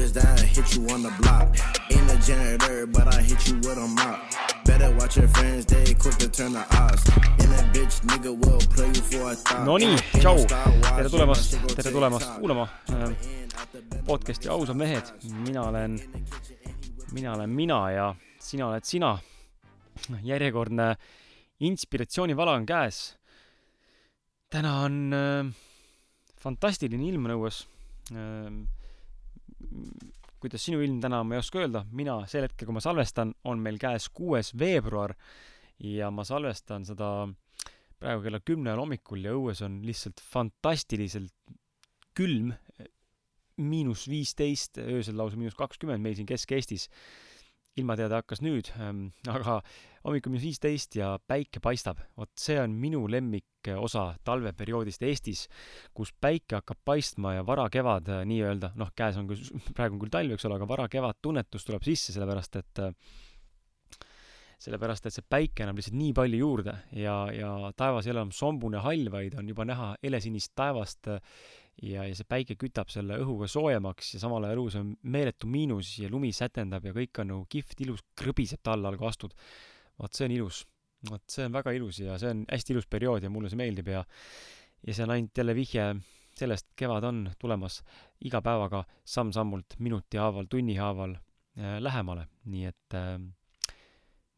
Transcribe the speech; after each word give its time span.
Shooters 0.00 0.12
that 0.12 0.40
hit 0.40 0.76
you 0.76 0.82
on 0.94 1.02
the 1.02 1.10
block. 1.20 1.56
Ain't 1.90 2.10
a 2.10 2.16
janitor, 2.26 2.86
but 2.86 3.14
I 3.14 3.20
hit 3.22 3.48
you 3.48 3.56
with 3.56 3.78
a 3.78 3.86
mop. 3.86 4.20
Better 4.64 4.90
watch 4.96 5.16
your 5.16 5.28
friends, 5.28 5.66
they 5.66 5.94
quick 5.94 6.16
to 6.18 6.28
turn 6.28 6.52
the 6.52 6.64
odds. 6.76 7.04
And 7.40 7.50
that 7.52 7.74
bitch 7.74 8.00
nigga 8.06 8.32
will 8.36 8.60
play 8.74 8.88
you 8.88 9.02
for 9.02 9.32
a 9.32 9.34
thought. 9.34 9.66
Nonii, 9.66 9.96
tšau, 10.20 10.36
tere 10.96 11.08
tulemast, 11.08 11.56
tere 11.76 11.92
tulemast 11.92 12.28
kuulama 12.38 12.68
äh, 12.90 13.10
podcasti 14.06 14.48
Ausad 14.48 14.76
mehed. 14.76 15.12
mina 15.46 15.62
olen, 15.68 16.00
mina 17.12 17.34
olen 17.34 17.50
mina 17.50 17.90
ja 17.90 18.14
sina 18.38 18.68
oled 18.68 18.84
sina. 18.84 19.18
järjekordne 20.22 20.96
inspiratsioonivala 21.60 22.52
on 22.52 22.66
käes. 22.66 23.16
täna 24.50 24.80
on 24.82 25.12
äh, 25.12 25.54
fantastiline 26.40 27.08
ilm 27.08 27.24
on 27.24 27.30
õues 27.30 27.66
äh, 28.12 28.79
kuidas 30.40 30.64
sinu 30.64 30.80
ilm 30.84 31.00
täna, 31.02 31.22
ma 31.24 31.36
ei 31.36 31.42
oska 31.42 31.60
öelda, 31.60 31.84
mina 31.92 32.16
sel 32.30 32.46
hetkel, 32.46 32.68
kui 32.68 32.76
ma 32.76 32.82
salvestan, 32.84 33.34
on 33.44 33.60
meil 33.62 33.78
käes 33.80 34.08
kuues 34.14 34.54
veebruar 34.58 35.14
ja 35.84 36.10
ma 36.12 36.24
salvestan 36.28 36.86
seda 36.88 37.10
praegu 38.00 38.24
kella 38.24 38.40
kümne 38.44 38.72
ajal 38.72 38.84
hommikul 38.84 39.26
ja 39.26 39.34
õues 39.36 39.60
on 39.66 39.80
lihtsalt 39.84 40.22
fantastiliselt 40.24 41.34
külm, 42.16 42.54
miinus 43.60 44.06
viisteist, 44.08 44.80
öösel 44.80 45.18
lausa 45.20 45.36
miinus 45.36 45.58
kakskümmend 45.58 46.00
meil 46.04 46.16
siin 46.16 46.28
Kesk-Eestis 46.28 46.88
ilmateade 47.78 48.18
hakkas 48.18 48.42
nüüd 48.42 48.72
ähm,, 48.80 49.06
aga 49.36 49.60
hommikul 50.04 50.32
minus 50.32 50.46
viisteist 50.46 50.96
ja 50.98 51.12
päike 51.28 51.62
paistab. 51.62 52.00
vot 52.16 52.30
see 52.38 52.58
on 52.60 52.74
minu 52.80 53.04
lemmikosa 53.10 54.14
talveperioodist 54.24 55.02
Eestis, 55.06 55.46
kus 55.94 56.12
päike 56.20 56.58
hakkab 56.60 56.80
paistma 56.84 57.36
ja 57.36 57.46
varakevad 57.46 58.08
äh, 58.08 58.22
nii-öelda, 58.28 58.72
noh, 58.80 58.92
käes 58.96 59.18
on 59.20 59.28
küll, 59.30 59.42
praegu 59.76 59.96
on 59.96 60.04
küll 60.04 60.14
talv, 60.14 60.36
eks 60.36 60.48
ole, 60.48 60.60
aga 60.60 60.70
varakevad 60.70 61.20
tunnetus 61.22 61.66
tuleb 61.68 61.84
sisse, 61.86 62.14
sellepärast 62.16 62.62
et 62.62 62.84
äh, 62.86 62.94
sellepärast, 64.60 65.06
et 65.08 65.16
see 65.16 65.24
päike 65.24 65.64
annab 65.64 65.78
lihtsalt 65.80 65.96
nii 65.96 66.12
palju 66.16 66.40
juurde 66.42 66.74
ja, 66.96 67.14
ja 67.32 67.52
taevas 67.76 68.06
ei 68.06 68.12
ole 68.12 68.24
enam 68.26 68.34
sombune 68.36 68.82
hall, 68.84 69.08
vaid 69.12 69.36
on 69.40 69.48
juba 69.48 69.64
näha 69.68 69.94
helesinist 70.02 70.52
taevast 70.58 71.08
äh, 71.08 71.20
ja, 71.82 72.04
ja 72.04 72.16
see 72.16 72.28
päike 72.28 72.56
kütab 72.60 72.90
selle 72.92 73.18
õhuga 73.22 73.48
soojemaks 73.50 74.14
ja 74.14 74.20
samal 74.22 74.44
ajal 74.46 74.62
õhus 74.62 74.76
on 74.80 74.92
meeletu 75.02 75.48
miinus 75.50 75.96
ja 76.02 76.10
lumi 76.12 76.32
sätendab 76.36 76.84
ja 76.84 76.94
kõik 76.96 77.22
on 77.22 77.32
nagu 77.34 77.46
kihvt, 77.50 77.80
ilus, 77.86 78.04
krõbiseb 78.18 78.62
talla 78.62 78.90
all, 78.90 79.00
kui 79.00 79.08
astud. 79.08 79.34
vot 80.00 80.14
see 80.14 80.28
on 80.28 80.36
ilus. 80.36 80.64
vot 81.08 81.24
see 81.32 81.46
on 81.48 81.52
väga 81.52 81.72
ilus 81.72 82.00
ja 82.02 82.18
see 82.20 82.32
on 82.34 82.44
hästi 82.50 82.74
ilus 82.74 82.86
periood 82.86 83.24
ja 83.24 83.30
mulle 83.32 83.48
see 83.48 83.60
meeldib 83.60 83.88
ja 83.88 84.04
ja 84.86 84.94
see 84.94 85.04
on 85.04 85.14
ainult 85.16 85.36
jälle 85.36 85.54
vihje 85.56 85.84
sellest, 86.36 86.70
kevad 86.78 87.04
on 87.04 87.24
tulemas 87.40 87.80
iga 88.24 88.40
päevaga 88.44 88.84
samm-sammult, 89.04 89.76
minuti 89.78 90.20
haaval, 90.20 90.46
tunni 90.48 90.76
haaval 90.78 91.16
äh, 91.16 91.76
lähemale, 91.82 92.26
nii 92.52 92.64
et 92.70 92.96
äh, 92.96 93.18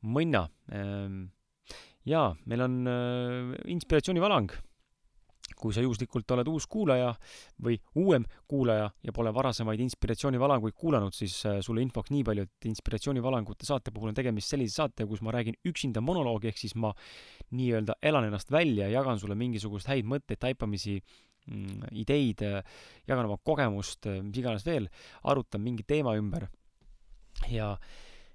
mõnna 0.03 0.49
äh,. 0.73 1.23
jaa, 2.09 2.35
meil 2.47 2.67
on 2.67 2.79
äh, 2.91 3.55
inspiratsioonivalang 3.71 4.51
kui 5.63 5.75
sa 5.75 5.83
juhuslikult 5.85 6.35
oled 6.35 6.49
uus 6.51 6.67
kuulaja 6.71 7.13
või 7.63 7.79
uuem 8.03 8.27
kuulaja 8.51 8.89
ja 9.07 9.15
pole 9.15 9.33
varasemaid 9.35 9.81
inspiratsioonivalanguid 9.85 10.75
kuulanud, 10.79 11.15
siis 11.15 11.37
äh, 11.47 11.61
sulle 11.65 11.85
infoks 11.85 12.13
nii 12.15 12.25
palju, 12.27 12.47
et 12.49 12.69
inspiratsioonivalangute 12.71 13.69
saate 13.69 13.95
puhul 13.95 14.11
on 14.11 14.19
tegemist 14.19 14.53
sellise 14.53 14.81
saatega, 14.81 15.09
kus 15.11 15.23
ma 15.23 15.35
räägin 15.35 15.59
üksinda 15.69 16.03
monoloogi, 16.05 16.51
ehk 16.51 16.63
siis 16.65 16.75
ma 16.75 16.93
nii-öelda 17.55 17.99
elan 18.03 18.27
ennast 18.29 18.51
välja, 18.53 18.89
jagan 18.93 19.21
sulle 19.23 19.39
mingisuguseid 19.39 19.95
häid 19.95 20.09
mõtteid, 20.11 20.41
taipamisi, 20.43 20.99
mm, 21.47 21.93
ideid, 22.05 22.43
äh, 22.47 22.81
jagan 23.09 23.31
oma 23.31 23.39
kogemust, 23.39 24.11
äh, 24.11 24.23
mis 24.25 24.43
iganes 24.43 24.67
veel, 24.67 24.91
arutan 25.31 25.63
mingi 25.63 25.87
teema 25.87 26.17
ümber. 26.19 26.49
Ja 27.51 27.77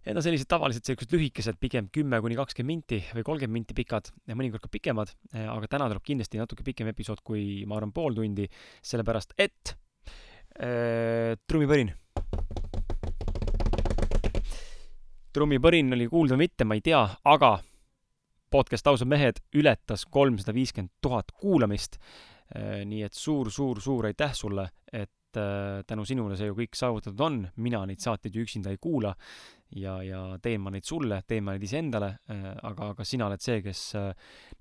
Need 0.07 0.15
on 0.15 0.23
sellised 0.23 0.47
tavaliselt 0.47 0.87
sellised 0.87 1.11
lühikesed, 1.11 1.57
pigem 1.59 1.89
kümme 1.91 2.21
kuni 2.23 2.37
kakskümmend 2.39 2.69
minti 2.71 2.99
või 3.11 3.25
kolmkümmend 3.27 3.57
minti 3.57 3.75
pikad 3.75 4.07
ja 4.23 4.37
mõnikord 4.39 4.63
ka 4.63 4.69
pikemad, 4.71 5.09
eh, 5.33 5.43
aga 5.51 5.67
täna 5.67 5.89
tuleb 5.91 6.05
kindlasti 6.07 6.39
natuke 6.39 6.63
pikem 6.63 6.87
episood 6.93 7.19
kui, 7.27 7.65
ma 7.67 7.75
arvan, 7.75 7.91
pool 7.91 8.15
tundi, 8.15 8.45
sellepärast 8.87 9.35
et 9.35 9.73
äh, 10.63 11.35
trummipõrin. 11.43 11.91
trummipõrin 15.35 15.91
oli 15.99 16.07
kuulda 16.07 16.37
või 16.37 16.45
mitte, 16.45 16.63
ma 16.63 16.79
ei 16.79 16.85
tea, 16.87 17.03
aga 17.27 17.57
podcast 18.47 18.87
Ausad 18.87 19.11
mehed 19.11 19.43
ületas 19.59 20.07
kolmsada 20.07 20.55
viiskümmend 20.55 20.95
tuhat 21.03 21.35
kuulamist. 21.35 21.99
nii 22.87 23.01
et 23.03 23.11
suur-suur-suur 23.11 24.05
aitäh 24.07 24.31
sulle, 24.31 24.69
et 24.87 25.11
tänu 25.87 26.05
sinule 26.07 26.37
see 26.39 26.49
ju 26.49 26.55
kõik 26.57 26.77
saavutatud 26.77 27.21
on, 27.25 27.39
mina 27.63 27.83
neid 27.87 28.03
saateid 28.03 28.35
ju 28.35 28.45
üksinda 28.45 28.73
ei 28.73 28.79
kuula 28.81 29.13
ja, 29.75 29.97
ja 30.03 30.21
teen 30.43 30.61
ma 30.63 30.71
neid 30.73 30.87
sulle, 30.87 31.21
teen 31.27 31.45
ma 31.45 31.55
neid 31.55 31.65
iseendale, 31.67 32.11
aga, 32.27 32.91
aga 32.93 33.05
sina 33.07 33.27
oled 33.27 33.43
see, 33.43 33.59
kes 33.65 33.81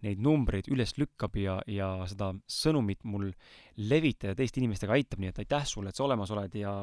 neid 0.04 0.22
numbreid 0.22 0.70
üles 0.72 0.96
lükkab 0.98 1.36
ja, 1.40 1.60
ja 1.70 1.90
seda 2.10 2.32
sõnumit 2.50 3.04
mul 3.06 3.28
levitada 3.76 4.34
teiste 4.38 4.60
inimestega 4.62 4.96
aitab, 4.96 5.22
nii 5.22 5.32
et 5.32 5.44
aitäh 5.44 5.68
sulle, 5.68 5.92
et 5.92 5.98
sa 5.98 6.06
olemas 6.08 6.32
oled 6.34 6.58
ja, 6.58 6.74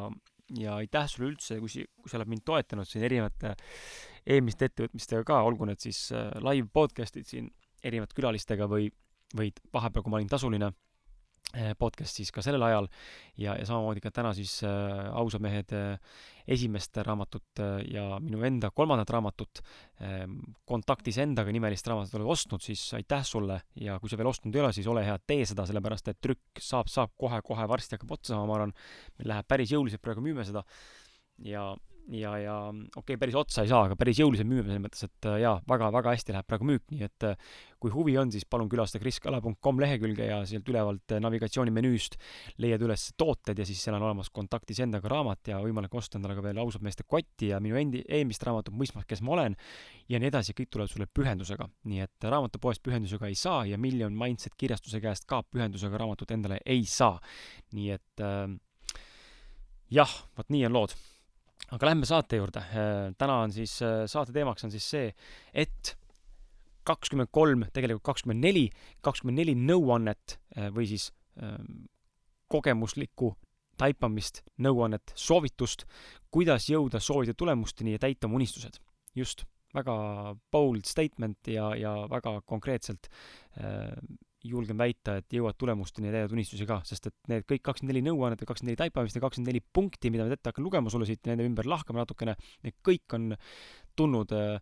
ja 0.59 0.77
aitäh 0.79 1.09
sulle 1.09 1.31
üldse, 1.33 1.59
kui 1.59 1.71
si-, 1.71 1.87
kui 1.99 2.11
sa 2.11 2.19
oled 2.19 2.31
mind 2.31 2.45
toetanud 2.47 2.89
siin 2.89 3.05
erinevate 3.07 3.55
eelmiste 4.23 4.69
ettevõtmistega 4.69 5.25
ka, 5.27 5.41
olgu 5.47 5.67
need 5.67 5.83
siis 5.83 6.05
äh, 6.15 6.31
live 6.43 6.69
podcast'id 6.73 7.27
siin 7.27 7.51
erinevate 7.83 8.15
külalistega 8.17 8.67
või, 8.71 8.87
või 9.35 9.51
vahepeal, 9.73 10.05
kui 10.05 10.13
ma 10.13 10.21
olin 10.21 10.31
tasuline 10.31 10.71
äh, 11.51 11.73
podcast 11.79 12.19
siis 12.19 12.31
ka 12.33 12.43
sellel 12.45 12.63
ajal. 12.67 12.87
Ja, 13.37 13.55
ja 13.57 13.65
samamoodi 13.67 14.03
ka 14.03 14.11
täna 14.13 14.33
siis 14.37 14.59
äh, 14.65 15.09
Ausad 15.19 15.43
mehed 15.43 15.73
äh, 15.77 16.15
esimest 16.47 16.97
raamatut 17.05 17.61
äh, 17.63 17.79
ja 17.93 18.19
minu 18.23 18.43
enda 18.47 18.71
kolmandat 18.75 19.13
raamatut 19.15 19.61
äh,, 20.01 20.25
Kontaktis 20.67 21.17
endaga 21.23 21.53
nimelist 21.55 21.87
raamatut 21.87 22.19
oled 22.19 22.33
ostnud, 22.35 22.63
siis 22.63 22.83
aitäh 22.97 23.23
sulle. 23.27 23.61
Ja 23.79 23.99
kui 23.99 24.11
sa 24.11 24.19
veel 24.19 24.31
ostnud 24.31 24.55
ei 24.55 24.63
ole, 24.63 24.73
siis 24.75 24.89
ole 24.91 25.05
hea, 25.05 25.15
tee 25.27 25.45
seda, 25.49 25.67
sellepärast 25.69 26.11
et 26.11 26.21
trükk 26.23 26.61
saab, 26.61 26.91
saab 26.91 27.15
kohe-kohe 27.19 27.67
varsti 27.69 27.97
hakkab 27.97 28.17
otsa 28.17 28.33
saama, 28.33 28.49
ma 28.49 28.59
arvan, 28.59 28.75
meil 29.19 29.33
läheb 29.35 29.49
päris 29.49 29.73
jõuliselt 29.73 30.03
praegu 30.03 30.23
müüme 30.25 30.45
seda. 30.47 30.65
Ja 31.43 31.71
ja, 32.11 32.33
ja 32.37 32.55
okei 32.69 32.89
okay,, 32.99 33.17
päris 33.19 33.35
otsa 33.37 33.63
ei 33.63 33.69
saa, 33.71 33.85
aga 33.87 33.95
päris 33.99 34.19
jõuliselt 34.19 34.47
müüme 34.49 34.67
selles 34.67 34.81
mõttes, 34.83 35.05
et 35.07 35.27
äh, 35.29 35.37
jaa, 35.43 35.55
väga-väga 35.69 36.13
hästi 36.15 36.35
läheb 36.35 36.47
praegu 36.49 36.67
müük, 36.67 36.83
nii 36.91 37.05
et 37.05 37.25
äh, 37.27 37.53
kui 37.83 37.91
huvi 37.93 38.15
on, 38.19 38.31
siis 38.33 38.45
palun 38.49 38.69
külasta 38.71 38.99
kriskala.com 38.99 39.79
lehekülge 39.83 40.27
ja 40.27 40.41
sealt 40.49 40.67
ülevalt 40.71 41.15
äh, 41.15 41.21
navigatsioonimenüüst 41.23 42.17
leiad 42.63 42.83
üles 42.83 43.05
tooted 43.19 43.59
ja 43.59 43.67
siis 43.67 43.83
seal 43.83 43.97
on 43.97 44.07
olemas 44.09 44.31
kontaktis 44.35 44.81
endaga 44.83 45.11
raamat 45.13 45.53
ja 45.53 45.61
võimalik 45.63 45.95
osta 45.99 46.19
endale 46.19 46.35
ka 46.37 46.43
veel 46.45 46.59
ausad 46.63 46.83
meeste 46.85 47.07
kotti 47.07 47.53
ja 47.53 47.61
minu 47.63 47.79
endi, 47.79 48.03
eelmist 48.07 48.43
raamatut 48.47 48.75
Mõistmas, 48.75 49.07
kes 49.07 49.23
ma 49.23 49.35
olen 49.37 49.55
ja 50.11 50.19
nii 50.19 50.31
edasi, 50.31 50.55
kõik 50.57 50.73
tuleb 50.73 50.91
sulle 50.91 51.07
pühendusega. 51.07 51.69
nii 51.87 52.03
et 52.03 52.27
raamatupoest 52.27 52.83
pühendusega 52.83 53.31
ei 53.31 53.39
saa 53.39 53.63
ja 53.69 53.79
Million 53.79 54.15
Mindset 54.17 54.57
kirjastuse 54.59 54.99
käest 55.03 55.27
ka 55.29 55.43
pühendusega 55.43 55.99
raamatut 56.01 56.31
endale 56.35 56.59
ei 56.65 56.83
saa. 56.85 57.19
nii 57.71 57.89
et 57.95 58.23
äh, 58.23 58.51
jah, 59.93 60.19
vot 60.37 60.49
nii 60.49 60.67
on 60.67 60.79
lood 60.81 60.99
aga 61.73 61.89
lähme 61.89 62.07
saate 62.07 62.39
juurde. 62.39 62.63
Äh, 62.69 63.11
täna 63.17 63.41
on 63.45 63.53
siis, 63.53 63.79
äh, 63.81 64.03
saate 64.09 64.33
teemaks 64.35 64.65
on 64.65 64.73
siis 64.73 64.85
see, 64.93 65.11
et 65.53 65.95
kakskümmend 66.87 67.31
kolm, 67.33 67.63
tegelikult 67.73 68.05
kakskümmend 68.11 68.43
neli, 68.43 68.67
kakskümmend 69.05 69.39
neli 69.39 69.55
nõuannet 69.57 70.37
äh, 70.57 70.67
või 70.75 70.89
siis 70.91 71.09
ähm, 71.41 71.87
kogemuslikku 72.51 73.31
taipamist, 73.79 74.43
nõuannet, 74.61 75.15
soovitust, 75.17 75.87
kuidas 76.33 76.67
jõuda 76.69 77.01
soovitud 77.01 77.39
tulemusteni 77.39 77.95
ja 77.95 78.03
täita 78.03 78.29
oma 78.29 78.37
unistused. 78.41 78.77
just, 79.15 79.45
väga 79.73 79.95
bold 80.51 80.85
statement 80.85 81.47
ja, 81.47 81.71
ja 81.75 81.93
väga 82.09 82.41
konkreetselt 82.45 83.09
julgen 84.43 84.77
väita, 84.77 85.17
et 85.21 85.33
jõuad 85.33 85.55
tulemusteni 85.59 86.09
ja 86.09 86.17
täidad 86.17 86.33
unistusi 86.35 86.65
ka, 86.67 86.81
sest 86.87 87.07
et 87.07 87.15
need 87.31 87.45
kõik 87.47 87.63
kakskümmend 87.63 87.93
neli 87.93 88.05
nõuannet 88.09 88.41
või 88.41 88.49
kakskümmend 88.49 88.73
neli 88.73 88.81
taipamist 88.81 89.17
ja 89.17 89.23
kakskümmend 89.23 89.51
neli 89.53 89.63
punkti, 89.63 90.11
mida 90.11 90.27
ma 90.27 90.35
ette 90.35 90.51
hakkan 90.51 90.65
lugema 90.65 90.91
sulle 90.91 91.07
siit, 91.07 91.23
nende 91.29 91.47
ümber 91.47 91.69
lahkama 91.69 92.03
natukene, 92.03 92.35
need 92.65 92.75
kõik 92.83 93.15
on 93.15 93.29
tulnud 93.99 94.35
äh, 94.35 94.57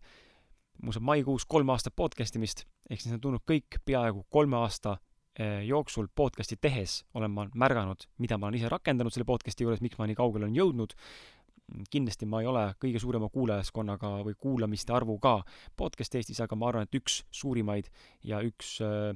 muuseas 0.82 1.04
maikuus 1.04 1.46
kolm 1.48 1.74
aastat 1.74 1.96
podcast 1.98 2.38
imist, 2.38 2.64
ehk 2.88 3.02
siis 3.02 3.10
need 3.10 3.20
on 3.20 3.26
tulnud 3.26 3.46
kõik 3.48 3.82
peaaegu 3.86 4.24
kolme 4.30 4.58
aasta 4.62 4.96
äh, 4.96 5.60
jooksul 5.66 6.08
podcast'i 6.14 6.58
tehes 6.60 7.02
olen 7.18 7.34
ma 7.34 7.46
märganud, 7.54 8.06
mida 8.22 8.38
ma 8.38 8.48
olen 8.48 8.60
ise 8.60 8.70
rakendanud 8.72 9.14
selle 9.14 9.28
podcast'i 9.28 9.66
juures, 9.66 9.82
miks 9.84 9.98
ma 9.98 10.08
nii 10.10 10.18
kaugele 10.18 10.48
olen 10.48 10.58
jõudnud. 10.58 10.98
kindlasti 11.90 12.26
ma 12.26 12.40
ei 12.42 12.46
ole 12.46 12.74
kõige 12.82 13.00
suurema 13.00 13.28
kuulajaskonnaga 13.32 14.08
või 14.26 14.34
kuulamiste 14.34 14.92
arvuga 14.92 15.38
podcast 15.76 16.14
Eestis, 16.14 16.40
aga 16.40 16.56
ma 16.56 16.68
arvan, 16.68 16.82
et 16.82 16.94
üks 16.94 17.22
suurimaid 17.30 17.88
ja 18.22 18.42
üks 18.44 18.80
äh, 18.82 19.14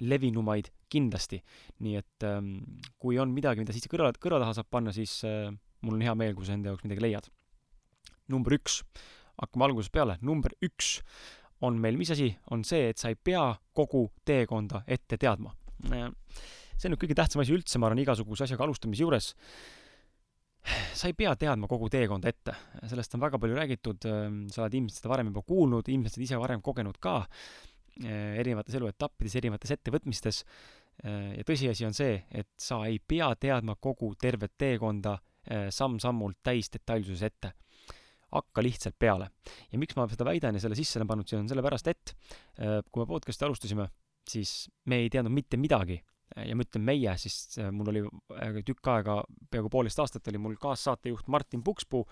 levinumaid 0.00 0.70
kindlasti. 0.92 1.40
nii 1.84 1.96
et 2.00 2.26
ähm, 2.26 2.52
kui 2.98 3.18
on 3.18 3.32
midagi, 3.34 3.62
mida 3.62 3.74
siit 3.74 3.88
kõrva, 3.90 4.12
kõrva 4.20 4.40
taha 4.42 4.54
saab 4.56 4.70
panna, 4.70 4.94
siis 4.94 5.18
äh, 5.26 5.50
mul 5.84 5.98
on 5.98 6.04
hea 6.06 6.14
meel, 6.18 6.36
kui 6.36 6.46
sa 6.46 6.54
enda 6.56 6.72
jaoks 6.72 6.86
midagi 6.86 7.04
leiad. 7.04 7.30
number 8.32 8.56
üks, 8.56 8.80
hakkame 9.38 9.68
algusest 9.68 9.94
peale, 9.94 10.18
number 10.20 10.54
üks 10.64 10.96
on 11.64 11.78
meil 11.80 11.96
mis 11.96 12.10
asi, 12.12 12.30
on 12.52 12.64
see, 12.66 12.90
et 12.90 13.00
sa 13.00 13.10
ei 13.12 13.16
pea 13.16 13.48
kogu 13.76 14.08
teekonda 14.26 14.82
ette 14.86 15.18
teadma. 15.20 15.54
Äh, 15.92 16.10
see 16.76 16.88
on 16.88 16.94
nüüd 16.94 17.02
kõige 17.04 17.16
tähtsam 17.16 17.42
asi 17.42 17.54
üldse, 17.56 17.80
ma 17.80 17.88
arvan, 17.88 18.02
igasuguse 18.02 18.46
asjaga 18.46 18.66
alustamise 18.66 19.04
juures. 19.04 19.32
sa 20.98 21.06
ei 21.06 21.14
pea 21.14 21.36
teadma 21.38 21.68
kogu 21.70 21.88
teekonda 21.92 22.28
ette, 22.28 22.56
sellest 22.90 23.14
on 23.14 23.22
väga 23.22 23.38
palju 23.38 23.54
räägitud, 23.54 24.06
ähm, 24.10 24.40
sa 24.50 24.64
oled 24.64 24.74
ilmselt 24.74 24.98
seda 24.98 25.12
varem 25.12 25.30
juba 25.30 25.44
kuulnud, 25.46 25.88
ilmselt 25.88 26.24
ise 26.24 26.40
varem 26.42 26.62
kogenud 26.64 26.98
ka 26.98 27.20
erinevates 28.04 28.76
eluetappides, 28.76 29.36
erinevates 29.40 29.72
ettevõtmistes. 29.76 30.42
Äh, 31.04 31.36
ja 31.38 31.46
tõsiasi 31.46 31.86
on 31.88 31.96
see, 31.96 32.18
et 32.30 32.50
sa 32.60 32.82
ei 32.88 32.98
pea 33.00 33.30
teadma 33.40 33.76
kogu 33.80 34.12
tervet 34.20 34.56
teekonda 34.58 35.16
äh, 35.16 35.68
samm-sammult 35.74 36.42
täisdetailsuses 36.44 37.30
ette. 37.30 37.52
hakka 38.36 38.62
lihtsalt 38.62 38.96
peale. 38.98 39.28
ja 39.72 39.78
miks 39.78 39.94
ma 39.96 40.04
seda 40.10 40.24
väidan 40.26 40.54
ja 40.54 40.60
selle 40.60 40.74
sisse 40.76 40.98
olen 40.98 41.08
pannud, 41.08 41.28
see 41.30 41.38
on 41.38 41.46
sellepärast, 41.48 41.86
et 41.88 42.12
kui 42.90 43.00
me 43.00 43.06
podcast'i 43.06 43.46
alustasime, 43.46 43.86
siis 44.28 44.66
me 44.90 44.98
ei 45.04 45.08
teadnud 45.08 45.32
mitte 45.32 45.56
midagi 45.56 46.00
ja 46.34 46.56
ma 46.58 46.66
ütlen 46.66 46.84
meie, 46.84 47.14
siis 47.22 47.54
mul 47.72 47.92
oli 47.92 48.02
tükk 48.66 48.90
aega, 48.92 49.20
peaaegu 49.48 49.70
poolteist 49.72 50.02
aastat 50.02 50.28
oli 50.28 50.42
mul 50.42 50.58
kaassaatejuht 50.60 51.30
Martin 51.32 51.62
Pukspuu, 51.64 52.02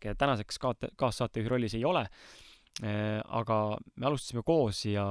keda 0.00 0.14
tänaseks 0.14 0.62
kaassaatejuhi 0.96 1.52
rollis 1.52 1.74
ei 1.74 1.84
ole 1.84 2.06
aga 2.82 3.56
me 3.96 4.06
alustasime 4.08 4.42
koos 4.42 4.80
ja, 4.88 5.04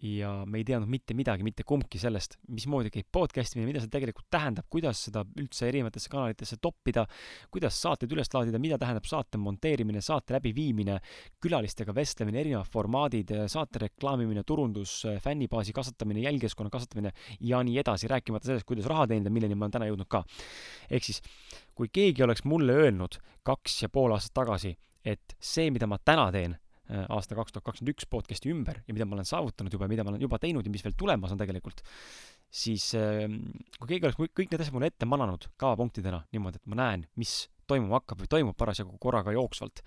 ja 0.00 0.30
me 0.48 0.60
ei 0.60 0.64
teadnud 0.64 0.88
mitte 0.90 1.14
midagi, 1.16 1.44
mitte 1.44 1.64
kumbki 1.68 1.98
sellest, 2.00 2.38
mismoodi 2.54 2.90
käib 2.92 3.08
podcast 3.12 3.54
imine, 3.56 3.68
mida 3.68 3.82
see 3.82 3.90
tegelikult 3.92 4.28
tähendab, 4.32 4.64
kuidas 4.72 5.02
seda 5.06 5.22
üldse 5.38 5.66
erinevatesse 5.68 6.12
kanalitesse 6.12 6.56
toppida, 6.62 7.04
kuidas 7.52 7.76
saateid 7.82 8.14
üles 8.16 8.32
laadida, 8.32 8.60
mida 8.62 8.78
tähendab 8.80 9.08
saate 9.08 9.40
monteerimine, 9.40 10.00
saate 10.04 10.36
läbiviimine, 10.38 10.96
külalistega 11.42 11.94
vestlemine, 11.96 12.40
erinevad 12.40 12.70
formaadid, 12.72 13.34
saate 13.52 13.84
reklaamimine, 13.84 14.44
turundus, 14.48 15.02
fännibaasi 15.24 15.76
kasvatamine, 15.76 16.24
jälgijaskonna 16.24 16.72
kasvatamine 16.72 17.12
ja 17.50 17.60
nii 17.66 17.76
edasi, 17.84 18.08
rääkimata 18.10 18.52
sellest, 18.52 18.68
kuidas 18.68 18.88
raha 18.90 19.08
teenida, 19.10 19.32
milleni 19.34 19.58
ma 19.58 19.68
olen 19.68 19.76
täna 19.76 19.90
jõudnud 19.90 20.08
ka. 20.08 20.24
ehk 20.90 21.04
siis, 21.04 21.20
kui 21.76 21.92
keegi 21.92 22.24
oleks 22.24 22.46
mulle 22.48 22.78
öelnud 22.86 23.20
kaks 23.44 23.82
ja 23.84 23.92
pool 23.92 24.16
aastat 24.16 24.34
tagasi, 24.40 24.74
et 25.04 25.36
see, 25.40 25.68
mida 25.70 25.86
ma 25.90 26.00
täna 26.00 26.30
teen, 26.32 26.56
Äh, 26.56 26.69
aasta 26.90 27.36
kaks 27.38 27.54
tuhat 27.54 27.66
kakskümmend 27.68 27.94
üks 27.94 28.08
podcast'i 28.10 28.50
ümber 28.52 28.80
ja 28.86 28.94
mida 28.96 29.06
ma 29.06 29.18
olen 29.18 29.28
saavutanud 29.28 29.74
juba, 29.74 29.88
mida 29.90 30.04
ma 30.06 30.14
olen 30.14 30.24
juba 30.24 30.40
teinud 30.42 30.66
ja 30.66 30.72
mis 30.72 30.84
veel 30.84 30.96
tulemas 30.98 31.32
on 31.34 31.40
tegelikult, 31.40 31.82
siis 32.50 32.90
ähm, 32.98 33.40
kui 33.78 33.92
keegi 33.94 34.08
oleks 34.08 34.18
kõik 34.20 34.50
need 34.50 34.64
asjad 34.64 34.76
mulle 34.76 34.90
ette 34.90 35.08
mananud 35.08 35.46
kavapunktidena 35.60 36.24
niimoodi, 36.34 36.60
et 36.60 36.70
ma 36.70 36.80
näen, 36.82 37.06
mis 37.20 37.44
toimuma 37.70 38.00
hakkab 38.00 38.24
või 38.24 38.32
toimub 38.32 38.58
parasjagu 38.58 38.98
korraga 39.02 39.34
jooksvalt, 39.36 39.84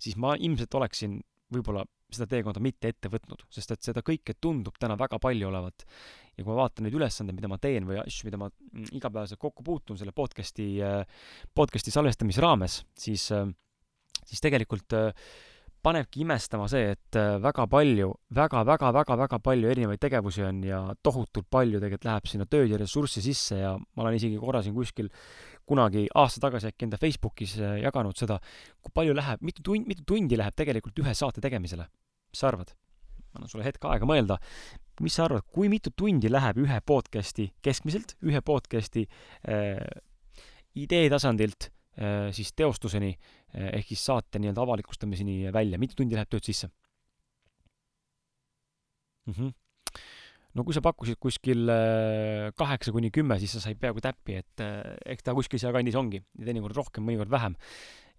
siis 0.00 0.16
ma 0.20 0.34
ilmselt 0.40 0.74
oleksin 0.80 1.20
võib-olla 1.52 1.84
seda 2.12 2.28
teekonda 2.30 2.62
mitte 2.62 2.90
ette 2.92 3.10
võtnud, 3.10 3.42
sest 3.52 3.72
et 3.74 3.88
seda 3.88 4.02
kõike 4.06 4.36
tundub 4.40 4.76
täna 4.80 4.96
väga 4.98 5.18
palju 5.22 5.48
olevat. 5.48 5.84
ja 6.36 6.44
kui 6.44 6.50
ma 6.52 6.58
vaatan 6.60 6.86
neid 6.86 6.94
ülesandeid, 6.94 7.36
mida 7.38 7.48
ma 7.48 7.58
teen 7.58 7.86
või 7.88 7.98
asju, 8.02 8.26
mida 8.28 8.38
ma 8.40 8.50
mm, 8.50 8.90
igapäevaselt 8.98 9.40
kokku 9.40 9.64
puutun 9.66 9.98
selle 9.98 10.12
podcast'i, 10.12 10.68
äh, 10.84 11.02
podcast'i 11.56 11.94
salvestamise 11.94 12.44
raames, 12.44 12.82
siis, 12.98 13.24
äh, 13.32 13.48
siis 14.22 14.44
tegelikult 14.44 14.92
äh, 14.96 15.26
panebki 15.86 16.24
imestama 16.24 16.66
see, 16.70 16.94
et 16.96 17.18
äh, 17.18 17.36
väga 17.42 17.66
palju 17.70 18.08
väga, 18.34 18.62
väga, 18.66 18.90
väga, 18.96 19.16
väga 19.22 19.38
palju 19.42 19.70
erinevaid 19.70 20.00
tegevusi 20.02 20.42
on 20.46 20.62
ja 20.66 20.80
tohutult 21.04 21.46
palju 21.52 21.78
tegelikult 21.82 22.08
läheb 22.08 22.30
sinna 22.30 22.46
tööd 22.50 22.72
ja 22.72 22.80
ressurssi 22.80 23.22
sisse 23.24 23.60
ja 23.60 23.74
ma 23.76 24.04
olen 24.04 24.16
isegi 24.18 24.40
korra 24.42 24.64
siin 24.66 24.74
kuskil 24.76 25.10
kunagi 25.66 26.06
aasta 26.14 26.42
tagasi 26.46 26.70
äkki 26.72 26.88
enda 26.88 26.98
Facebookis 27.02 27.56
äh, 27.60 27.76
jaganud 27.84 28.18
seda, 28.18 28.40
kui 28.82 28.94
palju 28.98 29.14
läheb, 29.16 29.44
mitu 29.46 29.62
tund, 29.66 29.86
mitu 29.90 30.06
tundi 30.06 30.38
läheb 30.38 30.58
tegelikult 30.58 30.98
ühe 31.04 31.14
saate 31.14 31.44
tegemisele. 31.44 31.86
mis 32.32 32.42
sa 32.42 32.50
arvad? 32.50 32.74
annan 33.36 33.52
sulle 33.52 33.66
hetk 33.66 33.84
aega 33.86 34.08
mõelda. 34.08 34.40
mis 35.04 35.14
sa 35.14 35.28
arvad, 35.28 35.46
kui 35.52 35.70
mitu 35.70 35.94
tundi 35.94 36.32
läheb 36.32 36.58
ühe 36.66 36.80
podcast'i 36.82 37.52
keskmiselt, 37.62 38.18
ühe 38.26 38.42
podcast'i 38.42 39.06
äh, 39.46 39.86
idee 40.74 41.06
tasandilt 41.12 41.70
Äh, 41.96 42.28
siis 42.32 42.52
teostuseni 42.52 43.14
ehk 43.56 43.92
siis 43.92 44.04
saate 44.10 44.40
nii-öelda 44.42 44.64
avalikustamiseni 44.66 45.52
välja, 45.54 45.80
mitu 45.80 45.96
tundi 45.98 46.18
läheb 46.18 46.30
tööd 46.32 46.44
sisse 46.46 46.68
mm? 49.26 49.34
-hmm. 49.34 49.52
no 50.54 50.64
kui 50.64 50.76
sa 50.76 50.84
pakkusid 50.84 51.20
kuskil 51.20 51.68
äh, 51.72 52.52
kaheksa 52.56 52.92
kuni 52.92 53.10
kümme, 53.10 53.38
siis 53.40 53.56
sa 53.56 53.60
said 53.64 53.80
peaaegu 53.80 54.00
täppi, 54.04 54.40
et 54.42 54.66
eks 55.06 55.22
ta 55.22 55.34
kuskil 55.34 55.62
sealkandis 55.62 55.96
ongi 55.96 56.20
ja 56.20 56.44
teinekord 56.44 56.76
rohkem, 56.76 57.04
mõnikord 57.06 57.30
vähem. 57.32 57.56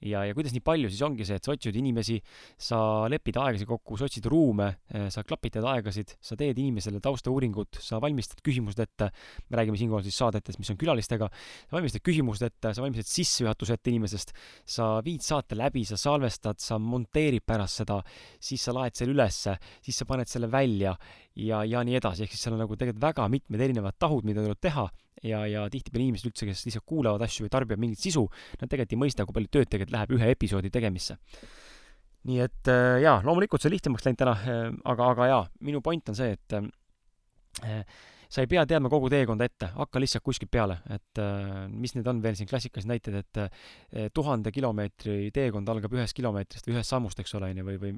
Ja, 0.01 0.23
ja 0.27 0.35
kuidas 0.37 0.53
nii 0.55 0.63
palju, 0.65 0.89
siis 0.91 1.01
ongi 1.05 1.25
see, 1.27 1.37
et 1.39 1.47
sa 1.47 1.53
otsid 1.53 1.77
inimesi, 1.79 2.17
sa 2.61 2.79
lepid 3.11 3.39
aegasid 3.41 3.69
kokku, 3.69 3.97
sa 3.97 4.07
otsid 4.07 4.27
ruume, 4.29 4.69
eh, 4.93 5.07
sa 5.13 5.23
klapitad 5.27 5.65
aegasid, 5.67 6.15
sa 6.21 6.37
teed 6.39 6.59
inimesele 6.61 7.01
taustauuringut, 7.03 7.79
sa 7.83 8.01
valmistad 8.03 8.41
küsimused 8.45 8.81
ette, 8.83 9.09
me 9.49 9.59
räägime 9.59 9.79
siinkohal 9.79 10.05
siis 10.05 10.19
saadetes, 10.19 10.59
mis 10.61 10.71
on 10.73 10.79
külalistega, 10.79 11.29
sa 11.31 11.77
valmistad 11.77 12.05
küsimused 12.05 12.45
ette, 12.47 12.73
sa 12.73 12.85
valmistad 12.85 13.09
sissejuhatuse 13.09 13.77
ette 13.77 13.93
inimesest, 13.93 14.35
sa 14.77 14.89
viid 15.05 15.25
saate 15.25 15.57
läbi, 15.57 15.85
sa 15.87 15.99
salvestad, 15.99 16.61
sa 16.61 16.79
monteerid 16.81 17.45
pärast 17.47 17.83
seda, 17.83 18.01
siis 18.39 18.63
sa 18.63 18.75
laed 18.77 18.97
selle 18.97 19.17
ülesse, 19.17 19.57
siis 19.85 19.97
sa 19.97 20.07
paned 20.09 20.29
selle 20.29 20.51
välja 20.51 20.93
ja, 21.37 21.63
ja 21.65 21.83
nii 21.85 21.97
edasi, 21.99 22.25
ehk 22.25 22.33
siis 22.33 22.47
seal 22.47 22.57
on 22.57 22.63
nagu 22.65 22.77
tegelikult 22.77 23.03
väga 23.09 23.27
mitmed 23.31 23.67
erinevad 23.67 23.97
tahud, 23.99 24.25
mida 24.27 24.45
tuleb 24.45 24.61
teha 24.61 24.87
ja, 25.23 25.43
ja 25.49 25.65
tihtipeale 25.71 26.07
inimesed 26.07 26.29
üldse, 26.29 26.47
kes 26.49 26.65
lihtsalt 26.67 26.85
kuulavad 26.87 27.23
asju 27.25 27.45
või 27.45 27.53
tarbivad 27.53 27.81
mingit 27.81 28.01
sisu, 28.03 28.25
nad 28.61 28.69
tegelikult 28.69 28.97
ei 28.97 29.01
mõista, 29.05 29.25
kui 29.25 29.37
palju 29.37 29.53
tööd 29.53 29.71
tegelikult 29.71 29.95
läheb 29.95 30.13
ühe 30.17 30.33
episoodi 30.35 30.73
tegemisse. 30.73 31.17
nii 32.27 32.41
et 32.43 32.69
äh, 32.73 32.97
jaa, 33.05 33.21
loomulikult 33.23 33.63
see 33.63 33.69
on 33.69 33.75
lihtsamaks 33.77 34.05
läinud 34.05 34.19
täna, 34.19 34.35
äh, 34.43 34.67
aga, 34.91 35.11
aga 35.13 35.27
jaa, 35.31 35.41
minu 35.63 35.81
point 35.81 36.09
on 36.11 36.17
see, 36.17 36.35
et 36.35 36.57
äh, 36.57 37.83
sa 38.29 38.43
ei 38.43 38.49
pea 38.51 38.65
teadma 38.67 38.89
kogu 38.91 39.09
teekonda 39.11 39.47
ette, 39.47 39.71
hakka 39.75 40.01
lihtsalt 40.01 40.25
kuskilt 40.25 40.51
peale, 40.51 40.79
et 40.93 41.21
äh, 41.21 41.67
mis 41.71 41.95
need 41.95 42.07
on 42.07 42.21
veel 42.23 42.37
siin 42.39 42.49
klassikalised 42.49 42.89
näited, 42.89 43.17
et 43.21 43.41
äh, 43.43 44.09
tuhande 44.13 44.51
kilomeetri 44.55 45.31
teekond 45.35 45.69
algab 45.71 45.95
ühest 45.97 46.15
kilomeetrist 46.17 46.67
või 46.67 46.77
ühest 46.77 46.93
sammust, 46.93 47.19
eks 47.23 47.35
ole, 47.39 47.51
onju, 47.53 47.67
või, 47.67 47.79
või 47.81 47.93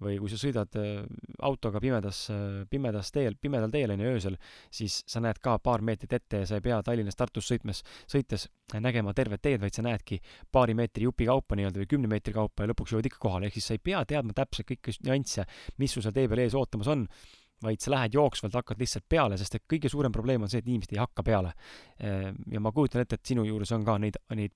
või 0.00 0.16
kui 0.20 0.30
sa 0.32 0.38
sõidad 0.40 0.76
äh, 0.80 1.02
autoga 1.46 1.80
pimedas, 1.82 2.22
pimedas 2.70 3.12
teel, 3.12 3.36
pimedal 3.40 3.72
teel, 3.72 3.94
onju, 3.94 4.12
öösel, 4.14 4.38
siis 4.72 5.00
sa 5.08 5.22
näed 5.24 5.40
ka 5.42 5.58
paar 5.62 5.84
meetrit 5.84 6.12
ette 6.16 6.42
ja 6.42 6.48
sa 6.48 6.60
ei 6.60 6.64
pea 6.64 6.80
Tallinnast 6.84 7.18
Tartusse 7.20 7.54
sõitmes, 7.54 7.82
sõites 8.10 8.48
nägema 8.80 9.14
tervet 9.16 9.42
teed, 9.42 9.60
vaid 9.62 9.76
sa 9.76 9.84
näedki 9.84 10.20
paari 10.52 10.76
meetri 10.78 11.08
jupi 11.08 11.28
kaupa 11.28 11.58
nii-öelda 11.58 11.82
või 11.82 11.90
kümne 11.90 12.10
meetri 12.10 12.34
kaupa 12.36 12.64
ja 12.64 12.72
lõpuks 12.72 12.94
jõuad 12.94 13.10
ikka 13.10 13.20
kohale, 13.22 13.50
ehk 13.50 13.58
siis 13.58 13.70
sa 13.70 13.76
ei 13.76 13.84
pea 13.90 14.02
teadma 14.08 14.36
täpselt 14.36 14.68
kõiki 14.70 14.96
nüansse, 15.06 15.46
mis 15.82 15.92
sul 15.94 16.06
seal 16.06 16.16
tee 16.16 16.28
peal 16.30 16.44
ees 16.44 16.56
ootamas 16.58 16.90
on 16.92 17.06
vaid 17.64 17.82
sa 17.82 17.92
lähed 17.92 18.14
jooksvalt, 18.16 18.54
hakkad 18.56 18.80
lihtsalt 18.80 19.04
peale, 19.08 19.36
sest 19.40 19.58
et 19.58 19.64
kõige 19.68 19.90
suurem 19.92 20.12
probleem 20.12 20.44
on 20.44 20.50
see, 20.50 20.62
et 20.62 20.68
inimesed 20.68 20.94
ei 20.94 21.00
hakka 21.00 21.24
peale. 21.26 21.52
Ehm, 22.00 22.38
ja 22.50 22.60
ma 22.62 22.72
kujutan 22.72 23.02
ette, 23.02 23.18
et 23.20 23.32
sinu 23.32 23.44
juures 23.44 23.72
on 23.76 23.84
ka 23.84 23.96
neid, 24.00 24.16
neid 24.38 24.54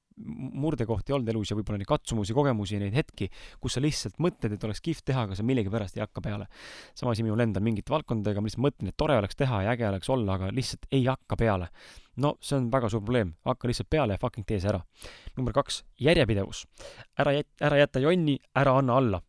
murdekohti 0.64 1.12
olnud 1.12 1.28
elus 1.32 1.52
ja 1.52 1.58
võib-olla 1.58 1.80
neid 1.80 1.90
katsumusi, 1.90 2.36
kogemusi, 2.36 2.78
neid 2.80 2.96
hetki, 2.96 3.28
kus 3.60 3.76
sa 3.76 3.82
lihtsalt 3.84 4.16
mõtled, 4.24 4.54
et 4.56 4.64
oleks 4.64 4.80
kihvt 4.84 5.04
teha, 5.10 5.26
aga 5.28 5.36
sa 5.36 5.44
millegipärast 5.46 5.98
ei 5.98 6.04
hakka 6.04 6.22
peale. 6.24 6.46
sama 6.94 7.12
asi 7.12 7.26
minul 7.26 7.40
endal 7.44 7.62
mingite 7.62 7.92
valdkondadega, 7.92 8.40
ma 8.40 8.48
lihtsalt 8.48 8.64
mõtlen, 8.68 8.88
et 8.88 8.96
tore 8.96 9.18
oleks 9.18 9.36
teha 9.36 9.62
ja 9.66 9.74
äge 9.74 9.88
oleks 9.88 10.10
olla, 10.10 10.38
aga 10.38 10.50
lihtsalt 10.54 10.88
ei 10.92 11.04
hakka 11.04 11.36
peale. 11.36 11.68
no 12.16 12.36
see 12.40 12.56
on 12.56 12.70
väga 12.70 12.88
suur 12.88 13.02
probleem, 13.02 13.34
hakka 13.44 13.68
lihtsalt 13.68 13.90
peale 13.90 14.14
ja 14.14 14.18
fucking 14.22 14.46
tee 14.46 14.60
see 14.60 14.70
ära. 14.70 14.80
number 15.36 15.52
kaks, 15.52 15.84
järjepidevus. 16.00 16.66
ära 17.18 17.36
jät-, 17.36 17.60
ära 17.60 17.78
jäta 17.78 18.00
jonni, 18.00 18.38
ära 18.54 18.78
anna 18.78 18.96
alla 18.96 19.22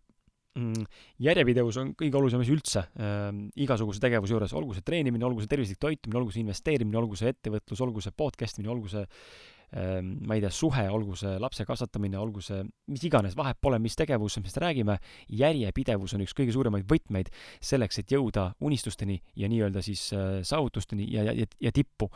järjepidevus 0.55 1.79
on 1.81 1.91
kõige 1.99 2.15
olulisem 2.19 2.43
asi 2.43 2.53
üldse 2.55 2.85
äh, 2.95 3.25
igasuguse 3.59 3.99
tegevuse 4.03 4.35
juures, 4.35 4.53
olgu 4.55 4.75
see 4.75 4.85
treenimine, 4.87 5.25
olgu 5.27 5.43
see 5.43 5.51
tervislik 5.51 5.81
toitumine, 5.81 6.19
olgu 6.21 6.31
see 6.31 6.45
investeerimine, 6.45 6.99
olgu 6.99 7.19
see 7.19 7.33
ettevõtlus, 7.33 7.83
olgu 7.83 8.03
see 8.03 8.15
podcast 8.15 8.61
imine, 8.61 8.71
olgu 8.71 8.91
see 8.93 9.03
äh, 9.03 9.99
ma 9.99 10.37
ei 10.37 10.45
tea, 10.45 10.53
suhe, 10.55 10.87
olgu 10.95 11.17
see 11.19 11.35
lapse 11.43 11.67
kasvatamine, 11.67 12.17
olgu 12.21 12.43
see 12.45 12.61
mis 12.91 13.03
iganes, 13.09 13.35
vahet 13.35 13.59
pole, 13.59 13.81
mis 13.83 13.99
tegevus, 13.99 14.39
millest 14.39 14.63
räägime, 14.63 14.97
järjepidevus 15.43 16.15
on 16.15 16.23
üks 16.23 16.35
kõige 16.37 16.55
suuremaid 16.55 16.87
võtmeid 16.87 17.31
selleks, 17.59 17.99
et 17.99 18.15
jõuda 18.15 18.53
unistusteni 18.63 19.19
ja 19.35 19.51
nii-öelda 19.51 19.83
siis 19.83 20.07
äh, 20.15 20.39
saavutusteni 20.47 21.11
ja, 21.11 21.27
ja, 21.35 21.49
ja 21.59 21.75
tippu. 21.75 22.11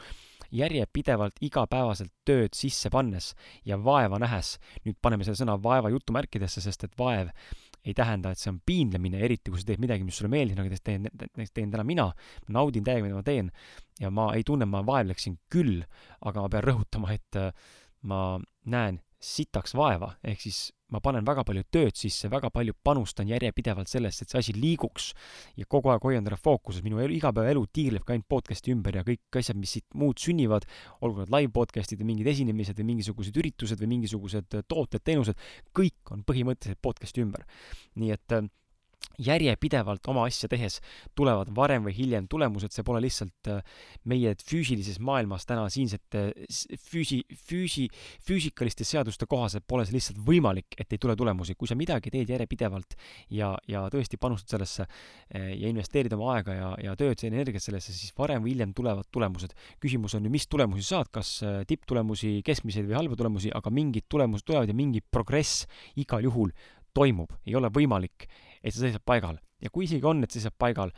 Järjepidevalt 0.55 1.43
igapäevaselt 1.45 2.09
tööd 2.25 2.55
sisse 2.57 2.89
pannes 2.89 3.35
ja 3.67 3.77
vaeva 3.77 4.17
nähes, 4.17 4.55
nüüd 4.87 4.97
paneme 4.97 5.27
selle 5.27 5.37
sõna 5.37 5.59
vaeva 5.61 5.91
jutumärkidesse, 5.93 6.63
sest 6.63 6.87
et 6.87 6.95
vaev 6.97 7.29
ei 7.85 7.93
tähenda, 7.95 8.33
et 8.33 8.41
see 8.41 8.51
on 8.51 8.59
piinlemine, 8.65 9.21
eriti 9.23 9.51
kui 9.51 9.61
sa 9.61 9.69
teed 9.69 9.81
midagi, 9.83 10.05
mis 10.07 10.17
sulle 10.19 10.31
meeldib, 10.31 10.57
nagu 10.59 10.67
näiteks 10.67 10.85
teen, 10.85 11.05
näiteks 11.07 11.53
teen 11.55 11.71
täna 11.71 11.85
mina, 11.87 12.09
naudin 12.51 12.85
täiega, 12.85 13.05
mida 13.05 13.19
ma 13.19 13.25
teen 13.25 13.51
ja 14.01 14.11
ma 14.13 14.29
ei 14.35 14.43
tunne, 14.47 14.67
ma 14.69 14.83
vaevleksin 14.85 15.37
küll, 15.51 15.83
aga 16.27 16.43
ma 16.43 16.51
pean 16.51 16.65
rõhutama, 16.67 17.13
et 17.15 17.39
äh, 17.39 17.53
ma 18.09 18.23
näen 18.69 18.99
sitaks 19.19 19.73
vaeva, 19.75 20.13
ehk 20.23 20.41
siis 20.45 20.69
ma 20.89 21.01
panen 21.03 21.25
väga 21.27 21.43
palju 21.45 21.65
tööd 21.69 21.97
sisse, 21.99 22.29
väga 22.31 22.49
palju 22.53 22.73
panustan 22.83 23.29
järjepidevalt 23.29 23.91
sellesse, 23.91 24.23
et 24.23 24.33
see 24.33 24.39
asi 24.41 24.55
liiguks 24.55 25.09
ja 25.59 25.67
kogu 25.69 25.91
aeg 25.93 26.05
hoian 26.07 26.25
teda 26.25 26.37
fookuses, 26.39 26.81
minu 26.85 27.01
elu, 27.03 27.17
igapäevaelu 27.19 27.65
tiirleb 27.75 28.05
ka 28.07 28.15
ainult 28.15 28.29
podcast'i 28.31 28.73
ümber 28.73 28.97
ja 28.97 29.03
kõik 29.05 29.41
asjad, 29.41 29.59
mis 29.59 29.75
siit 29.77 29.85
muud 29.99 30.21
sünnivad, 30.21 30.65
olgu 31.05 31.23
need 31.23 31.33
live 31.35 31.53
podcast'id 31.55 32.01
või 32.01 32.13
mingid 32.13 32.31
esinemised 32.33 32.79
või 32.79 32.93
mingisugused 32.93 33.41
üritused 33.43 33.83
või 33.83 33.91
mingisugused 33.97 34.61
tooted, 34.71 35.03
teenused, 35.03 35.49
kõik 35.77 36.15
on 36.15 36.23
põhimõtteliselt 36.25 36.81
podcast'i 36.81 37.25
ümber. 37.25 37.45
nii 37.99 38.15
et 38.15 38.37
äh, 38.39 38.47
järjepidevalt 39.19 40.07
oma 40.11 40.25
asja 40.29 40.49
tehes 40.51 40.79
tulevad 41.17 41.51
varem 41.55 41.87
või 41.87 41.93
hiljem 41.97 42.27
tulemused, 42.31 42.73
see 42.73 42.85
pole 42.87 43.01
lihtsalt 43.03 43.49
äh, 43.51 43.59
meie 44.09 44.35
füüsilises 44.39 44.99
maailmas 45.03 45.45
täna 45.49 45.65
siinsete 45.71 46.29
füüsi, 46.89 47.21
füüsi, 47.49 47.87
füüsikaliste 48.27 48.87
seaduste 48.87 49.27
kohaselt 49.29 49.67
pole 49.67 49.85
see 49.87 49.97
lihtsalt 49.97 50.21
võimalik, 50.25 50.77
et 50.79 50.95
ei 50.95 51.01
tule 51.01 51.15
tulemusi. 51.19 51.55
kui 51.59 51.67
sa 51.67 51.75
midagi 51.75 52.11
teed 52.13 52.29
järjepidevalt 52.29 52.95
ja, 53.35 53.51
ja 53.67 53.85
tõesti 53.91 54.19
panustad 54.21 54.55
sellesse 54.55 54.85
äh, 54.85 55.51
ja 55.59 55.71
investeerid 55.71 56.13
oma 56.15 56.35
aega 56.37 56.55
ja, 56.55 56.73
ja 56.89 56.95
tööd, 56.99 57.19
energiat 57.27 57.63
sellesse, 57.63 57.93
siis 57.93 58.15
varem 58.17 58.43
või 58.45 58.55
hiljem 58.55 58.73
tulevad 58.77 59.09
tulemused. 59.11 59.55
küsimus 59.79 60.15
on 60.15 60.25
ju, 60.25 60.33
mis 60.33 60.47
tulemusi 60.47 60.85
saad, 60.87 61.11
kas 61.11 61.39
äh, 61.43 61.61
tipptulemusi, 61.67 62.39
keskmiseid 62.45 62.87
või 62.87 62.99
halbu 63.01 63.19
tulemusi, 63.19 63.51
aga 63.55 63.71
mingid 63.73 64.07
tulemused 64.09 64.47
tulevad 64.47 64.69
ja 64.69 64.75
mingi 64.77 65.01
progress 65.01 65.65
igal 65.99 66.23
juhul 66.23 66.53
toimub, 66.95 67.33
ei 67.45 67.55
ole 67.55 67.69
võimalik 67.73 68.27
et 68.63 68.73
sa 68.73 68.83
seisad 68.85 69.03
paigal. 69.05 69.39
ja 69.59 69.69
kui 69.69 69.83
isegi 69.85 70.05
on, 70.07 70.23
et 70.23 70.31
seisad 70.31 70.55
paigal, 70.57 70.93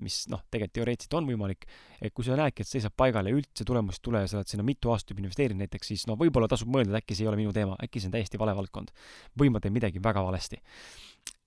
mis 0.00 0.16
noh, 0.32 0.40
tegelikult 0.50 0.78
teoreetiliselt 0.78 1.14
on 1.18 1.28
võimalik, 1.28 1.66
et 2.00 2.14
kui 2.16 2.24
sa 2.26 2.38
näedki, 2.38 2.64
et 2.64 2.70
seisab 2.70 2.94
paigal 2.96 3.28
ja 3.28 3.34
üldse 3.36 3.66
tulemust 3.68 4.00
ei 4.00 4.06
tule 4.08 4.22
ja 4.24 4.30
sa 4.30 4.40
oled 4.40 4.50
sinna 4.50 4.64
mitu 4.66 4.90
aastat 4.90 5.12
juba 5.12 5.22
investeerinud 5.22 5.62
näiteks, 5.62 5.92
siis 5.92 6.06
no 6.08 6.16
võib-olla 6.18 6.48
tasub 6.50 6.72
mõelda, 6.72 6.96
et 6.96 7.04
äkki 7.04 7.18
see 7.18 7.26
ei 7.26 7.30
ole 7.30 7.38
minu 7.38 7.52
teema, 7.54 7.76
äkki 7.84 8.00
see 8.02 8.10
on 8.10 8.16
täiesti 8.16 8.40
vale 8.40 8.56
valdkond. 8.56 8.90
või 9.38 9.52
ma 9.52 9.60
teen 9.60 9.76
midagi 9.76 10.02
väga 10.02 10.24
valesti 10.26 10.58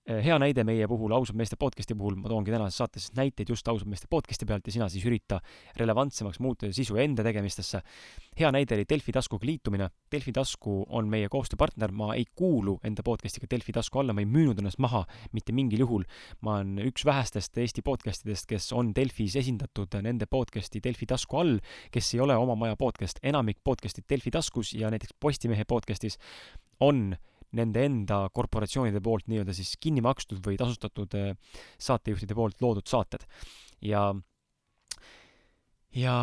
hea 0.04 0.36
näide 0.38 0.64
meie 0.68 0.84
puhul, 0.88 1.12
ausad 1.16 1.36
meeste 1.38 1.56
podcast'i 1.56 1.94
puhul, 1.96 2.18
ma 2.20 2.28
toongi 2.28 2.52
tänases 2.52 2.76
saates 2.82 3.06
näiteid 3.16 3.48
just 3.48 3.68
ausad 3.72 3.88
meeste 3.88 4.08
podcast'i 4.12 4.44
pealt 4.48 4.66
ja 4.68 4.74
sina 4.74 4.88
siis 4.92 5.06
ürita 5.08 5.38
relevantsemaks 5.80 6.40
muuta 6.44 6.68
sisu 6.72 6.98
enda 7.00 7.24
tegemistesse. 7.24 7.80
hea 8.40 8.50
näide 8.52 8.76
oli 8.76 8.84
Delfi 8.88 9.12
taskuga 9.12 9.46
liitumine. 9.46 9.88
Delfi 10.12 10.32
tasku 10.32 10.84
on 10.88 11.08
meie 11.08 11.28
koostööpartner, 11.32 11.92
ma 11.92 12.12
ei 12.14 12.26
kuulu 12.36 12.78
enda 12.84 13.02
podcast'iga 13.02 13.48
Delfi 13.50 13.72
tasku 13.72 14.02
alla, 14.02 14.12
ma 14.12 14.20
ei 14.20 14.28
müünud 14.28 14.60
ennast 14.60 14.78
maha 14.78 15.06
mitte 15.32 15.52
mingil 15.52 15.80
juhul. 15.86 16.04
ma 16.40 16.58
olen 16.58 16.78
üks 16.84 17.04
vähestest 17.04 17.56
Eesti 17.58 17.82
podcast 17.82 18.26
idest, 18.26 18.46
kes 18.46 18.72
on 18.72 18.92
Delfis 18.94 19.36
esindatud 19.36 19.96
nende 20.02 20.26
podcast'i 20.26 20.84
Delfi 20.84 21.06
tasku 21.06 21.40
all, 21.40 21.58
kes 21.90 22.14
ei 22.14 22.20
ole 22.20 22.36
oma 22.36 22.54
maja 22.54 22.76
podcast, 22.76 23.18
enamik 23.22 23.64
podcast'id 23.64 24.04
Delfi 24.10 24.30
taskus 24.30 24.74
ja 24.74 24.90
näiteks 24.90 25.16
Postimehe 25.20 25.64
podcast'is 25.64 26.18
on 26.80 27.16
nende 27.58 27.84
enda 27.86 28.24
korporatsioonide 28.34 29.02
poolt 29.04 29.28
nii-öelda 29.30 29.54
siis 29.56 29.74
kinni 29.80 30.02
makstud 30.04 30.42
või 30.44 30.58
tasustatud 30.60 31.16
äh, 31.18 31.32
saatejuhtide 31.82 32.36
poolt 32.36 32.62
loodud 32.64 32.88
saated. 32.90 33.26
ja, 33.84 34.06
ja, 35.94 36.16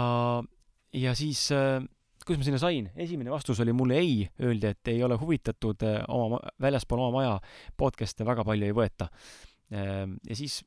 ja 0.94 1.16
siis 1.18 1.48
äh, 1.56 1.80
kuidas 2.26 2.42
ma 2.42 2.50
sinna 2.50 2.62
sain, 2.62 2.90
esimene 2.96 3.34
vastus 3.34 3.62
oli 3.64 3.74
mulle 3.76 4.00
ei, 4.02 4.26
öeldi, 4.42 4.74
et 4.74 4.92
ei 4.94 5.04
ole 5.04 5.18
huvitatud 5.22 5.88
äh, 5.88 6.02
oma, 6.12 6.42
väljaspool 6.62 7.06
oma 7.06 7.22
maja 7.22 7.38
podcast'e 7.78 8.28
väga 8.28 8.46
palju 8.48 8.70
ei 8.70 8.76
võeta. 8.76 9.10
ja 9.72 10.36
siis 10.36 10.58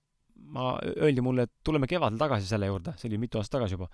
ma, 0.48 0.78
öeldi 0.96 1.20
mulle, 1.20 1.44
et 1.44 1.52
tuleme 1.66 1.84
kevadel 1.90 2.16
tagasi 2.16 2.48
selle 2.48 2.70
juurde, 2.70 2.94
see 2.96 3.10
oli 3.10 3.18
mitu 3.20 3.36
aastat 3.36 3.58
tagasi 3.58 3.76
juba. 3.76 3.90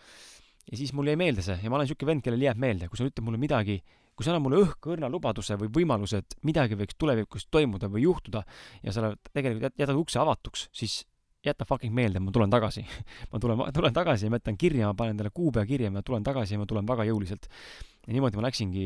ja 0.70 0.78
siis 0.78 0.92
mulle 0.94 1.16
jäi 1.16 1.18
meelde 1.18 1.42
see 1.42 1.56
ja 1.58 1.70
ma 1.70 1.80
olen 1.80 1.88
niisugune 1.88 2.12
vend, 2.12 2.22
kellel 2.22 2.44
jääb 2.46 2.60
meelde, 2.62 2.88
kui 2.88 3.00
sa 3.00 3.08
ütled 3.08 3.26
mulle 3.26 3.40
midagi, 3.42 3.80
kui 4.20 4.26
sa 4.26 4.34
annad 4.34 4.44
mulle 4.44 4.58
õhkõrna 4.66 5.08
lubaduse 5.08 5.56
või 5.56 5.70
võimaluse, 5.80 6.18
et 6.20 6.34
midagi 6.44 6.76
võiks 6.76 6.98
tulevikus 7.00 7.46
toimuda 7.48 7.88
või 7.88 8.02
juhtuda 8.04 8.42
ja 8.84 8.92
sa 8.92 9.14
tegelikult 9.32 9.80
jätad 9.80 9.96
ukse 9.96 10.20
avatuks, 10.20 10.66
siis 10.76 10.98
jäta 11.40 11.64
fucking 11.64 11.94
meelde, 11.96 12.20
ma 12.20 12.28
tulen 12.36 12.52
tagasi. 12.52 12.84
Ma 13.32 13.40
tulen, 13.40 13.62
tulen 13.72 13.96
tagasi 13.96 14.26
ja 14.26 14.34
ma 14.34 14.36
jätan 14.36 14.58
kirja, 14.60 14.90
ma 14.90 14.98
panen 14.98 15.16
endale 15.16 15.32
kuupäeva 15.32 15.64
kirja, 15.64 15.88
ma 15.88 16.02
tulen 16.04 16.26
tagasi 16.26 16.58
ja 16.58 16.60
ma 16.60 16.68
tulen 16.68 16.84
väga 16.84 17.08
jõuliselt 17.08 17.48
ja 18.06 18.14
niimoodi 18.14 18.38
ma 18.38 18.46
läksingi 18.46 18.84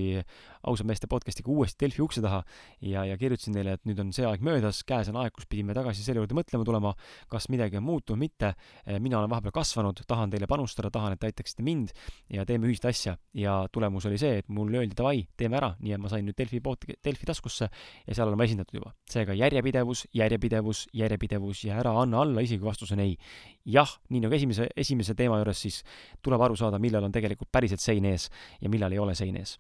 ausa 0.66 0.84
meeste 0.86 1.08
podcast'iga 1.10 1.52
uuesti 1.52 1.84
Delfi 1.84 2.02
ukse 2.02 2.22
taha 2.24 2.40
ja, 2.82 3.04
ja 3.06 3.16
kirjutasin 3.20 3.54
neile, 3.56 3.76
et 3.78 3.84
nüüd 3.88 4.00
on 4.02 4.10
see 4.16 4.26
aeg 4.26 4.42
möödas, 4.44 4.82
käes 4.86 5.10
on 5.12 5.18
aeg, 5.20 5.34
kus 5.36 5.46
pidime 5.50 5.76
tagasi 5.76 6.02
selle 6.04 6.22
juurde 6.22 6.36
mõtlema 6.36 6.66
tulema, 6.66 6.94
kas 7.30 7.48
midagi 7.52 7.78
on 7.78 7.86
muutunud, 7.86 8.18
mitte. 8.20 8.54
Mina 9.02 9.20
olen 9.20 9.30
vahepeal 9.30 9.54
kasvanud, 9.54 10.02
tahan 10.08 10.32
teile 10.32 10.48
panustada, 10.50 10.90
tahan, 10.94 11.14
et 11.14 11.22
te 11.22 11.28
aitaksite 11.30 11.64
mind 11.66 11.92
ja 12.32 12.46
teeme 12.48 12.68
ühist 12.68 12.86
asja. 12.88 13.16
ja 13.34 13.64
tulemus 13.72 14.06
oli 14.06 14.18
see, 14.18 14.38
et 14.42 14.48
mulle 14.48 14.80
öeldi 14.80 14.96
davai, 14.96 15.24
teeme 15.36 15.58
ära, 15.58 15.74
nii 15.80 15.94
et 15.96 16.02
ma 16.02 16.10
sain 16.10 16.24
nüüd 16.26 16.36
Delfi 16.38 16.60
pod-, 16.64 16.86
Delfi 17.04 17.26
taskusse 17.28 17.68
ja 17.68 18.14
seal 18.14 18.28
olen 18.28 18.38
ma 18.38 18.46
esindatud 18.48 18.78
juba. 18.78 18.94
seega 19.10 19.34
järjepidevus, 19.36 20.06
järjepidevus, 20.14 20.86
järjepidevus 20.92 21.64
ja 21.68 21.78
ära 21.82 21.94
anna 22.00 22.22
alla, 22.24 22.44
isegi 22.44 22.62
kui 22.62 22.70
vastus 22.70 22.92
on 22.94 23.02
ei. 23.04 23.16
jah, 23.64 23.90
nii 24.10 24.24
nagu 24.24 24.34
esimese, 24.36 24.68
esimese 24.76 25.14
teema 25.14 25.38
juures, 25.40 25.60
siis 25.60 25.82
tuleb 26.22 26.42
aru 26.46 26.56
saada, 26.56 26.78
millal 26.78 27.04
on 27.06 27.12
tegelikult 27.12 27.50
päriselt 27.52 27.80
sein 27.80 28.04
ees 28.08 28.28
ja 28.60 28.68
millal 28.72 28.92
ei 28.92 28.98
ole 28.98 29.03
ole 29.04 29.14
sein 29.18 29.36
ees. 29.40 29.58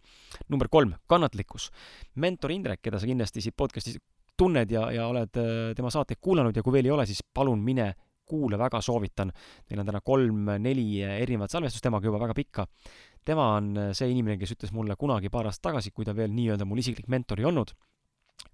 number 0.48 0.68
kolm, 0.68 0.94
kannatlikkus. 1.06 1.70
mentor 2.14 2.52
Indrek, 2.54 2.82
keda 2.82 2.98
sa 2.98 3.06
kindlasti 3.10 3.44
siit 3.44 3.56
podcast'is 3.56 4.00
tunned 4.36 4.70
ja, 4.70 4.88
ja 4.92 5.06
oled 5.06 5.38
äh, 5.38 5.70
tema 5.76 5.92
saateid 5.94 6.20
kuulanud 6.20 6.56
ja 6.56 6.62
kui 6.62 6.74
veel 6.74 6.90
ei 6.90 6.94
ole, 6.96 7.06
siis 7.06 7.22
palun 7.22 7.62
mine 7.62 7.92
kuula, 8.24 8.58
väga 8.58 8.80
soovitan. 8.80 9.32
meil 9.70 9.80
on 9.80 9.86
täna 9.86 10.00
kolm-neli 10.00 11.02
erinevat 11.04 11.52
salvestust 11.52 11.84
temaga 11.84 12.08
juba 12.08 12.20
väga 12.20 12.34
pikka. 12.34 12.66
tema 13.24 13.54
on 13.56 13.74
see 13.92 14.10
inimene, 14.10 14.38
kes 14.40 14.56
ütles 14.56 14.72
mulle 14.72 14.96
kunagi 14.96 15.30
paar 15.30 15.46
aastat 15.46 15.70
tagasi, 15.70 15.90
kui 15.90 16.04
ta 16.04 16.16
veel 16.16 16.32
nii-öelda 16.32 16.64
mul 16.64 16.80
isiklik 16.80 17.08
mentor 17.08 17.40
ei 17.40 17.52
olnud 17.52 17.76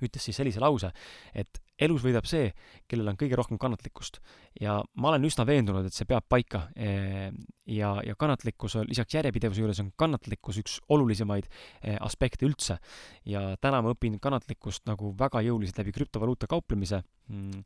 ütles 0.00 0.24
siis 0.24 0.38
sellise 0.40 0.62
lause, 0.62 0.90
et 1.34 1.60
elus 1.80 2.04
võidab 2.04 2.26
see, 2.28 2.50
kellel 2.88 3.12
on 3.12 3.18
kõige 3.20 3.36
rohkem 3.38 3.58
kannatlikkust. 3.60 4.20
ja 4.60 4.78
ma 5.00 5.12
olen 5.12 5.24
üsna 5.24 5.46
veendunud, 5.48 5.86
et 5.86 5.96
see 5.96 6.08
peab 6.08 6.26
paika. 6.28 6.66
Eh, 6.76 7.30
ja, 7.70 7.94
ja 8.04 8.16
kannatlikkus, 8.18 8.76
lisaks 8.88 9.14
järjepidevuse 9.16 9.62
juures 9.62 9.80
on 9.80 9.92
kannatlikkus 9.96 10.60
üks 10.60 10.78
olulisemaid 10.88 11.48
eh, 11.48 11.96
aspekte 12.00 12.46
üldse. 12.48 12.78
ja 13.24 13.56
täna 13.60 13.82
ma 13.82 13.94
õpin 13.94 14.20
kannatlikkust 14.20 14.86
nagu 14.90 15.14
väga 15.18 15.42
jõuliselt 15.46 15.80
läbi 15.80 15.96
krüptovaluuta 15.96 16.50
kauplemise 16.50 17.02
mm, 17.28 17.64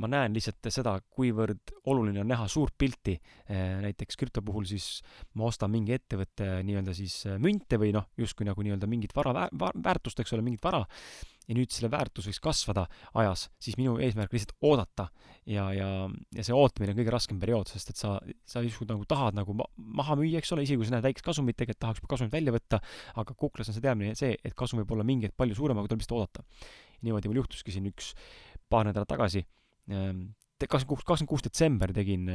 ma 0.00 0.08
näen 0.08 0.32
lihtsalt 0.32 0.68
seda, 0.72 0.94
kuivõrd 1.12 1.74
oluline 1.90 2.22
on 2.22 2.30
näha 2.32 2.46
suurt 2.50 2.74
pilti. 2.80 3.18
Eh, 3.44 3.80
näiteks 3.84 4.16
krüpto 4.20 4.42
puhul 4.44 4.64
siis 4.68 5.02
ma 5.36 5.50
ostan 5.50 5.72
mingi 5.72 5.94
ettevõtte 5.96 6.62
nii-öelda 6.64 6.94
siis 6.96 7.18
eh, 7.28 7.36
münte 7.42 7.76
või 7.80 7.92
noh, 7.96 8.08
justkui 8.18 8.48
nagu 8.48 8.64
nii-öelda 8.64 8.88
mingit 8.88 9.12
vara 9.16 9.48
väärtust, 9.52 10.22
eks 10.22 10.32
ole, 10.32 10.44
mingit 10.46 10.64
vara. 10.64 10.84
ja 11.42 11.56
nüüd 11.58 11.72
selle 11.74 11.88
väärtus 11.90 12.28
võiks 12.28 12.38
kasvada 12.38 12.84
ajas, 13.18 13.48
siis 13.58 13.74
minu 13.74 13.96
eesmärk 13.98 14.30
lihtsalt 14.30 14.52
oodata 14.62 15.08
ja, 15.50 15.64
ja, 15.74 15.88
ja 16.30 16.44
see 16.46 16.54
ootamine 16.54 16.92
on 16.92 17.00
kõige 17.00 17.10
raskem 17.10 17.40
periood, 17.42 17.66
sest 17.66 17.90
et 17.90 17.98
sa, 17.98 18.12
sa 18.46 18.62
justkui 18.62 18.86
nagu 18.86 19.02
tahad 19.10 19.34
nagu 19.34 19.56
ma 19.58 19.66
maha 19.74 20.14
müüa, 20.20 20.38
eks 20.38 20.54
ole, 20.54 20.62
isegi 20.62 20.78
kui 20.78 20.86
sa 20.86 20.94
näed 20.94 21.08
väikest 21.08 21.26
kasumit, 21.26 21.58
tegelikult 21.58 21.82
tahaks 21.82 22.04
kasumit 22.14 22.36
välja 22.36 22.54
võtta, 22.54 22.78
aga 23.18 23.34
kuklas 23.34 23.72
on 23.72 23.74
see 23.74 23.82
teadmine 23.82 24.14
see, 24.14 24.36
et 24.38 24.54
kasum 24.54 24.84
võib 24.84 24.94
olla 24.94 25.08
mingi 25.08 25.26
hetk 25.26 25.36
palju 25.42 25.58
suurem, 25.58 25.82
aga 25.82 25.90
tuleb 25.90 26.04
lihtsalt 26.04 26.20
oodata. 26.20 26.46
niimoodi 27.02 27.32
mul 27.32 27.42
juhtuski 27.42 27.74
siin 27.74 27.90
üks 27.90 28.12
paar 28.70 28.86
nädalat 28.86 29.10
tagasi 29.10 29.42
kakskümmend 29.88 30.88
kuus, 30.88 31.04
kakskümmend 31.04 31.30
kuus 31.30 31.44
detsember 31.46 31.92
tegin 31.96 32.28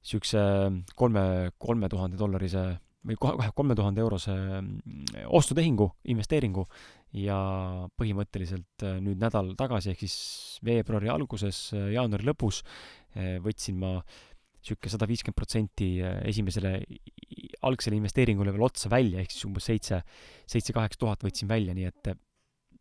niisuguse 0.00 0.38
äh, 0.40 0.78
kolme, 0.96 1.50
kolme 1.58 1.88
tuhande 1.88 2.18
dollarise 2.20 2.64
või 3.06 3.16
kohe, 3.16 3.50
kolme 3.56 3.74
tuhande 3.76 4.02
eurose 4.02 4.32
mm, 4.32 5.28
ostutehingu, 5.36 5.86
investeeringu 6.12 6.66
ja 7.20 7.36
põhimõtteliselt 7.98 8.84
äh, 8.84 8.98
nüüd 9.04 9.20
nädal 9.20 9.54
tagasi, 9.60 9.92
ehk 9.92 10.04
siis 10.04 10.16
veebruari 10.64 11.12
alguses, 11.12 11.70
äh, 11.76 11.92
jaanuari 11.96 12.28
lõpus 12.28 12.64
võtsin 13.42 13.74
ma 13.74 13.96
niisugune 13.98 14.90
sada 14.92 15.06
viiskümmend 15.10 15.34
protsenti 15.34 15.86
esimesele 16.30 16.76
algsele 17.66 17.96
investeeringule 17.98 18.52
veel 18.54 18.62
otsa 18.68 18.86
välja, 18.92 19.18
ehk 19.18 19.32
siis 19.34 19.48
umbes 19.48 19.66
seitse, 19.66 19.98
seitse-kaheksa 20.46 21.00
tuhat 21.00 21.24
võtsin 21.26 21.50
välja, 21.50 21.74
nii 21.74 21.88
et 21.88 22.12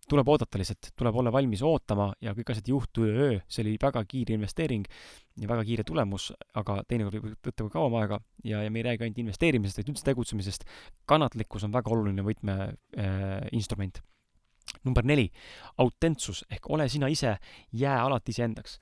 tuleb 0.09 0.29
oodata 0.33 0.59
lihtsalt, 0.59 0.91
tuleb 0.97 1.15
olla 1.21 1.31
valmis 1.33 1.61
ootama 1.65 2.09
ja 2.23 2.33
kõik 2.37 2.51
asjad 2.53 2.69
ei 2.69 2.73
juhtu 2.73 3.05
üleöö, 3.05 3.39
see 3.47 3.63
oli 3.65 3.75
väga 3.81 4.03
kiire 4.09 4.35
investeering 4.37 4.87
ja 5.39 5.49
väga 5.49 5.65
kiire 5.67 5.85
tulemus, 5.87 6.29
aga 6.59 6.79
teinekord 6.89 7.19
võib 7.19 7.49
võtta 7.49 7.65
ka 7.65 7.73
kauem 7.77 7.97
aega 8.01 8.19
ja, 8.43 8.63
ja 8.65 8.73
me 8.73 8.81
ei 8.81 8.87
räägi 8.89 9.07
ainult 9.07 9.23
investeerimisest, 9.25 9.81
vaid 9.81 9.91
üldse 9.93 10.07
tegutsemisest. 10.09 10.65
kannatlikkus 11.09 11.67
on 11.67 11.75
väga 11.75 11.93
oluline 11.93 12.25
võtmeinstrument 12.25 14.01
äh,. 14.01 14.07
number 14.85 15.05
neli, 15.05 15.29
autentsus 15.77 16.43
ehk 16.49 16.69
ole 16.69 16.89
sina 16.89 17.07
ise, 17.09 17.37
jää 17.73 17.97
alati 18.03 18.35
iseendaks 18.35 18.79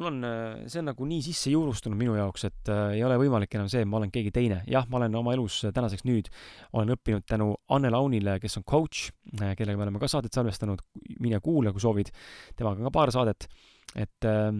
mul 0.00 0.08
on, 0.08 0.24
äh, 0.24 0.64
see 0.70 0.80
on 0.80 0.88
nagu 0.90 1.06
nii 1.08 1.20
sisse 1.24 1.52
juurustunud 1.52 1.98
minu 2.00 2.16
jaoks, 2.16 2.46
et 2.48 2.72
äh, 2.72 2.96
ei 2.96 3.04
ole 3.04 3.18
võimalik 3.20 3.54
enam 3.58 3.68
see, 3.70 3.84
et 3.84 3.90
ma 3.90 4.00
olen 4.00 4.12
keegi 4.14 4.32
teine. 4.34 4.62
jah, 4.70 4.88
ma 4.90 5.00
olen 5.00 5.20
oma 5.20 5.34
elus 5.36 5.60
äh, 5.68 5.74
tänaseks 5.76 6.06
nüüd, 6.08 6.30
olen 6.72 6.96
õppinud 6.96 7.26
tänu 7.28 7.52
Anne 7.76 7.92
Launile, 7.92 8.38
kes 8.42 8.60
on 8.60 8.66
coach 8.68 9.10
äh,, 9.40 9.54
kellega 9.58 9.78
me 9.78 9.88
oleme 9.88 10.02
ka 10.02 10.08
saadet 10.10 10.34
salvestanud, 10.36 10.82
mine 11.20 11.40
kuula, 11.44 11.74
kui 11.76 11.84
soovid, 11.84 12.12
temaga 12.56 12.80
on 12.80 12.88
ka 12.88 12.94
paar 12.96 13.12
saadet, 13.14 13.48
et 13.94 14.28
äh, 14.28 14.50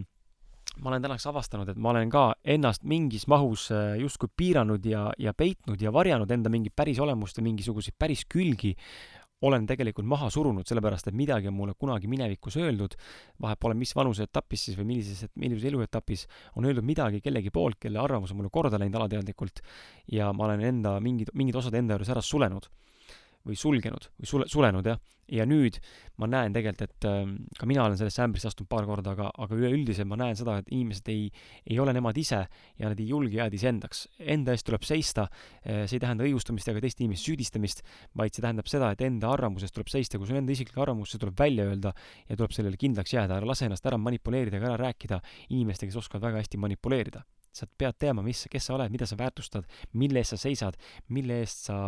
ma 0.78 0.92
olen 0.92 1.02
tänaseks 1.02 1.28
avastanud, 1.30 1.68
et 1.72 1.80
ma 1.80 1.92
olen 1.94 2.10
ka 2.12 2.24
ennast 2.44 2.84
mingis 2.88 3.26
mahus 3.30 3.68
äh, 3.74 3.96
justkui 4.00 4.30
piiranud 4.36 4.84
ja, 4.86 5.08
ja 5.18 5.34
peitnud 5.36 5.80
ja 5.82 5.92
varjanud 5.92 6.30
enda 6.30 6.52
mingit 6.52 6.76
päris 6.76 7.00
olemust 7.02 7.40
ja 7.40 7.44
mingisuguseid 7.44 7.96
päris 7.98 8.24
külgi 8.30 8.74
olen 9.46 9.66
tegelikult 9.66 10.06
maha 10.08 10.28
surunud, 10.30 10.66
sellepärast 10.68 11.08
et 11.08 11.16
midagi 11.16 11.48
on 11.48 11.56
mulle 11.56 11.74
kunagi 11.78 12.10
minevikus 12.10 12.58
öeldud, 12.60 12.96
vahet 13.40 13.60
pole, 13.60 13.76
mis 13.78 13.94
vanuseetapis 13.96 14.66
siis 14.68 14.78
või 14.78 14.90
millises, 14.92 15.30
millises 15.40 15.64
eluetapis, 15.70 16.26
on 16.60 16.68
öeldud 16.68 16.86
midagi 16.86 17.22
kellegi 17.24 17.52
poolt, 17.54 17.80
kelle 17.80 18.02
arvamus 18.02 18.34
on 18.34 18.42
mulle 18.42 18.52
korda 18.52 18.80
läinud 18.80 19.00
alateadlikult 19.00 19.64
ja 20.12 20.32
ma 20.36 20.48
olen 20.48 20.66
enda 20.72 20.98
mingid, 21.00 21.32
mingid 21.34 21.56
osad 21.56 21.78
enda 21.80 21.96
juures 21.96 22.12
ära 22.12 22.24
sulenud 22.24 22.68
või 23.46 23.56
sulgenud 23.56 24.10
või 24.18 24.28
sule, 24.28 24.46
sulenud 24.50 24.86
jah. 24.86 24.98
ja 25.30 25.44
nüüd 25.46 25.78
ma 26.18 26.26
näen 26.28 26.52
tegelikult, 26.52 26.82
et 26.90 27.06
äh, 27.08 27.30
ka 27.58 27.68
mina 27.68 27.84
olen 27.86 27.96
sellesse 27.96 28.22
ämbrisse 28.24 28.50
astunud 28.50 28.68
paar 28.70 28.86
korda, 28.88 29.14
aga, 29.14 29.30
aga 29.30 29.56
üleüldiselt 29.56 30.08
ma 30.10 30.18
näen 30.20 30.36
seda, 30.36 30.58
et 30.60 30.68
inimesed 30.74 31.08
ei, 31.12 31.30
ei 31.70 31.78
ole 31.80 31.94
nemad 31.96 32.18
ise 32.20 32.42
ja 32.80 32.90
nad 32.90 33.00
ei 33.00 33.08
julge 33.08 33.38
jääda 33.38 33.56
iseendaks. 33.56 34.04
Enda 34.20 34.56
eest 34.56 34.66
tuleb 34.68 34.84
seista, 34.86 35.28
äh, 35.62 35.84
see 35.86 35.96
ei 35.98 36.04
tähenda 36.04 36.26
õigustamist 36.26 36.68
ega 36.72 36.84
teiste 36.84 37.04
inimeste 37.06 37.30
süüdistamist, 37.30 37.84
vaid 38.18 38.36
see 38.36 38.44
tähendab 38.44 38.68
seda, 38.70 38.92
et 38.92 39.04
enda 39.06 39.32
arvamusest 39.32 39.76
tuleb 39.76 39.92
seista, 39.92 40.20
kui 40.20 40.28
sul 40.28 40.40
enda 40.42 40.54
isiklik 40.56 40.78
arvamus, 40.82 41.14
see 41.14 41.22
tuleb 41.22 41.38
välja 41.40 41.68
öelda 41.70 41.94
ja 42.28 42.36
tuleb 42.36 42.56
sellele 42.56 42.80
kindlaks 42.80 43.16
jääda, 43.16 43.40
ära 43.40 43.48
lase 43.48 43.70
ennast 43.70 43.86
ära 43.86 44.00
manipuleerida 44.00 44.60
ega 44.60 44.74
ära 44.74 44.88
rääkida 44.88 45.22
inimestega, 45.48 45.92
kes 45.92 46.02
oskavad 46.04 46.28
väga 46.28 46.42
hästi 46.44 46.60
manipuleerida 46.60 47.24
sa 47.52 47.66
pead 47.66 47.98
teadma, 47.98 48.22
mis, 48.26 48.44
kes 48.50 48.68
sa 48.68 48.76
oled, 48.76 48.92
mida 48.92 49.08
sa 49.08 49.18
väärtustad, 49.18 49.66
mille 49.98 50.22
eest 50.22 50.36
sa 50.36 50.40
seisad, 50.40 50.76
mille 51.10 51.40
eest 51.42 51.66
sa 51.70 51.78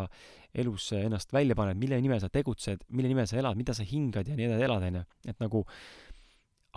elus 0.53 0.91
ennast 0.99 1.33
välja 1.33 1.57
paned, 1.57 1.79
mille 1.81 2.01
nimel 2.03 2.21
sa 2.21 2.31
tegutsed, 2.33 2.85
mille 2.91 3.11
nimel 3.13 3.29
sa 3.31 3.39
elad, 3.41 3.59
mida 3.59 3.75
sa 3.77 3.87
hingad 3.87 4.29
ja 4.29 4.37
nii 4.37 4.51
edasi 4.51 4.67
elad, 4.69 4.89
onju. 4.89 5.05
et 5.33 5.41
nagu 5.41 5.65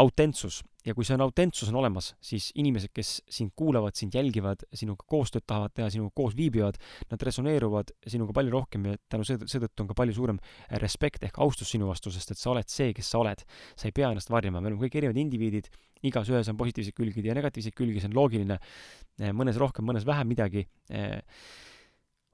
autentsus 0.01 0.61
ja 0.85 0.93
kui 0.93 1.05
see 1.07 1.15
on 1.17 1.23
autentsus 1.25 1.69
on 1.71 1.79
olemas, 1.79 2.11
siis 2.21 2.51
inimesed, 2.59 2.91
kes 2.93 3.15
sind 3.31 3.55
kuulavad, 3.57 3.95
sind 3.97 4.13
jälgivad, 4.13 4.67
sinuga 4.75 5.07
koostööd 5.09 5.45
tahavad 5.47 5.73
teha, 5.73 5.87
sinuga 5.93 6.13
koos 6.19 6.35
viibivad, 6.37 6.77
nad 7.09 7.25
resoneeruvad 7.25 7.93
sinuga 8.05 8.35
palju 8.37 8.53
rohkem 8.53 8.85
ja 8.91 8.99
tänu 9.09 9.25
seetõttu 9.25 9.81
on 9.81 9.89
ka 9.89 9.97
palju 9.97 10.17
suurem 10.19 10.39
respekt 10.83 11.25
ehk 11.25 11.39
austus 11.41 11.73
sinu 11.73 11.89
vastu, 11.89 12.13
sest 12.13 12.35
et 12.35 12.41
sa 12.41 12.51
oled 12.53 12.69
see, 12.69 12.93
kes 12.93 13.09
sa 13.09 13.23
oled. 13.23 13.41
sa 13.75 13.89
ei 13.89 13.95
pea 13.95 14.11
ennast 14.13 14.29
varjama, 14.29 14.61
me 14.61 14.69
oleme 14.69 14.85
kõik 14.85 14.99
erinevad 15.01 15.21
indiviidid, 15.23 15.71
igas 16.05 16.29
ühes 16.29 16.51
on 16.51 16.57
positiivseid 16.59 16.95
külgi 16.95 17.25
ja 17.25 17.33
negatiivseid 17.33 17.73
külgi, 17.73 18.03
see 18.03 18.11
on 18.11 18.19
loogiline. 18.19 18.59
mõnes 19.33 19.57
rohkem, 19.57 19.85
mõnes 19.85 20.05
vähem 20.05 20.27
midagi 20.27 20.67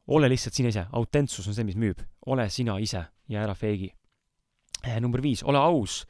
ole 0.08 0.30
lihtsalt 0.30 0.58
sina 0.58 0.72
ise, 0.72 0.86
autentsus 0.92 1.48
on 1.48 1.56
see, 1.56 1.66
mis 1.68 1.78
müüb. 1.80 2.02
ole 2.26 2.50
sina 2.50 2.78
ise 2.80 3.06
ja 3.30 3.44
ära 3.44 3.56
feigi. 3.56 3.92
Eh, 4.84 5.00
number 5.00 5.22
viis, 5.22 5.44
ole 5.44 5.60
aus. 5.62 6.06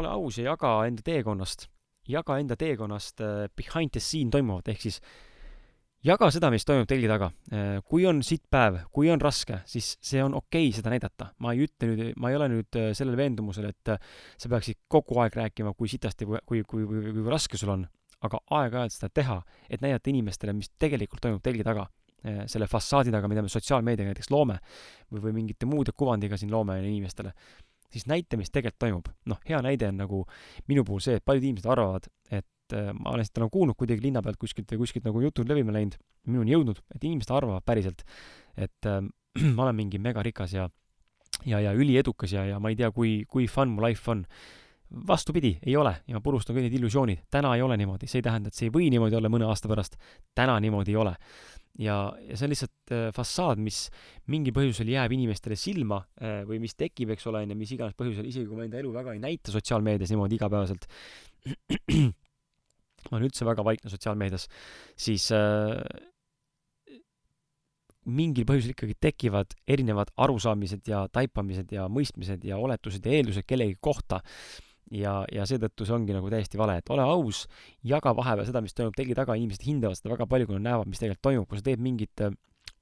Ole 0.00 0.10
aus 0.10 0.38
ja 0.38 0.52
jaga 0.52 0.72
enda 0.88 1.04
teekonnast, 1.04 1.68
jaga 2.10 2.38
enda 2.40 2.56
teekonnast 2.58 3.22
eh, 3.24 3.46
behind 3.56 3.94
the 3.94 4.02
scene 4.02 4.32
toimuvat, 4.32 4.68
ehk 4.72 4.84
siis 4.86 5.00
jaga 6.04 6.28
seda, 6.34 6.50
mis 6.52 6.66
toimub 6.68 6.88
telgi 6.90 7.08
taga. 7.10 7.30
Eh, 7.52 7.78
kui 7.88 8.06
on 8.08 8.22
sitt 8.26 8.44
päev, 8.52 8.82
kui 8.94 9.10
on 9.12 9.22
raske, 9.22 9.62
siis 9.70 9.94
see 10.04 10.22
on 10.24 10.36
okei 10.40 10.68
okay 10.68 10.78
seda 10.78 10.92
näidata. 10.92 11.32
ma 11.38 11.54
ei 11.54 11.66
ütle 11.66 11.90
nüüd, 11.90 12.14
ma 12.20 12.30
ei 12.30 12.38
ole 12.38 12.50
nüüd 12.52 12.80
sellel 12.96 13.18
veendumusel, 13.20 13.70
et 13.70 13.94
sa 13.94 14.52
peaksid 14.52 14.84
kogu 14.88 15.20
aeg 15.22 15.36
rääkima, 15.40 15.74
kui 15.78 15.88
sitasti 15.88 16.28
kui, 16.28 16.40
kui, 16.46 16.64
kui, 16.64 16.86
kui, 16.86 17.28
raske 17.30 17.60
sul 17.60 17.74
on, 17.76 17.88
aga 18.24 18.40
aeg-ajalt 18.60 18.96
seda 18.98 19.12
teha, 19.12 19.42
et 19.68 19.84
näidata 19.84 20.10
inimestele, 20.12 20.56
mis 20.56 20.72
tegelikult 20.80 21.24
toimub 21.24 21.44
telgi 21.44 21.66
taga 21.66 21.88
selle 22.48 22.64
fassaadi 22.64 23.12
taga, 23.12 23.28
mida 23.28 23.42
me 23.44 23.50
sotsiaalmeediaga 23.52 24.14
näiteks 24.14 24.30
loome 24.32 24.54
või, 25.12 25.20
või 25.26 25.34
mingite 25.42 25.68
muude 25.68 25.92
kuvandiga 25.92 26.38
siin 26.40 26.48
loome 26.48 26.78
inimestele, 26.80 27.34
siis 27.94 28.08
näita, 28.10 28.38
mis 28.40 28.52
tegelikult 28.52 28.82
toimub. 28.86 29.10
noh, 29.30 29.40
hea 29.48 29.60
näide 29.64 29.88
on 29.92 30.00
nagu 30.02 30.24
minu 30.70 30.84
puhul 30.86 31.02
see, 31.04 31.18
et 31.20 31.24
paljud 31.24 31.46
inimesed 31.46 31.70
arvavad, 31.70 32.08
et 32.30 32.76
äh, 32.76 32.92
ma 32.92 33.14
olen 33.14 33.26
seda 33.26 33.44
nagu 33.44 33.54
kuulnud 33.54 33.78
kuidagi 33.78 34.04
linna 34.04 34.22
pealt 34.24 34.40
kuskilt 34.40 34.70
või 34.74 34.84
kuskilt 34.84 35.06
nagu 35.06 35.22
jutud 35.24 35.50
levima 35.50 35.74
läinud, 35.76 35.98
minuni 36.30 36.56
jõudnud, 36.56 36.80
et 36.94 37.04
inimesed 37.04 37.34
arvavad 37.34 37.66
päriselt, 37.66 38.06
et 38.56 38.90
äh, 38.90 39.02
ma 39.56 39.68
olen 39.68 39.78
mingi 39.84 40.02
megarikas 40.02 40.56
ja 40.56 40.68
ja, 41.44 41.58
ja 41.60 41.72
üliedukas 41.74 42.32
ja, 42.32 42.44
ja 42.46 42.60
ma 42.62 42.70
ei 42.70 42.78
tea, 42.78 42.90
kui, 42.94 43.24
kui 43.30 43.48
fun 43.50 43.74
mu 43.74 43.84
life 43.84 44.10
on 44.10 44.24
vastupidi, 45.06 45.56
ei 45.66 45.76
ole. 45.76 45.94
Ja 46.08 46.18
ma 46.18 46.22
purustan 46.24 46.56
kõik 46.56 46.68
need 46.68 46.78
illusioonid. 46.78 47.26
täna 47.30 47.54
ei 47.56 47.62
ole 47.62 47.76
niimoodi, 47.80 48.08
see 48.10 48.20
ei 48.20 48.28
tähenda, 48.28 48.48
et 48.48 48.58
see 48.58 48.68
ei 48.68 48.74
või 48.74 48.88
niimoodi 48.92 49.18
olla 49.18 49.30
mõne 49.32 49.48
aasta 49.48 49.68
pärast. 49.70 49.98
täna 50.34 50.58
niimoodi 50.60 50.94
ei 50.94 50.96
ole. 51.00 51.14
Ja, 51.78 51.96
ja 52.22 52.36
see 52.38 52.46
on 52.46 52.52
lihtsalt 52.52 52.92
äh, 52.94 53.08
fassaad, 53.14 53.58
mis 53.58 53.88
mingil 54.30 54.54
põhjusel 54.54 54.92
jääb 54.92 55.12
inimestele 55.16 55.56
silma 55.58 56.04
äh, 56.22 56.44
või 56.46 56.60
mis 56.62 56.76
tekib, 56.78 57.10
eks 57.10 57.26
ole, 57.26 57.42
on 57.42 57.50
ju, 57.50 57.58
mis 57.58 57.72
iganes 57.74 57.96
põhjusel, 57.98 58.28
isegi 58.30 58.46
kui 58.46 58.60
ma 58.60 58.68
enda 58.68 58.78
elu 58.78 58.92
väga 58.94 59.16
ei 59.16 59.22
näita 59.22 59.54
sotsiaalmeedias 59.54 60.12
niimoodi 60.14 60.38
igapäevaselt. 60.38 60.86
Ma 63.04 63.18
olen 63.18 63.26
üldse 63.26 63.44
väga 63.44 63.64
vaikne 63.66 63.90
sotsiaalmeedias, 63.92 64.46
siis 64.96 65.26
äh, 65.34 65.82
mingil 68.06 68.46
põhjusel 68.48 68.74
ikkagi 68.74 68.94
tekivad 69.00 69.56
erinevad 69.66 70.12
arusaamised 70.20 70.86
ja 70.88 71.04
taipamised 71.12 71.72
ja 71.74 71.88
mõistmised 71.90 72.44
ja 72.46 72.58
oletused 72.60 73.04
ja 73.04 73.18
eeldused 73.18 73.48
kellegi 73.48 73.76
kohta 73.80 74.20
ja, 74.92 75.14
ja 75.32 75.46
seetõttu 75.48 75.86
see 75.86 75.96
ongi 75.96 76.16
nagu 76.16 76.30
täiesti 76.32 76.60
vale, 76.60 76.78
et 76.80 76.90
ole 76.92 77.04
aus, 77.04 77.44
jaga 77.84 78.14
vahepeal 78.16 78.48
seda, 78.48 78.64
mis 78.64 78.76
toimub 78.76 78.96
telgi 78.96 79.16
taga, 79.16 79.36
inimesed 79.38 79.64
hindavad 79.66 79.98
seda 79.98 80.14
väga 80.14 80.28
palju, 80.30 80.50
kui 80.50 80.58
nad 80.58 80.68
näevad, 80.70 80.90
mis 80.90 81.02
tegelikult 81.02 81.28
toimub, 81.28 81.48
kui 81.50 81.60
sa 81.60 81.68
teed 81.68 81.84
mingit 81.84 82.24
äh, 82.24 82.34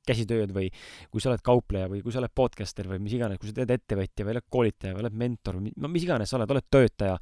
käsitööd 0.06 0.50
või 0.54 0.68
kui 1.12 1.22
sa 1.22 1.30
oled 1.30 1.42
kaupleja 1.46 1.88
või 1.90 2.00
kui 2.02 2.14
sa 2.14 2.18
oled 2.18 2.32
podcaster 2.34 2.88
või 2.90 2.98
mis 3.04 3.14
iganes, 3.14 3.38
kui 3.38 3.50
sa 3.50 3.56
teed 3.60 3.70
ettevõtja 3.76 4.26
või 4.26 4.34
oled 4.34 4.46
koolitaja 4.50 4.96
või 4.96 5.04
oled 5.04 5.18
mentor 5.22 5.58
või 5.60 5.72
no 5.78 5.90
mis 5.92 6.06
iganes 6.06 6.32
sa 6.32 6.38
oled, 6.40 6.50
oled 6.50 6.66
töötaja, 6.74 7.14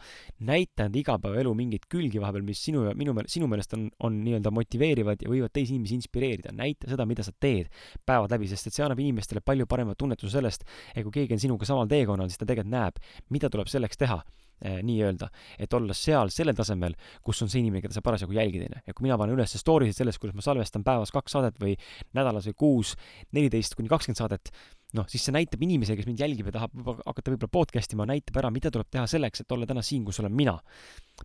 näita 0.48 0.88
enda 0.88 1.00
igapäevaelu 1.00 1.52
mingeid 1.58 1.84
külgi 1.92 2.22
vahepeal, 2.22 2.46
mis 2.46 2.64
sinu 2.64 2.86
ja 2.88 2.96
minu 2.96 3.14
meelest, 3.16 3.36
sinu 3.36 3.50
meelest 3.52 3.76
on, 3.76 3.86
on 4.08 4.18
nii-öelda 4.24 4.52
motiveerivad 4.56 5.26
ja 5.26 5.32
võivad 5.32 5.52
teisi 5.52 5.76
inimesi 5.76 5.98
inspireerida. 6.00 6.56
näita 6.56 6.88
seda, 6.88 7.06
mida 7.06 7.26
sa 7.26 7.36
teed 7.36 7.68
päevad 8.06 8.32
läbi, 8.32 8.48
sest 8.48 8.70
et 8.70 8.76
see 8.76 8.86
annab 8.86 9.00
inimestele 9.04 9.44
palju 9.44 9.68
parema 9.68 9.94
tunnetuse 9.94 10.32
sellest, 10.38 10.64
et 10.94 11.04
kui 11.04 11.20
keegi 11.20 11.36
on 11.36 11.48
sinuga 11.48 11.68
samal 11.68 11.90
teekonnal, 11.90 12.32
siis 12.32 12.40
ta 12.40 12.48
tegelikult 12.48 12.72
näeb, 12.72 13.00
mida 13.28 13.52
tuleb 13.52 13.68
selleks 13.68 14.00
teha 14.00 14.22
Eh, 14.22 14.39
nii-öelda, 14.60 15.30
et 15.58 15.72
olla 15.76 15.96
seal 15.96 16.32
sellel 16.34 16.56
tasemel, 16.58 16.96
kus 17.24 17.40
on 17.44 17.52
see 17.52 17.62
inimene, 17.62 17.84
keda 17.84 17.96
sa 17.96 18.04
parasjagu 18.04 18.36
jälgid, 18.36 18.66
onju. 18.68 18.82
ja 18.86 18.96
kui 18.96 19.06
mina 19.06 19.16
panen 19.20 19.38
üles 19.38 19.56
story 19.60 19.88
sid 19.90 20.02
sellest, 20.02 20.20
kuidas 20.20 20.36
ma 20.36 20.44
salvestan 20.44 20.84
päevas 20.86 21.14
kaks 21.14 21.36
saadet 21.36 21.56
või 21.62 21.76
nädalas 22.16 22.50
või 22.50 22.58
kuus 22.64 22.92
neliteist 23.36 23.78
kuni 23.78 23.90
kakskümmend 23.90 24.20
saadet, 24.20 24.52
noh, 24.96 25.06
siis 25.10 25.24
see 25.26 25.34
näitab 25.34 25.62
inimesele, 25.64 25.98
kes 26.00 26.08
mind 26.08 26.20
jälgib 26.22 26.50
ja 26.50 26.54
tahab 26.58 26.74
hakata 27.06 27.32
võib-olla 27.32 27.52
podcast 27.54 27.94
ima, 27.94 28.06
näitab 28.10 28.40
ära, 28.42 28.50
mida 28.54 28.72
tuleb 28.74 28.90
teha 28.90 29.06
selleks, 29.10 29.44
et 29.44 29.54
olla 29.54 29.68
täna 29.68 29.84
siin, 29.86 30.04
kus 30.06 30.20
olen 30.22 30.34
mina. 30.34 30.56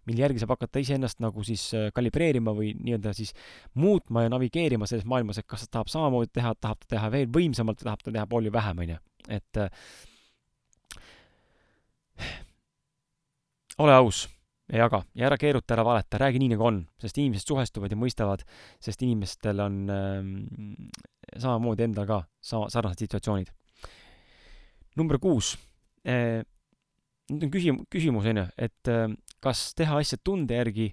mille 0.05 0.21
järgi 0.21 0.41
saab 0.41 0.51
hakata 0.57 0.81
iseennast 0.83 1.21
nagu 1.23 1.43
siis 1.47 1.69
äh, 1.73 1.87
kalibreerima 1.95 2.51
või 2.55 2.73
nii-öelda 2.75 3.13
siis 3.15 3.31
muutma 3.79 4.25
ja 4.25 4.33
navigeerima 4.33 4.87
selles 4.89 5.05
maailmas, 5.07 5.39
et 5.39 5.47
kas 5.47 5.63
ta 5.65 5.77
tahab 5.77 5.91
samamoodi 5.91 6.33
teha, 6.35 6.51
tahab 6.59 6.81
ta 6.83 6.95
teha 6.97 7.11
veel 7.13 7.29
võimsamalt 7.31 7.79
või 7.79 7.89
tahab 7.89 8.03
ta 8.03 8.11
teha 8.11 8.25
palju 8.29 8.51
vähem, 8.53 8.83
onju. 8.85 8.99
et 9.29 9.61
äh, 9.61 9.87
ole 13.77 13.93
aus 13.93 14.25
ja 14.71 14.85
jaga 14.85 15.01
ja 15.13 15.27
ära 15.27 15.37
keeruta, 15.37 15.75
ära 15.75 15.85
valeta, 15.85 16.19
räägi 16.21 16.41
nii, 16.41 16.53
nagu 16.55 16.65
on, 16.65 16.79
sest 17.01 17.19
inimesed 17.21 17.51
suhestuvad 17.51 17.93
ja 17.93 17.99
mõistavad, 17.99 18.41
sest 18.81 19.03
inimestel 19.05 19.61
on 19.61 19.77
ähm, 19.93 20.31
samamoodi 21.37 21.85
endal 21.85 22.07
ka 22.09 22.19
sama, 22.41 22.69
sarnased 22.73 23.05
situatsioonid. 23.05 23.51
number 24.95 25.19
kuus 25.19 25.55
äh,. 26.07 26.41
nüüd 27.29 27.47
on 27.47 27.51
küsim-, 27.51 27.81
küsimus, 27.91 28.25
on 28.29 28.41
ju, 28.41 28.45
et 28.57 28.89
äh, 28.89 29.09
kas 29.41 29.73
teha 29.77 29.99
asja 30.01 30.17
tunde 30.23 30.57
järgi 30.57 30.91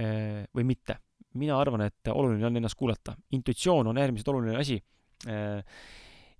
äh, 0.00 0.44
või 0.54 0.64
mitte. 0.64 0.98
mina 1.34 1.56
arvan, 1.56 1.80
et 1.80 2.08
oluline 2.12 2.46
on 2.46 2.56
ennast 2.56 2.76
kuulata. 2.76 3.16
intuitsioon 3.32 3.86
on 3.86 3.98
äärmiselt 3.98 4.28
oluline 4.28 4.56
asi 4.56 4.80
äh, 5.28 5.60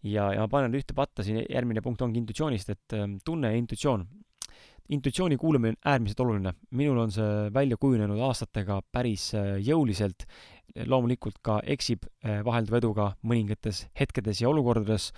ja, 0.02 0.32
ja 0.32 0.40
ma 0.40 0.48
panen 0.48 0.74
ühte 0.74 0.94
patta 0.94 1.22
siin, 1.22 1.44
järgmine 1.48 1.82
punkt 1.82 2.00
ongi 2.02 2.18
intuitsioonist, 2.18 2.70
et 2.70 2.96
äh, 2.96 3.08
tunne 3.24 3.52
ja 3.52 3.60
intuitsioon 3.60 4.06
intuitsiooni 4.92 5.36
kuulamine 5.36 5.76
on 5.76 5.92
äärmiselt 5.92 6.20
oluline. 6.20 6.54
minul 6.70 6.98
on 6.98 7.12
see 7.12 7.50
välja 7.54 7.76
kujunenud 7.80 8.20
aastatega 8.20 8.82
päris 8.92 9.32
äh, 9.34 9.56
jõuliselt. 9.60 10.26
loomulikult 10.88 11.36
ka 11.44 11.58
eksib 11.68 12.06
äh, 12.24 12.40
vahelduva 12.44 12.78
eduga 12.78 13.06
mõningates 13.22 13.86
hetkedes 13.98 14.40
ja 14.40 14.48
olukordades 14.48 15.10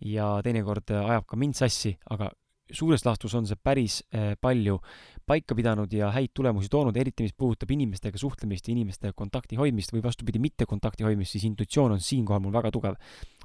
ja 0.00 0.40
teinekord 0.42 0.90
äh, 0.90 1.10
ajab 1.10 1.26
ka 1.26 1.36
mind 1.36 1.54
sassi, 1.54 1.96
aga 2.10 2.30
suures 2.72 3.04
laastus 3.04 3.34
on 3.34 3.44
see 3.46 3.58
päris 3.60 4.00
palju 4.40 4.78
paika 5.26 5.54
pidanud 5.54 5.92
ja 5.92 6.08
häid 6.12 6.32
tulemusi 6.34 6.70
toonud, 6.72 6.96
eriti 6.96 7.26
mis 7.26 7.34
puudutab 7.36 7.70
inimestega 7.70 8.18
suhtlemist 8.18 8.68
ja 8.68 8.72
inimestega 8.72 9.12
kontakti 9.16 9.56
hoidmist 9.60 9.92
või 9.92 10.02
vastupidi, 10.04 10.40
mitte 10.40 10.66
kontakti 10.66 11.04
hoidmist, 11.04 11.36
siis 11.36 11.44
intuitsioon 11.48 11.92
on 11.96 12.00
siinkohal 12.00 12.40
mul 12.44 12.52
väga 12.56 12.72
tugev. 12.72 12.96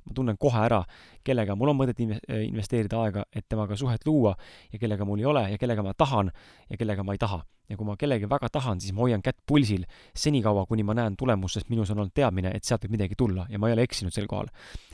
Ma 0.06 0.16
tunnen 0.16 0.38
kohe 0.40 0.64
ära, 0.66 0.82
kellega 1.26 1.56
mul 1.56 1.74
on 1.74 1.80
mõtet 1.80 2.02
investeerida 2.02 3.04
aega, 3.04 3.24
et 3.34 3.48
temaga 3.50 3.78
suhet 3.80 4.06
luua 4.08 4.36
ja 4.72 4.80
kellega 4.80 5.06
mul 5.06 5.24
ei 5.24 5.30
ole 5.30 5.46
ja 5.54 5.62
kellega 5.62 5.86
ma 5.86 5.94
tahan 5.94 6.32
ja 6.70 6.78
kellega 6.78 7.04
ma 7.04 7.16
ei 7.16 7.22
taha 7.22 7.42
ja 7.70 7.78
kui 7.78 7.86
ma 7.86 7.96
kellegi 8.00 8.30
väga 8.30 8.50
tahan, 8.52 8.82
siis 8.82 8.94
ma 8.98 9.06
hoian 9.06 9.22
kätt 9.22 9.38
pulsil 9.48 9.86
senikaua, 10.18 10.66
kuni 10.70 10.84
ma 10.84 10.96
näen 10.98 11.16
tulemust, 11.18 11.60
sest 11.60 11.70
minus 11.70 11.92
on 11.94 12.02
olnud 12.02 12.16
teadmine, 12.18 12.52
et 12.56 12.66
sealt 12.66 12.86
võib 12.86 12.98
midagi 12.98 13.18
tulla 13.20 13.46
ja 13.50 13.62
ma 13.62 13.70
ei 13.70 13.78
ole 13.78 13.86
eksinud 13.86 14.16
sel 14.16 14.28
kohal. 14.28 14.50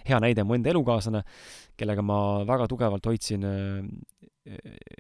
hea 0.06 0.20
näide 0.20 0.44
on 0.44 0.50
mu 0.50 0.58
enda 0.58 0.70
elukaaslane, 0.74 1.24
kellega 1.78 2.04
ma 2.04 2.18
väga 2.48 2.68
tugevalt 2.68 3.06
hoidsin 3.06 3.48
äh, 3.48 4.32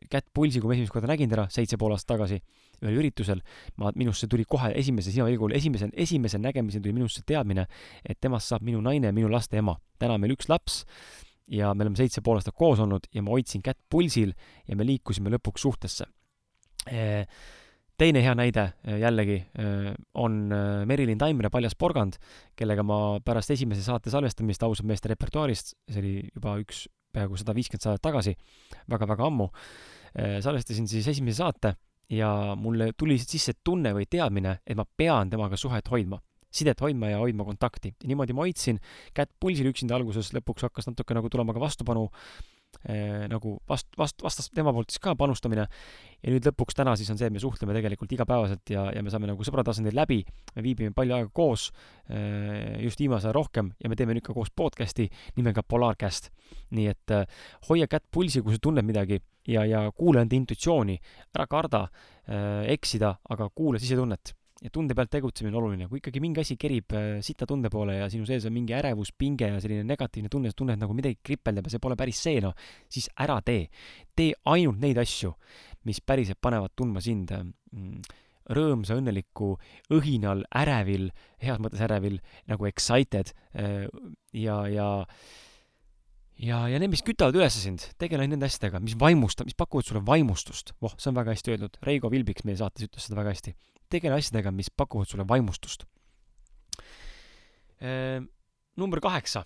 kätt 0.10 0.28
pulsi, 0.34 0.62
kui 0.62 0.72
ma 0.72 0.76
esimest 0.78 0.94
korda 0.94 1.10
nägin 1.12 1.30
teda 1.30 1.46
seitse 1.54 1.78
pool 1.78 1.94
aastat 1.94 2.16
tagasi 2.16 2.40
ühel 2.82 2.98
üritusel, 3.00 3.44
ma, 3.82 3.92
minusse 3.96 4.28
tuli 4.32 4.46
kohe 4.50 4.72
esimese 4.78 5.14
silmapilgul, 5.14 5.54
esimesel, 5.56 5.92
esimesel 5.94 6.42
nägemisel 6.44 6.82
tuli 6.82 6.96
minusse 6.98 7.22
teadmine, 7.28 7.68
et 8.04 8.20
temast 8.22 8.52
saab 8.52 8.66
minu 8.66 8.82
naine, 8.84 9.14
minu 9.16 9.30
laste 9.32 9.62
ema. 9.62 9.78
täna 10.02 10.18
on 10.18 10.24
meil 10.24 10.34
üks 10.36 10.50
laps 10.50 10.82
ja 11.48 11.74
me 11.74 11.86
oleme 11.86 12.00
seitse 12.00 12.24
pool 12.26 12.42
aastat 12.42 12.58
koos 12.58 12.82
olnud 12.82 13.06
ja 13.14 13.22
ma 13.22 13.36
hoidsin 13.36 13.62
kätt 13.64 13.78
pulsil 13.90 14.34
ja 14.68 14.76
me 14.76 14.88
liikusime 14.88 15.30
lõpuks 15.30 15.62
suhtesse 15.62 16.10
teine 18.00 18.22
hea 18.24 18.34
näide 18.38 18.66
äh, 18.66 19.00
jällegi 19.02 19.38
äh, 19.60 19.94
on 20.14 20.52
äh, 20.52 20.84
Merilin 20.88 21.20
Taimre 21.20 21.50
Paljas 21.50 21.76
porgand, 21.76 22.20
kellega 22.56 22.84
ma 22.84 23.20
pärast 23.26 23.54
esimese 23.56 23.84
saate 23.86 24.12
salvestamist 24.14 24.64
ausalt 24.64 24.88
meeste 24.90 25.12
repertuaarist, 25.12 25.76
see 25.90 26.04
oli 26.04 26.16
juba 26.34 26.58
üks 26.64 26.86
peaaegu 27.15 27.39
sada 27.39 27.56
viiskümmend 27.56 27.88
saadet 27.88 28.04
tagasi 28.04 28.36
väga,, 28.36 28.86
väga-väga 28.95 29.28
ammu, 29.32 29.49
salvestasin 30.15 30.88
siis 30.88 31.08
esimese 31.12 31.41
saate 31.41 31.73
ja 32.13 32.30
mulle 32.60 32.91
tuli 32.97 33.17
sisse 33.19 33.58
tunne 33.63 33.91
või 33.95 34.06
teadmine, 34.10 34.60
et 34.67 34.78
ma 34.78 34.86
pean 34.86 35.32
temaga 35.32 35.58
suhet 35.60 35.89
hoidma 35.91 36.21
sidet 36.56 36.82
hoidma 36.82 37.12
ja 37.12 37.19
hoidma 37.19 37.45
kontakti. 37.47 37.93
niimoodi 38.08 38.36
ma 38.36 38.45
hoidsin 38.45 38.80
kätt 39.13 39.32
pulsil 39.39 39.67
üksinda 39.71 39.97
alguses, 39.97 40.32
lõpuks 40.36 40.67
hakkas 40.69 40.88
natuke 40.88 41.17
nagu 41.17 41.30
tulema 41.32 41.56
ka 41.56 41.63
vastupanu 41.63 42.08
eh, 42.08 42.55
nagu 43.32 43.56
vast-, 43.70 43.94
vast-, 43.98 44.24
vastas 44.24 44.50
tema 44.54 44.74
poolt 44.76 44.94
siis 44.94 45.02
ka 45.04 45.16
panustamine. 45.18 45.68
Ja 46.26 46.34
nüüd 46.34 46.48
lõpuks 46.50 46.78
täna 46.78 46.96
siis 46.98 47.10
on 47.14 47.20
see, 47.20 47.30
et 47.30 47.34
me 47.34 47.42
suhtleme 47.42 47.76
tegelikult 47.76 48.14
igapäevaselt 48.16 48.72
ja, 48.74 48.88
ja 48.96 49.04
me 49.06 49.14
saame 49.14 49.30
nagu 49.30 49.46
sõbra 49.46 49.66
tasandil 49.66 49.96
läbi, 49.98 50.22
me 50.56 50.66
viibime 50.66 50.94
palju 50.96 51.18
aega 51.18 51.30
koos 51.34 51.68
eh,, 52.10 52.82
just 52.84 53.02
viimase 53.02 53.30
aja 53.30 53.36
rohkem, 53.36 53.74
ja 53.82 53.92
me 53.92 53.98
teeme 54.00 54.16
nüüd 54.18 54.26
ka 54.26 54.34
koos 54.34 54.50
podcast'i 54.56 55.10
nimega 55.38 55.64
Polarcast. 55.64 56.32
nii 56.76 56.88
et 56.90 57.14
eh, 57.14 57.28
hoia 57.70 57.88
kätt 57.88 58.08
pulsil, 58.12 58.44
kui 58.46 58.56
sa 58.56 58.62
tunned 58.62 58.86
midagi 58.86 59.20
ja, 59.48 59.66
ja 59.70 59.86
kuula 59.92 60.26
enda 60.26 60.38
intuitsiooni, 60.38 60.98
ära 61.36 61.46
karda 61.48 61.86
eksida, 62.74 63.12
aga 63.30 63.52
kuula 63.54 63.78
sisetunnet 63.78 64.34
ja 64.65 64.71
tunde 64.73 64.95
pealt 64.97 65.12
tegutsemine 65.13 65.54
on 65.54 65.62
oluline, 65.62 65.88
kui 65.89 66.01
ikkagi 66.01 66.21
mingi 66.23 66.41
asi 66.41 66.58
kerib 66.60 66.95
äh, 66.97 67.08
sita 67.25 67.45
tunde 67.49 67.69
poole 67.73 67.99
ja 67.99 68.10
sinu 68.12 68.25
sees 68.28 68.47
on 68.49 68.56
mingi 68.56 68.73
ärevus, 68.78 69.12
pinge 69.17 69.51
ja 69.51 69.62
selline 69.62 69.86
negatiivne 69.86 70.32
tunne, 70.32 70.49
sa 70.51 70.58
tunned 70.58 70.82
nagu 70.82 70.95
midagi 70.97 71.19
kripeldab 71.25 71.69
ja 71.69 71.75
see 71.75 71.84
pole 71.84 71.97
päris 71.99 72.21
see, 72.25 72.41
noh, 72.43 72.56
siis 72.91 73.08
ära 73.21 73.38
tee. 73.45 73.67
tee 74.17 74.34
ainult 74.49 74.82
neid 74.82 74.99
asju, 75.01 75.36
mis 75.86 76.01
päriselt 76.01 76.41
panevad 76.41 76.73
tundma 76.78 77.04
sind 77.04 77.34
mm, 77.36 78.01
rõõmsa, 78.56 78.97
õnneliku, 78.97 79.54
õhinal, 79.93 80.45
ärevil, 80.58 81.10
heas 81.41 81.62
mõttes 81.62 81.82
ärevil, 81.86 82.19
nagu 82.49 82.69
excited 82.69 83.36
äh, 83.54 83.86
ja, 84.34 84.63
ja 84.71 84.89
ja, 86.41 86.65
ja 86.67 86.82
need, 86.82 86.91
mis 86.91 87.06
kütavad 87.06 87.38
üles 87.38 87.56
sind, 87.62 87.86
tegele 88.01 88.25
nende 88.28 88.49
asjadega, 88.49 88.82
mis 88.84 88.97
vaimusta-, 88.99 89.45
mis 89.47 89.56
pakuvad 89.56 89.88
sulle 89.88 90.01
vaimustust. 90.10 90.73
voh, 90.82 90.97
see 90.97 91.13
on 91.13 91.21
väga 91.21 91.38
hästi 91.38 91.54
öeldud. 91.54 91.80
Reigo 91.86 92.12
Vilbiks 92.12 92.43
meie 92.49 92.60
saates 92.60 92.89
ütles 92.89 93.08
seda 93.08 93.21
väga 93.21 93.32
hästi 93.38 93.54
tegele 93.89 94.19
asjadega, 94.19 94.52
mis 94.52 94.71
pakuvad 94.71 95.10
sulle 95.10 95.28
vaimustust. 95.28 95.86
Ehm, 97.82 98.30
number 98.78 99.02
kaheksa, 99.04 99.45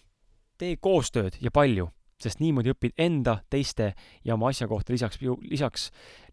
tee 0.59 0.77
koostööd 0.81 1.37
ja 1.41 1.51
palju, 1.53 1.87
sest 2.19 2.41
niimoodi 2.43 2.73
õpid 2.73 2.97
enda, 2.99 3.37
teiste 3.51 3.93
ja 4.27 4.35
oma 4.35 4.49
asja 4.51 4.67
kohta 4.67 4.91
lisaks, 4.91 5.21
lisaks, 5.47 5.85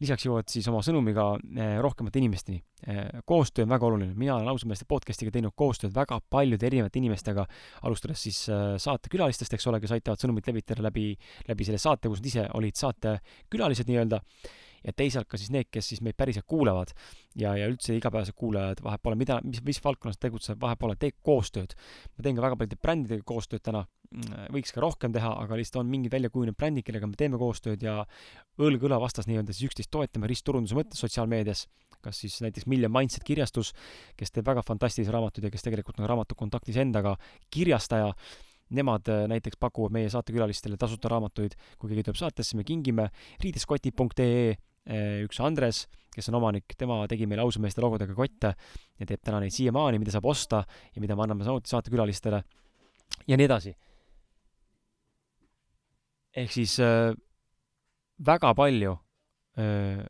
lisaks 0.03 0.27
jõuad 0.27 0.51
siis 0.51 0.67
oma 0.71 0.81
sõnumiga 0.83 1.29
eh, 1.39 1.77
rohkemate 1.83 2.19
inimesteni. 2.19 2.59
Eh, 2.91 3.21
koostöö 3.29 3.65
on 3.65 3.71
väga 3.71 3.87
oluline, 3.87 4.17
mina 4.19 4.35
olen 4.35 4.51
ausalt 4.51 4.73
meelest 4.73 4.89
podcast'iga 4.91 5.31
teinud 5.35 5.55
koostööd 5.55 5.95
väga 5.95 6.19
paljude 6.31 6.67
erinevate 6.67 6.99
inimestega, 6.99 7.47
alustades 7.87 8.27
siis 8.27 8.43
eh, 8.51 8.75
saatekülalistest, 8.83 9.55
eks 9.55 9.71
ole, 9.71 9.81
kes 9.83 9.95
aitavad 9.95 10.23
sõnumit 10.23 10.51
levitada 10.51 10.85
läbi, 10.89 11.13
läbi 11.49 11.69
selle 11.71 11.81
saate, 11.83 12.11
kus 12.11 12.23
nad 12.23 12.31
ise 12.33 12.49
olid 12.59 12.83
saatekülalised 12.83 13.87
nii-öelda 13.87 14.23
ja 14.87 14.95
teisalt 14.95 15.29
ka 15.31 15.39
siis 15.41 15.51
need, 15.55 15.69
kes 15.73 15.91
siis 15.93 16.03
meid 16.05 16.17
päriselt 16.19 16.47
kuulavad 16.49 16.93
ja, 17.39 17.57
ja 17.59 17.67
üldse 17.71 17.97
igapäevased 17.97 18.37
kuulajad, 18.39 18.81
vahet 18.85 19.03
pole, 19.03 19.19
mida, 19.19 19.41
mis, 19.45 19.63
mis 19.67 19.81
valdkonnas 19.83 20.21
tegutseb, 20.23 20.61
vahet 20.63 20.81
pole, 20.81 20.97
tee 21.01 21.13
koostööd. 21.27 21.75
ma 22.17 22.25
teen 22.25 22.39
ka 22.39 22.45
väga 22.45 22.59
paljude 22.61 22.79
brändidega 22.83 23.27
koostööd 23.27 23.65
täna, 23.67 23.85
mm, 24.11 24.53
võiks 24.55 24.75
ka 24.75 24.85
rohkem 24.85 25.15
teha, 25.17 25.33
aga 25.43 25.59
lihtsalt 25.59 25.83
on 25.83 25.91
mingid 25.91 26.15
välja 26.15 26.31
kujunenud 26.31 26.59
brändid, 26.59 26.87
kellega 26.87 27.11
me 27.11 27.19
teeme 27.19 27.41
koostööd 27.41 27.83
ja 27.83 27.99
õlg 28.63 28.87
õla 28.89 29.01
vastas 29.03 29.29
nii-öelda 29.31 29.57
siis 29.57 29.71
üksteist 29.71 29.91
toetame 29.91 30.31
ristturunduse 30.31 30.79
mõttes 30.79 31.03
sotsiaalmeedias. 31.03 31.67
Kas 32.07 32.21
siis 32.23 32.37
näiteks 32.45 32.69
Million 32.71 32.93
Mindset 32.93 33.25
kirjastus, 33.27 33.73
kes 34.17 34.31
teeb 34.31 34.47
väga 34.47 34.63
fantastilisi 34.63 35.11
raamatuid 35.11 35.49
ja 35.49 35.51
kes 35.51 35.65
tegelikult 35.67 35.99
on 35.99 36.07
raamatu 36.07 36.37
kontaktis 36.39 36.77
endaga 36.79 37.17
kirjastaja. 37.51 38.13
Nemad 38.77 39.09
äh, 39.11 39.25
näiteks 39.31 39.59
pakuvad 39.63 39.95
meie 39.95 40.11
saatekülalistele 40.11 40.79
tasuta 40.79 41.11
raamatuid, 41.11 41.55
kui 41.79 41.91
keegi 41.91 42.07
tuleb 42.07 42.19
saatesse, 42.19 42.59
me 42.59 42.65
kingime. 42.67 43.09
Riideskotid.ee 43.43 44.57
üks 44.87 45.41
Andres, 45.43 45.87
kes 46.15 46.31
on 46.31 46.39
omanik, 46.39 46.77
tema 46.79 47.03
tegi 47.11 47.27
meile 47.29 47.45
ausameeste 47.45 47.83
logodega 47.85 48.15
kotte 48.17 48.53
ja 48.97 49.09
teeb 49.09 49.21
täna 49.25 49.41
neid 49.43 49.55
siiamaani, 49.55 50.01
mida 50.01 50.15
saab 50.15 50.29
osta 50.31 50.63
ja 50.95 51.03
mida 51.03 51.17
me 51.17 51.27
anname 51.27 51.45
samuti 51.45 51.73
saatekülalistele 51.73 52.43
ja 53.29 53.37
nii 53.37 53.49
edasi. 53.49 53.75
ehk 56.37 56.53
siis 56.53 56.79
äh, 56.85 57.13
väga 58.27 58.55
palju 58.55 58.97
äh,, 59.59 60.05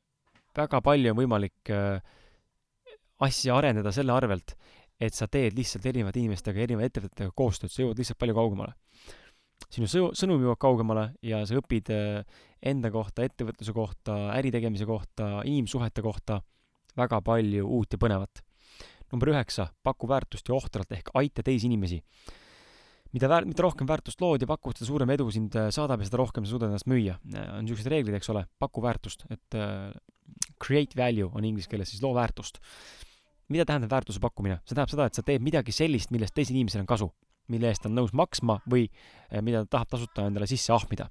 väga 0.56 0.80
palju 0.82 1.12
on 1.12 1.20
võimalik 1.20 1.70
äh, 1.70 2.00
asja 3.22 3.56
arendada 3.56 3.92
selle 3.94 4.12
arvelt, 4.12 4.56
et 5.00 5.14
sa 5.14 5.28
teed 5.28 5.56
lihtsalt 5.56 5.86
erinevate 5.86 6.20
inimestega, 6.20 6.60
erinevate 6.62 6.92
ettevõtetega 6.92 7.32
koostööd, 7.36 7.72
sa 7.72 7.82
jõuad 7.82 8.00
lihtsalt 8.00 8.20
palju 8.20 8.36
kaugemale. 8.36 8.74
Sinu 9.72 9.88
sõu-, 9.90 10.10
sõnum 10.16 10.42
jõuab 10.44 10.60
kaugemale 10.62 11.10
ja 11.24 11.42
sa 11.46 11.58
õpid 11.58 11.90
enda 12.66 12.90
kohta, 12.94 13.26
ettevõtluse 13.26 13.74
kohta, 13.76 14.16
äritegemise 14.36 14.86
kohta, 14.88 15.40
inimsuhete 15.44 16.04
kohta 16.04 16.40
väga 16.96 17.20
palju 17.24 17.66
uut 17.66 17.92
ja 17.92 18.00
põnevat. 18.00 18.42
number 19.12 19.30
üheksa, 19.30 19.68
paku 19.82 20.08
väärtust 20.08 20.48
ja 20.48 20.54
ohtralt 20.54 20.90
ehk 20.92 21.12
aita 21.14 21.42
teisi 21.46 21.66
inimesi 21.66 22.00
mida 23.14 23.28
väär-, 23.30 23.46
mida 23.48 23.62
rohkem 23.64 23.88
väärtust 23.88 24.20
lood 24.20 24.42
ja 24.42 24.48
pakud, 24.50 24.76
seda 24.76 24.88
suurem 24.90 25.10
edu 25.14 25.30
sind 25.32 25.54
äh, 25.56 25.70
saadab 25.74 26.02
ja 26.02 26.08
seda 26.08 26.20
rohkem 26.20 26.44
sa 26.44 26.52
suudad 26.52 26.72
ennast 26.72 26.88
müüa. 26.90 27.16
Äh, 27.32 27.48
on 27.56 27.64
niisugused 27.64 27.90
reeglid, 27.92 28.16
eks 28.18 28.32
ole, 28.34 28.44
paku 28.60 28.82
väärtust, 28.84 29.24
et 29.32 29.56
create 30.62 30.98
value 30.98 31.28
on 31.32 31.46
inglise 31.46 31.70
keeles 31.70 31.92
siis 31.92 32.02
loo 32.04 32.14
väärtust. 32.16 32.60
mida 33.48 33.64
tähendab 33.64 33.92
väärtuse 33.92 34.20
pakkumine? 34.20 34.58
see 34.64 34.74
tähendab 34.74 34.90
seda, 34.90 35.06
et 35.06 35.14
sa 35.14 35.22
teed 35.22 35.44
midagi 35.44 35.72
sellist, 35.72 36.10
millest 36.10 36.34
teisel 36.34 36.56
inimesel 36.56 36.82
on 36.82 36.88
kasu, 36.90 37.10
mille 37.48 37.70
eest 37.70 37.84
ta 37.84 37.90
on 37.90 37.98
nõus 37.98 38.12
maksma 38.12 38.60
või 38.70 38.88
uh, 38.88 39.40
mida 39.42 39.64
ta 39.64 39.78
tahab 39.78 39.96
tasuta 39.96 40.26
endale 40.26 40.46
sisse 40.46 40.72
ahmida. 40.72 41.08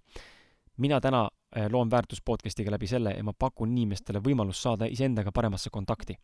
mina 0.77 1.01
täna 1.01 1.25
uh, 1.25 1.67
loon 1.71 1.89
väärtust 1.89 2.25
podcast'iga 2.25 2.71
läbi 2.71 2.87
selle 2.87 3.15
ja 3.17 3.23
ma 3.23 3.33
pakun 3.33 3.71
inimestele 3.71 4.19
võimalust 4.19 4.61
saada 4.61 4.85
iseendaga 4.85 5.31
paremasse 5.31 5.69
kontakti 5.69 6.17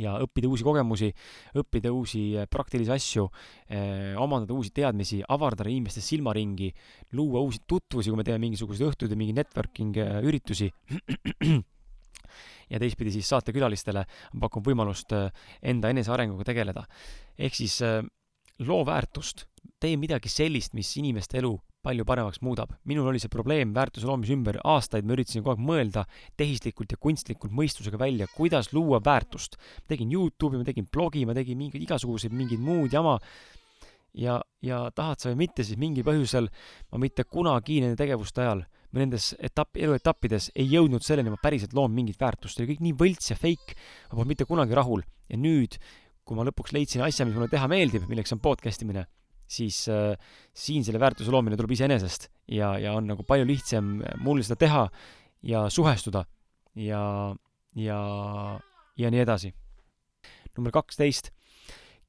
ja 0.00 0.14
õppida 0.22 0.48
uusi 0.50 0.66
kogemusi, 0.66 1.10
õppida 1.60 1.92
uusi 1.94 2.22
eh, 2.38 2.48
praktilisi 2.50 2.92
asju, 2.94 3.26
eh, 3.68 4.14
omandada 4.20 4.56
uusi 4.56 4.72
teadmisi, 4.74 5.20
avardada 5.28 5.70
inimeste 5.70 6.02
silmaringi, 6.04 6.72
luua 7.14 7.42
uusi 7.44 7.62
tutvusi, 7.66 8.10
kui 8.10 8.20
me 8.20 8.26
teeme 8.26 8.42
mingisuguseid 8.46 8.90
õhtuid 8.90 9.14
ja 9.14 9.20
mingi 9.20 9.36
networking 9.36 10.02
eh, 10.02 10.18
üritusi. 10.26 10.70
ja 12.72 12.80
teistpidi 12.80 13.12
siis 13.14 13.28
saatekülalistele 13.30 14.06
pakun 14.40 14.64
võimalust 14.64 15.12
enda 15.62 15.90
enesearenguga 15.92 16.46
tegeleda. 16.48 16.86
ehk 17.38 17.54
siis 17.54 17.76
loo 18.58 18.84
väärtust, 18.86 19.46
tee 19.80 19.96
midagi 19.98 20.30
sellist, 20.30 20.74
mis 20.74 20.92
inimeste 21.00 21.40
elu 21.40 21.56
palju 21.84 22.04
paremaks 22.08 22.40
muudab. 22.40 22.72
minul 22.88 23.08
oli 23.10 23.20
see 23.20 23.32
probleem 23.32 23.74
väärtuse 23.76 24.08
loomise 24.08 24.32
ümber 24.32 24.58
aastaid, 24.64 25.04
ma 25.04 25.16
üritasin 25.16 25.42
kogu 25.42 25.54
aeg 25.54 25.64
mõelda 25.68 26.04
tehislikult 26.40 26.94
ja 26.94 27.00
kunstlikult 27.00 27.52
mõistusega 27.52 28.00
välja, 28.00 28.28
kuidas 28.36 28.72
luua 28.72 29.02
väärtust. 29.04 29.58
ma 29.58 29.92
tegin 29.92 30.12
Youtube'i, 30.12 30.60
ma 30.60 30.64
tegin 30.64 30.88
blogi, 30.90 31.26
ma 31.26 31.36
tegin 31.36 31.58
mingeid 31.60 31.84
igasuguseid 31.84 32.32
mingeid 32.32 32.60
muud 32.60 32.92
jama. 32.92 33.18
ja, 34.14 34.40
ja 34.62 34.90
tahad 34.94 35.20
sa 35.20 35.32
või 35.32 35.44
mitte, 35.44 35.64
siis 35.64 35.78
mingil 35.78 36.06
põhjusel 36.06 36.48
ma 36.92 37.02
mitte 37.02 37.24
kunagi 37.24 37.80
nende 37.82 37.98
tegevuste 38.00 38.40
ajal 38.40 38.64
või 38.94 39.02
nendes 39.04 39.32
etapp, 39.42 39.76
eluetappides 39.76 40.52
ei 40.54 40.68
jõudnud 40.70 41.02
selleni, 41.02 41.32
ma 41.32 41.40
päriselt 41.42 41.74
loon 41.74 41.90
mingit 41.92 42.20
väärtust, 42.20 42.56
see 42.56 42.62
oli 42.62 42.74
kõik 42.74 42.84
nii 42.86 42.94
võlts 43.00 43.32
ja 43.32 43.36
fake, 43.36 43.74
ma 44.08 44.20
polnud 44.20 44.30
mitte 44.30 44.46
kunagi 44.46 44.78
rahul. 44.78 45.02
ja 45.28 45.36
nüüd, 45.40 45.76
kui 46.24 46.38
ma 46.38 46.46
lõpuks 46.48 46.72
leidsin 46.72 47.04
asja, 47.04 47.26
mis 47.28 47.36
mulle 47.36 47.50
teha 47.52 47.68
meeldib, 47.68 48.08
milleks 48.08 48.32
on 48.32 48.40
podcast 48.44 48.82
imine 48.82 49.04
siis 49.46 49.84
äh, 49.88 50.16
siin 50.54 50.84
selle 50.84 51.00
väärtuse 51.00 51.32
loomine 51.32 51.56
tuleb 51.56 51.74
iseenesest 51.76 52.28
ja, 52.48 52.74
ja 52.80 52.94
on 52.96 53.08
nagu 53.10 53.26
palju 53.26 53.46
lihtsam 53.48 53.98
mul 54.24 54.42
seda 54.44 54.56
teha 54.60 54.84
ja 55.44 55.66
suhestuda 55.70 56.24
ja, 56.80 57.04
ja, 57.76 58.00
ja 58.96 59.12
nii 59.12 59.22
edasi. 59.22 59.52
number 60.56 60.72
kaksteist, 60.72 61.30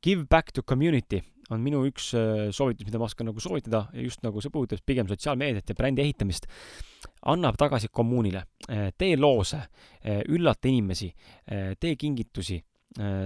give 0.03 0.25
back 0.29 0.51
to 0.53 0.63
community 0.63 1.21
on 1.49 1.61
minu 1.61 1.83
üks 1.85 2.09
äh, 2.17 2.49
soovitus, 2.55 2.87
mida 2.87 2.97
ma 3.01 3.05
oskan 3.09 3.27
nagu 3.29 3.41
soovitada, 3.41 3.85
just 3.93 4.23
nagu 4.25 4.41
see 4.41 4.53
puudutab 4.53 4.81
pigem 4.85 5.09
sotsiaalmeediat 5.09 5.69
ja 5.69 5.75
brändi 5.77 6.01
ehitamist. 6.01 6.47
annab 7.25 7.57
tagasi 7.57 7.89
kommuunile, 7.91 8.45
äh, 8.69 8.87
tee 8.97 9.17
loose, 9.17 9.59
äh, 10.01 10.23
üllata 10.29 10.69
inimesi, 10.69 11.11
tee 11.79 11.95
kingitusi 11.95 12.57
Äh, 12.57 12.74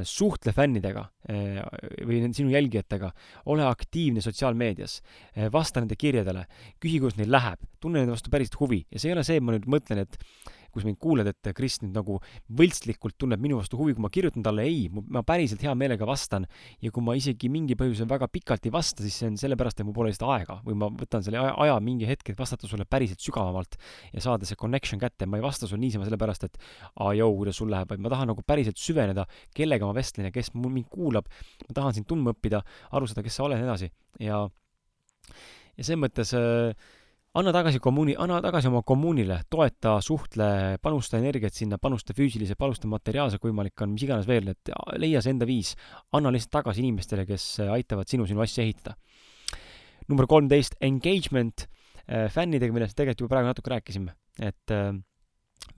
suhtle 0.07 0.53
fännidega 0.55 1.03
äh, 1.29 1.59
või 2.07 2.21
sinu 2.33 2.53
jälgijatega, 2.53 3.11
ole 3.53 3.67
aktiivne 3.69 4.23
sotsiaalmeedias, 4.25 4.99
äh, 5.35 5.49
vasta 5.53 5.83
nende 5.83 5.97
kirjadele, 5.99 6.47
küsi, 6.81 6.97
kuidas 7.01 7.19
neil 7.19 7.29
läheb, 7.33 7.61
tunne 7.81 8.01
nende 8.01 8.15
vastu 8.15 8.33
päriselt 8.33 8.57
huvi. 8.61 8.81
Ja 8.89 9.01
see 9.01 9.11
ei 9.11 9.17
ole 9.17 9.25
see, 9.27 9.43
ma 9.43 9.53
nüüd 9.53 9.69
mõtlen, 9.69 10.01
et 10.07 10.17
kus 10.73 10.85
mind 10.87 10.99
kuuled, 11.01 11.27
et 11.29 11.49
Kris 11.55 11.79
nüüd 11.83 11.95
nagu 11.95 12.19
võltslikult 12.59 13.17
tunneb 13.19 13.41
minu 13.43 13.59
vastu 13.59 13.79
huvi, 13.79 13.95
kui 13.97 14.03
ma 14.05 14.11
kirjutan 14.13 14.45
talle 14.45 14.65
ei, 14.67 14.87
ma 14.89 15.23
päriselt 15.27 15.63
hea 15.65 15.73
meelega 15.77 16.07
vastan. 16.09 16.47
Ja 16.83 16.93
kui 16.95 17.05
ma 17.05 17.15
isegi 17.17 17.49
mingi 17.51 17.77
põhjusel 17.79 18.09
väga 18.09 18.29
pikalt 18.31 18.67
ei 18.67 18.73
vasta, 18.73 19.03
siis 19.05 19.19
see 19.21 19.29
on 19.31 19.37
sellepärast, 19.39 19.81
et 19.81 19.87
mul 19.87 19.95
pole 19.97 20.11
lihtsalt 20.11 20.29
aega. 20.35 20.59
Või 20.65 20.77
ma 20.79 20.91
võtan 20.93 21.25
selle 21.25 21.41
aja, 21.41 21.55
aja 21.65 21.79
mingi 21.83 22.07
hetk, 22.09 22.33
et 22.33 22.39
vastata 22.39 22.69
sulle 22.69 22.87
päriselt 22.89 23.23
sügavamalt 23.23 23.79
ja 24.13 24.23
saada 24.23 24.47
see 24.47 24.59
connection 24.59 25.01
kätte, 25.01 25.27
ma 25.29 25.39
ei 25.39 25.45
vasta 25.45 25.69
sulle 25.69 25.83
niisama 25.83 26.07
sellepärast, 26.07 26.47
et 26.49 26.59
aa 26.99 27.13
jõu, 27.17 27.35
kuidas 27.41 27.59
sul 27.61 27.71
läheb, 27.71 27.89
vaid 27.89 28.03
ma 28.03 28.13
tahan 28.13 28.31
nagu 28.33 28.45
päriselt 28.45 28.79
süveneda, 28.81 29.25
kellega 29.55 29.89
ma 29.89 29.95
vestlen 29.97 30.29
ja 30.29 30.33
kes 30.35 30.53
mul 30.55 30.73
mind 30.75 30.89
kuulab, 30.91 31.29
ma 31.67 31.77
tahan 31.81 31.97
sind 31.97 32.09
tundma 32.09 32.35
õppida, 32.35 32.61
aru 32.95 33.09
saada, 33.09 33.25
kes 33.25 33.39
sa 33.39 33.47
oled 33.47 33.59
ja 33.59 33.65
nii 33.65 33.69
edasi. 33.69 33.91
Ja 34.23 34.45
ja 35.79 35.85
selles 35.87 36.01
mõttes 36.01 36.33
äh, 36.35 36.75
anna 37.37 37.51
tagasi 37.53 37.79
kommuuni, 37.83 38.15
anna 38.17 38.39
tagasi 38.41 38.69
oma 38.71 38.81
kommuunile, 38.87 39.41
toeta, 39.53 39.97
suhtle, 40.01 40.77
panusta 40.81 41.19
energiat 41.19 41.53
sinna, 41.53 41.77
panusta 41.81 42.15
füüsilise, 42.17 42.57
panusta 42.59 42.89
materiaalse, 42.89 43.37
kui 43.37 43.51
võimalik 43.51 43.83
on, 43.85 43.93
mis 43.93 44.05
iganes 44.07 44.27
veel, 44.29 44.49
et 44.55 44.71
leia 44.97 45.21
see 45.21 45.35
enda 45.35 45.47
viis. 45.49 45.75
anna 46.17 46.31
lihtsalt 46.33 46.55
tagasi 46.59 46.81
inimestele, 46.83 47.27
kes 47.29 47.45
aitavad 47.69 48.09
sinu, 48.09 48.25
sinu 48.29 48.41
asja 48.45 48.65
ehitada. 48.65 48.95
number 50.09 50.25
kolmteist, 50.25 50.73
engagement 50.81 51.67
äh, 52.07 52.29
fännidega, 52.33 52.73
millest 52.73 52.97
tegelikult 52.97 53.27
juba 53.27 53.35
praegu 53.35 53.51
natuke 53.51 53.69
rääkisime, 53.75 54.15
et 54.41 54.73
äh, 54.73 54.95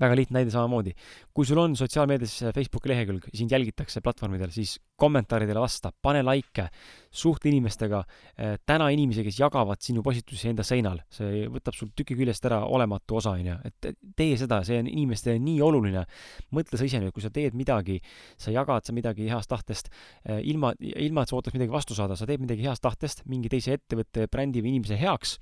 väga 0.01 0.15
lihtne 0.17 0.39
näide 0.39 0.51
samamoodi. 0.53 0.93
kui 1.33 1.45
sul 1.47 1.59
on 1.61 1.75
sotsiaalmeedias 1.79 2.33
Facebooki 2.55 2.89
lehekülg, 2.91 3.27
sind 3.33 3.51
jälgitakse 3.53 4.01
platvormidel, 4.03 4.51
siis 4.51 4.75
kommentaaridele 4.99 5.61
vasta, 5.63 5.93
pane 6.01 6.19
likee, 6.27 6.65
suhtle 7.11 7.49
inimestega, 7.51 8.01
eh, 8.37 8.57
täna 8.67 8.89
inimesi, 8.91 9.23
kes 9.23 9.39
jagavad 9.39 9.79
sinu 9.81 10.03
postitusi 10.03 10.49
enda 10.51 10.65
seinal, 10.67 10.99
see 11.09 11.47
võtab 11.51 11.77
sul 11.77 11.93
tüki 11.95 12.17
küljest 12.19 12.45
ära 12.49 12.61
olematu 12.65 13.17
osa, 13.21 13.35
onju, 13.39 13.57
et 13.65 13.89
tee 14.17 14.35
seda, 14.37 14.61
see 14.67 14.81
on 14.81 14.91
inimestele 14.91 15.39
nii 15.39 15.61
oluline. 15.61 16.05
mõtle 16.51 16.77
sa 16.77 16.85
ise 16.85 16.99
nüüd, 16.99 17.13
kui 17.15 17.23
sa 17.23 17.29
teed 17.29 17.55
midagi, 17.55 18.01
sa 18.37 18.51
jagad 18.51 18.85
sa 18.85 18.93
midagi 18.93 19.29
heast 19.29 19.49
tahtest, 19.49 19.89
eh, 20.25 20.41
ilma, 20.43 20.73
ilma 20.79 21.23
et 21.23 21.29
sa 21.29 21.35
ootaks 21.35 21.55
midagi 21.55 21.71
vastu 21.71 21.95
saada, 21.95 22.15
sa 22.15 22.25
teed 22.25 22.41
midagi 22.41 22.67
heast 22.67 22.81
tahtest 22.81 23.23
mingi 23.25 23.49
teise 23.49 23.77
ettevõtte, 23.77 24.27
brändi 24.27 24.61
või 24.61 24.75
inimese 24.75 24.99
heaks 24.99 25.37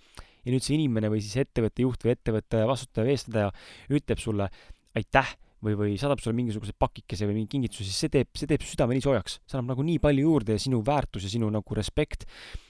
ja 0.45 0.53
nüüd 0.53 0.65
see 0.65 0.77
inimene 0.77 1.11
või 1.11 1.21
siis 1.23 1.37
ettevõtte 1.43 1.85
juht 1.85 2.05
või 2.05 2.15
ettevõtte 2.15 2.63
vastutaja 2.69 3.13
eestvedaja 3.13 3.51
ütleb 3.99 4.21
sulle 4.23 4.49
aitäh 4.97 5.35
või, 5.65 5.75
või 5.75 5.97
saadab 5.99 6.21
sulle 6.23 6.37
mingisuguse 6.37 6.73
pakikese 6.79 7.27
või 7.27 7.41
mingi 7.41 7.53
kingituse, 7.55 7.85
siis 7.87 7.99
see 8.05 8.13
teeb, 8.13 8.31
see 8.37 8.49
teeb 8.49 8.63
südame 8.65 8.95
nii 8.95 9.05
soojaks. 9.05 9.39
see 9.43 9.59
annab 9.59 9.75
nagu 9.75 9.85
nii 9.89 9.99
palju 10.03 10.25
juurde 10.25 10.55
ja 10.55 10.63
sinu 10.63 10.81
väärtus 10.85 11.27
ja 11.27 11.33
sinu 11.33 11.49
nagu 11.53 11.77
respekt 11.77 12.25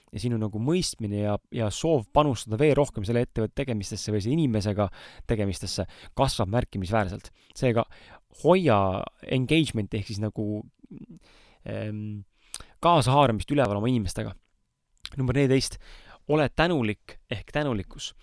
ja 0.09 0.21
sinu 0.21 0.39
nagu 0.41 0.61
mõistmine 0.63 1.21
ja, 1.21 1.35
ja 1.53 1.69
soov 1.73 2.07
panustada 2.13 2.57
veel 2.59 2.73
rohkem 2.77 3.05
selle 3.05 3.23
ettevõtte 3.27 3.61
tegemistesse 3.61 4.13
või 4.13 4.23
selle 4.23 4.39
inimesega 4.39 4.89
tegemistesse 5.29 5.85
kasvab 6.17 6.49
märkimisväärselt. 6.55 7.29
seega 7.55 7.85
hoia 8.43 9.03
engagement'i 9.37 9.99
ehk 9.99 10.09
siis 10.09 10.21
nagu 10.23 10.63
ähm, 11.69 12.25
kaasahaaramist 12.81 13.51
üleval 13.53 13.77
oma 13.77 13.89
inimestega. 13.91 14.33
number 15.17 15.35
neliteist, 15.35 15.79
ole 16.29 16.49
tänulik 16.55 17.19
ehk 17.31 17.51
tänulikkus. 17.51 18.15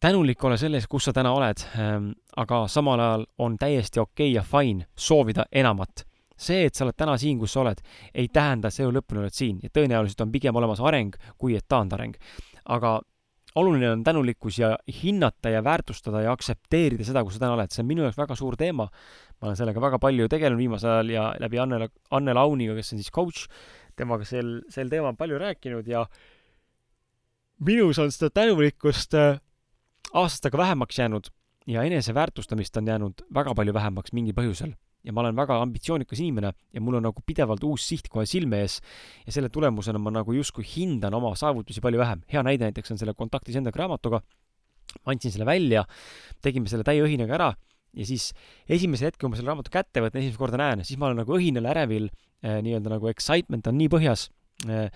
tänulik 0.00 0.44
ole 0.44 0.56
selles, 0.56 0.86
kus 0.86 1.04
sa 1.04 1.12
täna 1.12 1.32
oled, 1.32 1.62
ähm, 1.78 2.10
aga 2.36 2.66
samal 2.68 3.00
ajal 3.00 3.26
on 3.38 3.56
täiesti 3.58 4.00
okei 4.00 4.30
okay 4.30 4.34
ja 4.34 4.42
fine 4.42 4.86
soovida 4.96 5.44
enamat. 5.52 6.04
see, 6.36 6.64
et 6.66 6.74
sa 6.74 6.84
oled 6.84 6.96
täna 6.98 7.16
siin, 7.16 7.38
kus 7.38 7.52
sa 7.52 7.60
oled, 7.60 7.78
ei 8.14 8.28
tähenda, 8.28 8.68
et 8.68 8.74
sa 8.74 8.82
elu 8.82 8.96
lõpuni 8.96 9.20
oled 9.22 9.32
siin 9.32 9.60
ja 9.62 9.68
tõenäoliselt 9.70 10.20
on 10.20 10.32
pigem 10.32 10.56
olemas 10.56 10.80
areng 10.80 11.14
kui 11.38 11.56
et 11.56 11.64
taandareng. 11.68 12.16
aga 12.64 13.00
oluline 13.54 13.90
on 13.90 14.04
tänulikkus 14.04 14.58
ja 14.58 14.76
hinnata 15.02 15.48
ja 15.48 15.64
väärtustada 15.64 16.20
ja 16.20 16.32
aktsepteerida 16.32 17.04
seda, 17.04 17.22
kus 17.24 17.38
sa 17.38 17.46
täna 17.46 17.54
oled, 17.54 17.70
see 17.70 17.82
on 17.82 17.88
minu 17.88 18.02
jaoks 18.02 18.18
väga 18.18 18.34
suur 18.34 18.56
teema. 18.56 18.88
ma 19.40 19.46
olen 19.46 19.56
sellega 19.56 19.80
väga 19.80 19.98
palju 19.98 20.28
tegelenud 20.28 20.58
viimasel 20.58 20.90
ajal 20.90 21.10
ja 21.10 21.34
läbi 21.40 21.58
Anne, 21.58 21.88
Anne 22.10 22.34
Launiga, 22.34 22.74
kes 22.74 22.92
on 22.92 22.98
siis 22.98 23.10
coach, 23.10 23.46
temaga 23.96 24.24
sel, 24.24 24.62
sel 24.68 24.90
teemal 24.90 25.14
palju 25.14 25.38
rääkinud 25.38 25.86
ja 25.86 26.02
äh, 26.02 26.33
minus 27.60 27.98
on 27.98 28.12
seda 28.12 28.30
tänulikkust 28.30 29.14
äh, 29.14 29.40
aastatega 30.12 30.58
vähemaks 30.58 30.98
jäänud 30.98 31.30
ja 31.66 31.82
eneseväärtustamist 31.82 32.76
on 32.76 32.86
jäänud 32.86 33.26
väga 33.34 33.54
palju 33.54 33.74
vähemaks 33.74 34.12
mingil 34.12 34.34
põhjusel. 34.34 34.74
ja 35.04 35.12
ma 35.12 35.20
olen 35.20 35.36
väga 35.36 35.58
ambitsioonikas 35.62 36.20
inimene 36.20 36.52
ja 36.72 36.80
mul 36.80 36.94
on 36.96 37.02
nagu 37.04 37.22
pidevalt 37.26 37.64
uus 37.64 37.88
siht 37.88 38.08
kohe 38.08 38.24
silme 38.26 38.62
ees 38.64 38.78
ja 39.26 39.32
selle 39.32 39.50
tulemusena 39.52 39.98
ma 39.98 40.10
nagu 40.10 40.32
justkui 40.32 40.64
hindan 40.64 41.14
oma 41.14 41.34
saavutusi 41.36 41.80
palju 41.80 41.98
vähem. 41.98 42.22
hea 42.32 42.42
näide 42.42 42.64
näiteks 42.64 42.90
on 42.90 42.98
selle 42.98 43.14
Kontaktis 43.14 43.56
endaga 43.56 43.78
raamatuga. 43.78 44.20
ma 45.04 45.12
andsin 45.12 45.32
selle 45.32 45.46
välja, 45.46 45.84
tegime 46.42 46.68
selle 46.68 46.84
täie 46.84 47.02
õhinaga 47.02 47.34
ära 47.34 47.54
ja 47.94 48.06
siis 48.06 48.32
esimese 48.68 49.06
hetke, 49.06 49.20
kui 49.20 49.30
ma 49.30 49.36
selle 49.36 49.52
raamatu 49.52 49.70
kätte 49.72 50.02
võtan, 50.02 50.20
esimest 50.20 50.38
korda 50.38 50.58
näen, 50.60 50.84
siis 50.84 50.98
ma 50.98 51.08
olen 51.08 51.22
nagu 51.22 51.36
õhinal, 51.36 51.68
ärevil 51.74 52.08
eh,, 52.42 52.60
nii-öelda 52.62 52.96
nagu 52.96 53.08
excitement 53.08 53.66
on 53.66 53.78
nii 53.78 53.90
põhjas 53.92 54.28
eh,. 54.68 54.90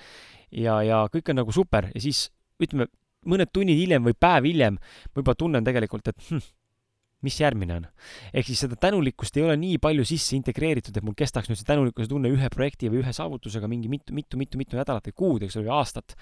ja, 0.50 0.80
ja 0.82 1.04
kõik 1.12 1.30
on 1.32 1.42
nagu 1.42 1.54
super 1.54 1.90
ja 1.94 2.02
siis 2.02 2.28
ütleme, 2.62 2.88
mõned 3.28 3.50
tunnid 3.52 3.78
hiljem 3.78 4.06
või 4.06 4.16
päev 4.18 4.46
hiljem 4.48 4.78
ma 4.78 5.22
juba 5.22 5.34
tunnen 5.38 5.66
tegelikult, 5.66 6.10
et 6.10 6.28
hm, 6.28 6.42
mis 7.26 7.38
järgmine 7.40 7.78
on? 7.80 7.88
ehk 8.32 8.46
siis 8.50 8.62
seda 8.64 8.78
tänulikkust 8.80 9.36
ei 9.38 9.46
ole 9.46 9.56
nii 9.60 9.80
palju 9.82 10.06
sisse 10.08 10.36
integreeritud, 10.38 10.96
et 10.96 11.06
mul 11.06 11.16
kestaks 11.18 11.50
nüüd 11.50 11.60
see 11.60 11.68
tänulikkuse 11.68 12.10
tunne 12.12 12.30
ühe 12.34 12.50
projekti 12.54 12.90
või 12.92 13.02
ühe 13.02 13.14
saavutusega 13.14 13.70
mingi 13.70 13.90
mitu, 13.90 14.14
mitu, 14.14 14.40
mitu, 14.40 14.60
mitu 14.60 14.78
nädalat 14.78 15.10
või 15.10 15.18
kuud, 15.24 15.46
eks 15.46 15.58
ole, 15.60 15.72
aastat. 15.74 16.16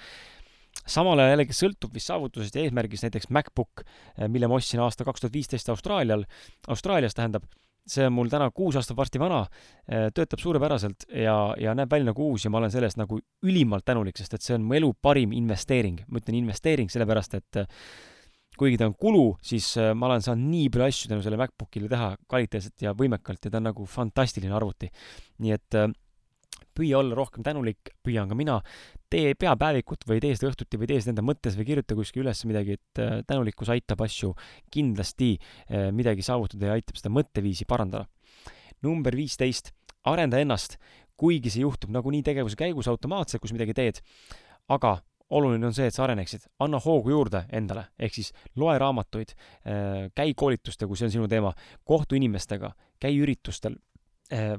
samal 0.87 1.19
ajal 1.19 1.35
jällegi 1.35 1.57
sõltub 1.57 1.95
vist 1.95 2.13
saavutusest 2.13 2.57
ja 2.57 2.65
eesmärgist 2.65 3.07
näiteks 3.07 3.31
MacBook, 3.31 3.85
eh, 4.17 4.29
mille 4.29 4.49
ma 4.49 4.61
ostsin 4.61 4.81
aasta 4.81 5.05
kaks 5.05 5.25
tuhat 5.25 5.37
viisteist 5.37 5.69
Austraalial, 5.73 6.25
Austraalias 6.69 7.17
tähendab, 7.17 7.45
see 7.87 8.07
on 8.07 8.15
mul 8.17 8.31
täna 8.33 8.51
kuus 8.51 8.77
aastat 8.79 8.97
varsti 8.99 9.21
vana, 9.23 9.45
eh, 9.89 10.09
töötab 10.15 10.43
suurepäraselt 10.43 11.07
ja, 11.13 11.37
ja 11.61 11.75
näeb 11.79 11.93
välja 11.93 12.11
nagu 12.11 12.33
uus 12.33 12.45
ja 12.45 12.51
ma 12.51 12.59
olen 12.59 12.73
selle 12.75 12.91
eest 12.91 12.99
nagu 13.01 13.21
ülimalt 13.47 13.87
tänulik, 13.87 14.19
sest 14.19 14.35
et 14.35 14.43
see 14.43 14.57
on 14.59 14.67
mu 14.67 14.77
elu 14.79 14.93
parim 15.03 15.33
investeering. 15.37 16.03
ma 16.09 16.21
ütlen 16.21 16.41
investeering 16.43 16.91
sellepärast, 16.93 17.39
et 17.39 17.63
kuigi 18.57 18.79
ta 18.81 18.89
on 18.89 18.97
kulu, 18.99 19.37
siis 19.45 19.69
äh, 19.81 19.93
ma 19.95 20.09
olen 20.09 20.25
saanud 20.25 20.51
nii 20.51 20.71
palju 20.73 20.89
asju 20.89 21.11
tänu 21.13 21.25
sellele 21.25 21.43
MacBookile 21.45 21.91
teha 21.93 22.11
kvaliteetselt 22.29 22.85
ja 22.87 22.95
võimekalt 22.97 23.45
ja 23.45 23.53
ta 23.53 23.61
on 23.61 23.69
nagu 23.71 23.87
fantastiline 23.91 24.57
arvuti. 24.57 24.89
nii 25.45 25.53
et 25.53 25.81
püüa 26.77 27.01
olla 27.01 27.17
rohkem 27.19 27.47
tänulik, 27.47 27.95
püüan 28.05 28.29
ka 28.31 28.39
mina. 28.39 28.61
tee 29.11 29.35
peapäevikut 29.39 30.03
või 30.09 30.21
tee 30.21 30.35
seda 30.35 30.51
õhtuti 30.51 30.79
või 30.81 30.89
tee 30.91 31.01
seda 31.01 31.15
enda 31.15 31.23
mõttes 31.23 31.57
või 31.57 31.67
kirjuta 31.69 31.95
kuskil 31.95 32.25
üles 32.25 32.45
midagi, 32.45 32.77
et 32.77 33.01
äh, 33.03 33.23
tänulikkus 33.27 33.71
aitab 33.71 34.03
asju 34.03 34.35
kindlasti 34.71 35.37
midagi 35.95 36.23
saavutada 36.27 36.71
ja 36.71 36.77
aitab 36.77 36.99
seda 36.99 37.13
mõtteviisi 37.15 37.67
parandada. 37.69 38.07
number 38.83 39.17
viisteist, 39.17 39.73
arenda 40.05 40.39
ennast, 40.39 40.77
kuigi 41.17 41.51
see 41.51 41.63
juhtub 41.65 41.91
nagunii 41.91 42.23
tegevuse 42.23 42.59
käigus 42.59 42.89
automaatselt, 42.89 43.41
kus 43.43 43.55
midagi 43.57 43.75
teed, 43.75 44.03
aga 44.69 44.99
oluline 45.31 45.67
on 45.67 45.75
see, 45.75 45.89
et 45.89 45.95
sa 45.95 46.05
areneksid, 46.05 46.47
anna 46.63 46.79
hoogu 46.83 47.11
juurde 47.11 47.43
endale, 47.57 47.89
ehk 47.99 48.15
siis 48.15 48.33
loe 48.61 48.77
raamatuid, 48.79 49.35
äh, 49.35 50.07
käi 50.15 50.35
koolitustel, 50.39 50.89
kui 50.91 50.99
see 50.99 51.09
on 51.09 51.15
sinu 51.17 51.29
teema, 51.31 51.53
kohtu 51.85 52.19
inimestega, 52.19 52.73
käi 53.03 53.17
üritustel, 53.19 53.75
äh, 53.75 53.96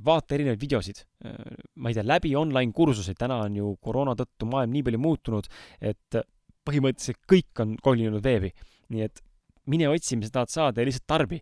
vaata 0.04 0.36
erinevaid 0.38 0.62
videosid, 0.62 1.04
äh, 1.26 1.36
ma 1.76 1.92
ei 1.92 1.98
tea, 1.98 2.06
läbi 2.08 2.34
online 2.40 2.72
kursuseid, 2.76 3.18
täna 3.20 3.42
on 3.46 3.56
ju 3.60 3.76
koroona 3.84 4.16
tõttu 4.16 4.48
maailm 4.50 4.76
nii 4.76 4.86
palju 4.88 5.02
muutunud, 5.04 5.50
et 5.82 6.20
põhimõtteliselt 6.68 7.20
kõik 7.30 7.64
on 7.64 7.76
kolinud 7.84 8.24
veebi. 8.24 8.54
nii 8.88 9.04
et 9.04 9.20
mine 9.68 9.90
otsi, 9.92 10.16
mis 10.16 10.30
sa 10.30 10.40
tahad 10.40 10.54
saada 10.54 10.82
ja 10.82 10.88
lihtsalt 10.88 11.08
tarbi. 11.08 11.42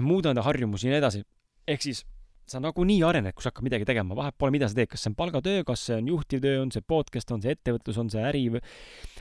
muuda 0.00 0.30
enda 0.30 0.42
harjumusi 0.42 0.86
ja 0.88 0.94
nii 0.94 0.98
edasi. 0.98 1.22
ehk 1.68 1.82
siis 1.82 2.04
sa 2.46 2.58
nagunii 2.60 3.02
arened, 3.06 3.34
kui 3.34 3.44
sa 3.44 3.52
hakkad 3.52 3.64
midagi 3.64 3.86
tegema, 3.86 4.16
vahet 4.18 4.34
pole, 4.38 4.50
mida 4.50 4.68
sa 4.68 4.74
teed, 4.74 4.90
kas 4.90 5.04
see 5.04 5.12
on 5.12 5.16
palgatöö, 5.16 5.64
kas 5.64 5.86
see 5.86 5.96
on 5.96 6.08
juhtivtöö, 6.10 6.60
on 6.62 6.72
see 6.74 6.82
podcast, 6.82 7.30
on 7.30 7.42
see 7.42 7.54
ettevõtlus, 7.54 7.98
on 8.02 8.10
see 8.10 8.22
äri, 8.22 8.48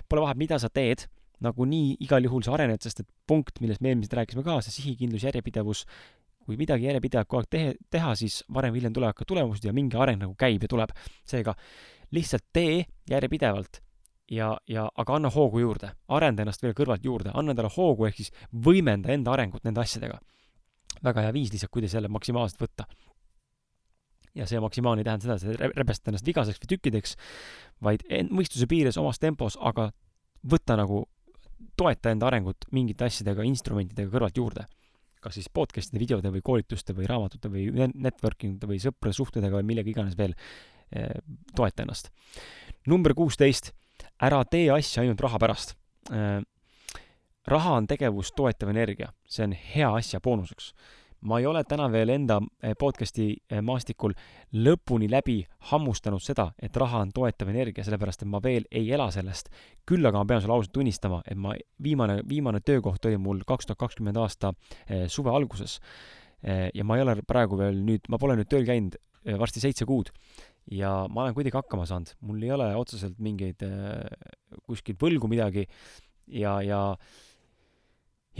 pole 0.10 0.24
vahet, 0.26 0.40
mida 0.42 0.58
sa 0.60 0.72
teed, 0.74 1.06
nagunii 1.42 1.98
igal 2.06 2.26
juhul 2.26 2.44
sa 2.46 2.56
arened, 2.58 2.82
sest 2.84 3.04
et 3.04 3.10
punkt, 3.30 3.62
millest 3.62 3.82
me 3.82 3.94
eelmiselt 3.94 4.18
rääkisime 4.20 4.44
ka, 4.46 4.58
see 4.66 4.76
sihikindlus, 4.78 5.26
järjepidevus, 5.30 5.86
kui 6.46 6.58
midagi 6.58 6.88
järjepidevalt 6.90 7.30
kogu 7.30 7.42
aeg 7.42 7.50
tehe, 7.52 7.74
teha, 7.94 8.16
siis 8.18 8.42
varem 8.54 8.74
või 8.74 8.82
hiljem 8.82 8.96
tulevad 8.98 9.18
ka 9.18 9.28
tulemused 9.28 9.66
ja 9.66 9.74
mingi 9.74 9.98
areng 9.98 10.22
nagu 10.24 10.36
käib 10.38 10.64
ja 10.64 10.72
tuleb. 10.72 10.94
seega 11.26 11.56
lihtsalt 12.12 12.48
tee 12.54 12.86
järjepidevalt 13.10 13.82
ja, 14.32 14.58
ja 14.68 14.90
aga 14.96 15.16
anna 15.16 15.30
hoogu 15.30 15.60
juurde, 15.60 15.92
arenda 16.08 16.44
ennast 16.44 16.64
veel 16.64 16.76
kõrvalt 16.78 17.06
juurde, 17.06 17.32
anna 17.34 17.56
endale 17.56 17.72
hoogu, 17.76 18.08
ehk 18.08 18.20
siis 18.20 18.34
võimenda 18.52 19.14
enda 19.14 19.32
arengut 19.36 19.64
nende 19.64 19.82
asjadega. 19.82 20.20
väga 21.04 21.22
hea 21.22 21.34
viis 21.34 21.52
lihtsalt, 21.52 21.72
kuidas 21.72 21.94
jälle 21.94 22.08
maksimaalselt 22.08 22.62
võtta 22.62 22.86
ja 24.36 24.48
see 24.48 24.60
maksimaalne 24.64 25.02
ei 25.02 25.08
tähenda 25.08 25.26
seda, 25.26 25.36
et 25.36 25.60
sa 25.60 25.72
rebestad 25.76 26.12
ennast 26.12 26.28
vigaseks 26.28 26.62
või 26.64 26.70
tükkideks, 26.74 27.16
vaid 27.84 28.06
mõistuse 28.32 28.68
piires 28.70 29.00
omas 29.02 29.20
tempos, 29.20 29.58
aga 29.60 29.90
võta 30.48 30.78
nagu, 30.80 31.04
toeta 31.78 32.14
enda 32.14 32.30
arengut 32.30 32.70
mingite 32.72 33.06
asjadega, 33.06 33.44
instrumentidega 33.48 34.12
kõrvalt 34.14 34.38
juurde. 34.38 34.66
Kas 35.22 35.38
siis 35.38 35.50
podcast'ide, 35.54 36.02
videode 36.02 36.32
või 36.34 36.44
koolituste 36.46 36.96
või 36.98 37.10
raamatute 37.10 37.52
või 37.52 37.68
networking 37.94 38.58
ute 38.58 38.70
või 38.70 38.80
sõprade 38.84 39.18
suhtedega 39.18 39.60
või 39.60 39.68
millega 39.72 39.92
iganes 39.92 40.18
veel 40.18 40.34
eh,, 40.92 41.22
toeta 41.56 41.86
ennast. 41.86 42.12
number 42.88 43.14
kuusteist, 43.18 43.72
ära 44.22 44.44
tee 44.46 44.70
asja 44.74 45.04
ainult 45.04 45.22
raha 45.22 45.40
pärast 45.40 45.76
eh,. 46.12 46.42
raha 47.48 47.78
on 47.78 47.88
tegevust 47.88 48.36
toetav 48.36 48.70
energia, 48.70 49.14
see 49.26 49.46
on 49.46 49.54
hea 49.54 49.94
asja 50.02 50.20
boonuseks 50.20 50.74
ma 51.28 51.40
ei 51.40 51.46
ole 51.46 51.62
täna 51.68 51.88
veel 51.92 52.10
enda 52.14 52.40
eh, 52.64 52.74
podcast'i 52.80 53.28
eh, 53.36 53.62
maastikul 53.66 54.14
lõpuni 54.58 55.10
läbi 55.12 55.38
hammustanud 55.72 56.24
seda, 56.24 56.50
et 56.62 56.78
raha 56.78 57.04
on 57.06 57.14
toetav 57.16 57.52
energia, 57.54 57.86
sellepärast 57.86 58.26
et 58.26 58.32
ma 58.32 58.42
veel 58.44 58.66
ei 58.72 58.90
ela 58.94 59.10
sellest. 59.14 59.52
küll 59.86 60.06
aga 60.06 60.22
ma 60.22 60.30
pean 60.30 60.42
sulle 60.42 60.56
ausalt 60.56 60.74
tunnistama, 60.74 61.22
et 61.26 61.38
ma, 61.38 61.54
viimane, 61.84 62.22
viimane 62.28 62.62
töökoht 62.66 63.06
oli 63.06 63.22
mul 63.22 63.44
kaks 63.48 63.70
tuhat 63.70 63.82
kakskümmend 63.84 64.18
aasta 64.18 64.54
eh, 64.88 65.08
suve 65.08 65.30
alguses. 65.34 65.80
ja 66.42 66.82
ma 66.84 66.96
ei 66.98 67.04
ole 67.04 67.22
praegu 67.22 67.54
veel 67.54 67.84
nüüd, 67.86 68.08
ma 68.10 68.18
pole 68.18 68.34
nüüd 68.34 68.48
tööl 68.50 68.64
käinud 68.66 68.96
varsti 69.38 69.62
seitse 69.62 69.86
kuud 69.86 70.08
ja 70.74 71.06
ma 71.06 71.22
olen 71.22 71.36
kuidagi 71.38 71.54
hakkama 71.54 71.86
saanud, 71.86 72.16
mul 72.26 72.42
ei 72.42 72.50
ole 72.56 72.72
otseselt 72.80 73.20
mingeid 73.22 73.62
kuskilt 74.66 74.98
võlgu 74.98 75.30
midagi 75.30 75.68
ja, 76.26 76.56
ja 76.66 76.80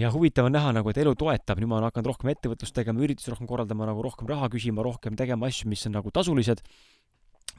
ja 0.02 0.10
huvitav 0.14 0.48
on 0.50 0.56
näha 0.56 0.72
nagu, 0.76 0.90
et 0.92 1.02
elu 1.02 1.14
toetab, 1.20 1.60
nüüd 1.62 1.70
ma 1.70 1.78
olen 1.78 1.92
hakanud 1.92 2.10
rohkem 2.12 2.32
ettevõtlust 2.34 2.76
tegema, 2.76 3.04
üritusi 3.06 3.34
rohkem 3.34 3.50
korraldama, 3.50 3.90
nagu 3.90 4.02
rohkem 4.06 4.30
raha 4.30 4.50
küsima, 4.54 4.86
rohkem 4.86 5.18
tegema 5.20 5.50
asju, 5.52 5.70
mis 5.72 5.86
on 5.90 5.96
nagu 6.00 6.14
tasulised 6.14 6.64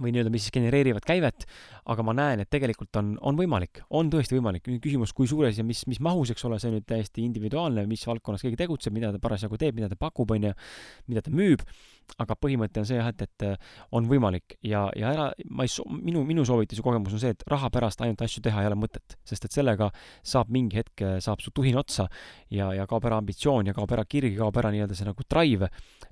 või 0.01 0.13
nii-öelda, 0.15 0.31
mis 0.33 0.47
siis 0.47 0.55
genereerivad 0.55 1.05
käivet, 1.05 1.45
aga 1.93 2.05
ma 2.07 2.15
näen, 2.17 2.43
et 2.43 2.51
tegelikult 2.51 2.97
on, 2.97 3.13
on 3.29 3.37
võimalik, 3.37 3.83
on 3.93 4.09
tõesti 4.11 4.39
võimalik. 4.39 4.65
nüüd 4.71 4.81
küsimus, 4.85 5.13
kui 5.13 5.29
suures 5.29 5.59
ja 5.59 5.65
mis, 5.69 5.85
mis 5.91 6.01
mahus, 6.01 6.33
eks 6.33 6.47
ole, 6.49 6.59
see 6.63 6.71
on 6.71 6.79
nüüd 6.79 6.87
täiesti 6.89 7.25
individuaalne, 7.27 7.85
mis 7.91 8.07
valdkonnas 8.09 8.45
keegi 8.47 8.59
tegutseb, 8.65 8.95
mida 8.97 9.13
ta 9.13 9.21
parasjagu 9.23 9.61
teeb, 9.61 9.77
mida 9.77 9.91
ta 9.93 9.99
pakub, 10.01 10.33
on 10.33 10.49
ju, 10.49 10.55
mida 11.13 11.23
ta 11.23 11.35
müüb, 11.35 11.67
aga 12.21 12.37
põhimõte 12.37 12.83
on 12.83 12.89
see 12.89 12.99
jah, 12.99 13.09
et, 13.13 13.23
et 13.25 13.47
äh, 13.47 13.73
on 13.97 14.07
võimalik. 14.11 14.57
Ja, 14.67 14.85
ja 14.99 15.13
ära, 15.13 15.29
ma 15.51 15.67
ei, 15.67 15.73
minu, 16.03 16.25
minu 16.29 16.45
soovitus 16.49 16.81
ja 16.81 16.85
kogemus 16.85 17.17
on 17.17 17.23
see, 17.23 17.33
et 17.37 17.45
raha 17.51 17.71
pärast 17.73 18.03
ainult 18.05 18.23
asju 18.25 18.43
teha 18.45 18.63
ei 18.63 18.71
ole 18.71 18.79
mõtet, 18.79 19.17
sest 19.29 19.47
et 19.49 19.55
sellega 19.55 19.91
saab 20.27 20.53
mingi 20.53 20.81
hetk, 20.81 21.05
äh, 21.07 21.17
saab 21.25 21.43
su 21.45 21.53
tuhin 21.55 21.79
otsa 21.81 22.09
ja, 22.53 22.73
ja 22.77 22.87
kaob 22.91 23.07
ära 23.09 23.21
ambitsioon 23.23 23.71
ja 23.71 23.77
kaob 23.77 23.93
ära 23.97 24.05
kirg 24.09 24.37
kaob 24.39 24.61
ära 24.61 24.73
nii-öelda 24.75 24.99
see 24.99 25.09
nagu 25.09 25.27
drive, 25.29 25.69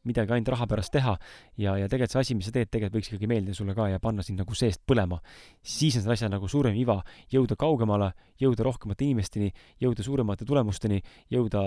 midagi 0.09 0.35
ainult 0.37 0.53
raha 0.55 0.69
pärast 0.71 0.95
teha. 0.95 1.17
Ja, 1.61 1.77
ja 1.79 1.91
tegelikult 1.91 2.17
see 2.17 2.25
asi, 2.25 2.39
mis 2.39 2.49
sa 2.49 2.55
teed, 2.55 2.71
tegelikult 2.73 3.01
võiks 3.01 3.13
ikkagi 3.13 3.31
meeldida 3.31 3.57
sulle 3.57 3.77
ka 3.77 3.91
ja 3.93 4.01
panna 4.03 4.25
sind 4.27 4.41
nagu 4.41 4.57
seest 4.57 4.83
põlema. 4.89 5.21
siis 5.63 5.97
on 5.99 6.05
selle 6.05 6.17
asja 6.17 6.31
nagu 6.33 6.49
suurem 6.49 6.77
iva, 6.79 7.01
jõuda 7.33 7.57
kaugemale, 7.61 8.13
jõuda 8.41 8.65
rohkemate 8.67 9.05
inimesteni, 9.05 9.53
jõuda 9.83 10.05
suuremate 10.05 10.47
tulemusteni, 10.49 11.01
jõuda 11.31 11.63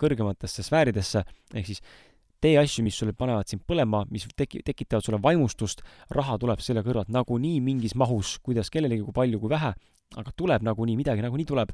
kõrgematesse 0.00 0.62
sfääridesse, 0.62 1.24
ehk 1.54 1.66
siis 1.66 1.82
tee 2.44 2.58
asju, 2.60 2.84
mis 2.84 2.98
sulle 3.00 3.14
panevad 3.16 3.48
sind 3.50 3.64
põlema, 3.68 4.04
mis 4.12 4.26
teki-, 4.36 4.62
tekitavad 4.66 5.06
sulle 5.06 5.20
vaimustust, 5.24 5.82
raha 6.14 6.36
tuleb 6.40 6.60
selle 6.64 6.84
kõrvalt 6.84 7.12
nagunii 7.12 7.62
mingis 7.64 7.96
mahus, 7.98 8.36
kuidas 8.44 8.70
kellelegi, 8.72 9.04
kui 9.06 9.16
palju, 9.16 9.40
kui 9.40 9.52
vähe, 9.52 9.72
aga 10.20 10.34
tuleb 10.36 10.66
nagunii, 10.66 10.98
midagi 11.00 11.24
nagunii 11.24 11.48
tuleb. 11.48 11.72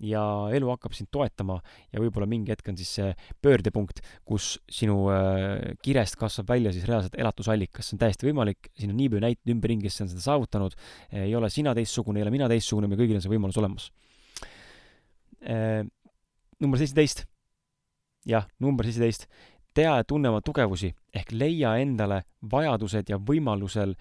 Ja 0.00 0.22
elu 0.56 0.70
hakkab 0.72 0.94
sind 0.96 1.10
toetama 1.12 1.58
ja 1.92 2.00
võib-olla 2.00 2.24
mingi 2.24 2.54
hetk 2.54 2.70
on 2.72 2.78
siis 2.78 2.88
see 2.96 3.10
pöördepunkt, 3.44 3.98
kus 4.24 4.54
sinu 4.72 5.10
äh, 5.12 5.74
kirest 5.84 6.16
kasvab 6.16 6.54
välja 6.54 6.72
siis 6.72 6.86
reaalselt 6.88 7.18
elatusallikas, 7.20 7.84
see 7.84 7.98
on 7.98 8.00
täiesti 8.06 8.30
võimalik, 8.30 8.70
siin 8.80 8.94
on 8.94 8.96
nii 8.96 9.10
palju 9.12 9.26
näiteid 9.26 9.52
ümberringi, 9.52 9.90
kes 9.90 10.00
on 10.06 10.08
seda 10.08 10.24
saavutanud, 10.24 10.78
ei 11.20 11.34
ole 11.36 11.52
sina 11.52 11.76
teistsugune, 11.76 12.22
ei 12.22 12.24
ole 12.24 12.32
mina 12.32 12.48
teistsugune, 12.48 12.88
meil 12.88 13.02
kõigil 13.02 13.20
on 13.20 13.26
see 13.26 13.34
võimalus 13.34 13.60
olemas. 13.60 13.90
Äh,. 15.44 15.84
number 16.60 16.80
seitseteist. 16.80 17.26
Jah, 18.28 18.48
number 18.60 18.88
seitseteist, 18.88 19.28
tea 19.74 19.94
ja 20.00 20.04
tunne 20.04 20.30
oma 20.30 20.40
tugevusi 20.44 20.90
ehk 21.14 21.32
leia 21.32 21.76
endale 21.82 22.22
vajadused 22.52 23.10
ja 23.10 23.18
võimalusel, 23.18 23.94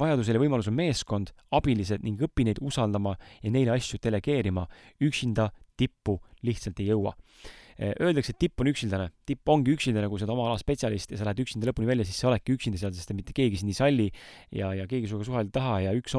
vajadusel 0.00 0.38
ja 0.38 0.42
võimalusel 0.42 0.76
meeskond, 0.76 1.32
abilised 1.54 2.04
ning 2.04 2.20
õpi 2.24 2.46
neid 2.48 2.60
usaldama 2.64 3.16
ja 3.42 3.52
neile 3.52 3.76
asju 3.76 4.00
delegeerima. 4.02 4.66
üksinda 5.00 5.50
tippu 5.76 6.20
lihtsalt 6.42 6.80
ei 6.80 6.92
jõua. 6.92 7.14
Öeldakse, 7.74 8.30
et 8.30 8.38
tipp 8.38 8.60
on 8.62 8.68
üksildane. 8.70 9.08
tipp 9.26 9.48
ongi 9.50 9.72
üksildane, 9.74 10.06
kui 10.08 10.20
sa 10.20 10.24
oled 10.28 10.34
oma 10.36 10.44
ala 10.46 10.58
spetsialist 10.58 11.10
ja 11.10 11.18
sa 11.18 11.24
lähed 11.26 11.42
üksinda 11.42 11.66
lõpuni 11.66 11.88
välja, 11.88 12.04
siis 12.06 12.20
sa 12.22 12.28
oledki 12.28 12.54
üksinda 12.54 12.78
seal, 12.78 12.92
sest 12.94 13.10
et 13.10 13.18
mitte 13.18 13.34
keegi 13.34 13.58
sind 13.58 13.72
ei 13.72 13.74
salli 13.74 14.06
ja, 14.54 14.70
ja 14.78 14.86
keegi 14.86 15.10
sinuga 15.10 15.26
suhelda 15.26 15.50
ei 15.50 15.56
taha 15.58 15.80
ja 15.88 15.94
üks, 15.98 16.14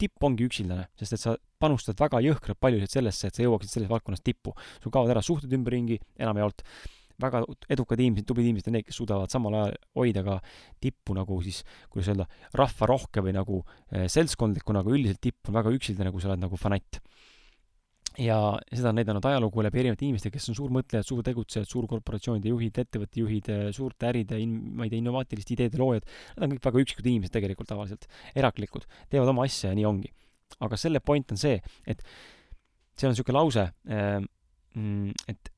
tipp 0.00 0.24
ongi 0.24 0.48
üksildane, 0.48 0.88
sest 0.96 1.18
et 1.18 1.20
sa 1.20 1.36
panustad 1.60 2.00
väga 2.00 2.22
jõhkralt 2.24 2.60
paljusid 2.60 2.96
sellesse, 2.96 3.28
et 3.28 3.36
sa 3.36 3.44
jõuaksid 3.44 3.76
selles 3.76 3.92
valdkonnas 3.92 4.24
tippu. 4.24 4.56
sul 4.80 4.94
kaovad 4.94 5.12
ära 5.12 5.22
suhted 5.22 5.52
ümberringi 5.52 6.00
enamjaolt 6.16 6.64
väga 7.22 7.42
edukad 7.70 8.00
inimesed, 8.00 8.26
tublid 8.28 8.48
inimesed 8.48 8.70
on 8.70 8.78
need, 8.78 8.86
kes 8.88 8.98
suudavad 8.98 9.32
samal 9.32 9.54
ajal 9.58 9.76
hoida 9.98 10.24
ka 10.26 10.38
tippu 10.82 11.16
nagu 11.16 11.38
siis, 11.44 11.62
kuidas 11.92 12.10
öelda, 12.12 12.26
rahvarohke 12.58 13.22
või 13.24 13.34
nagu 13.36 13.60
eh, 13.90 14.08
seltskondlikku, 14.10 14.74
nagu 14.76 14.94
üldiselt 14.94 15.22
tipp 15.22 15.50
on 15.50 15.58
väga 15.58 15.72
üksildane, 15.74 16.12
kui 16.14 16.24
sa 16.24 16.32
oled 16.32 16.42
nagu 16.44 16.58
fanatt. 16.60 17.00
ja 18.14 18.36
seda 18.70 18.92
on 18.92 19.00
näidanud 19.00 19.24
ajalugu 19.26 19.62
läbi 19.66 19.80
erinevate 19.80 20.04
inimeste, 20.06 20.30
kes 20.30 20.44
on 20.52 20.54
suurmõtlejad, 20.54 21.06
suurtegutsejad, 21.06 21.66
suurkorporatsioonide 21.66 22.52
juhid, 22.52 22.76
ettevõtte 22.78 23.22
juhid, 23.22 23.48
eh, 23.50 23.64
suurte 23.74 24.10
äride, 24.10 24.38
ma 24.46 24.86
ei 24.86 24.92
tea, 24.92 25.00
innovaatiliste 25.02 25.56
ideede 25.56 25.80
loojad, 25.82 26.06
nad 26.36 26.46
on 26.46 26.54
kõik 26.54 26.68
väga 26.68 26.84
üksikud 26.84 27.10
inimesed 27.10 27.34
tegelikult 27.34 27.70
tavaliselt, 27.70 28.06
eraklikud, 28.38 28.86
teevad 29.10 29.34
oma 29.34 29.48
asja 29.48 29.72
ja 29.72 29.78
nii 29.78 29.90
ongi. 29.90 30.12
aga 30.62 30.76
selle 30.78 31.00
point 31.00 31.32
on 31.34 31.38
see, 31.40 31.56
et 31.86 32.02
seal 32.94 33.08
on 33.08 33.16
niisugune 33.16 33.34
lause, 33.34 33.64
eh, 33.90 34.20
mm, 34.78 35.10
et 35.28 35.53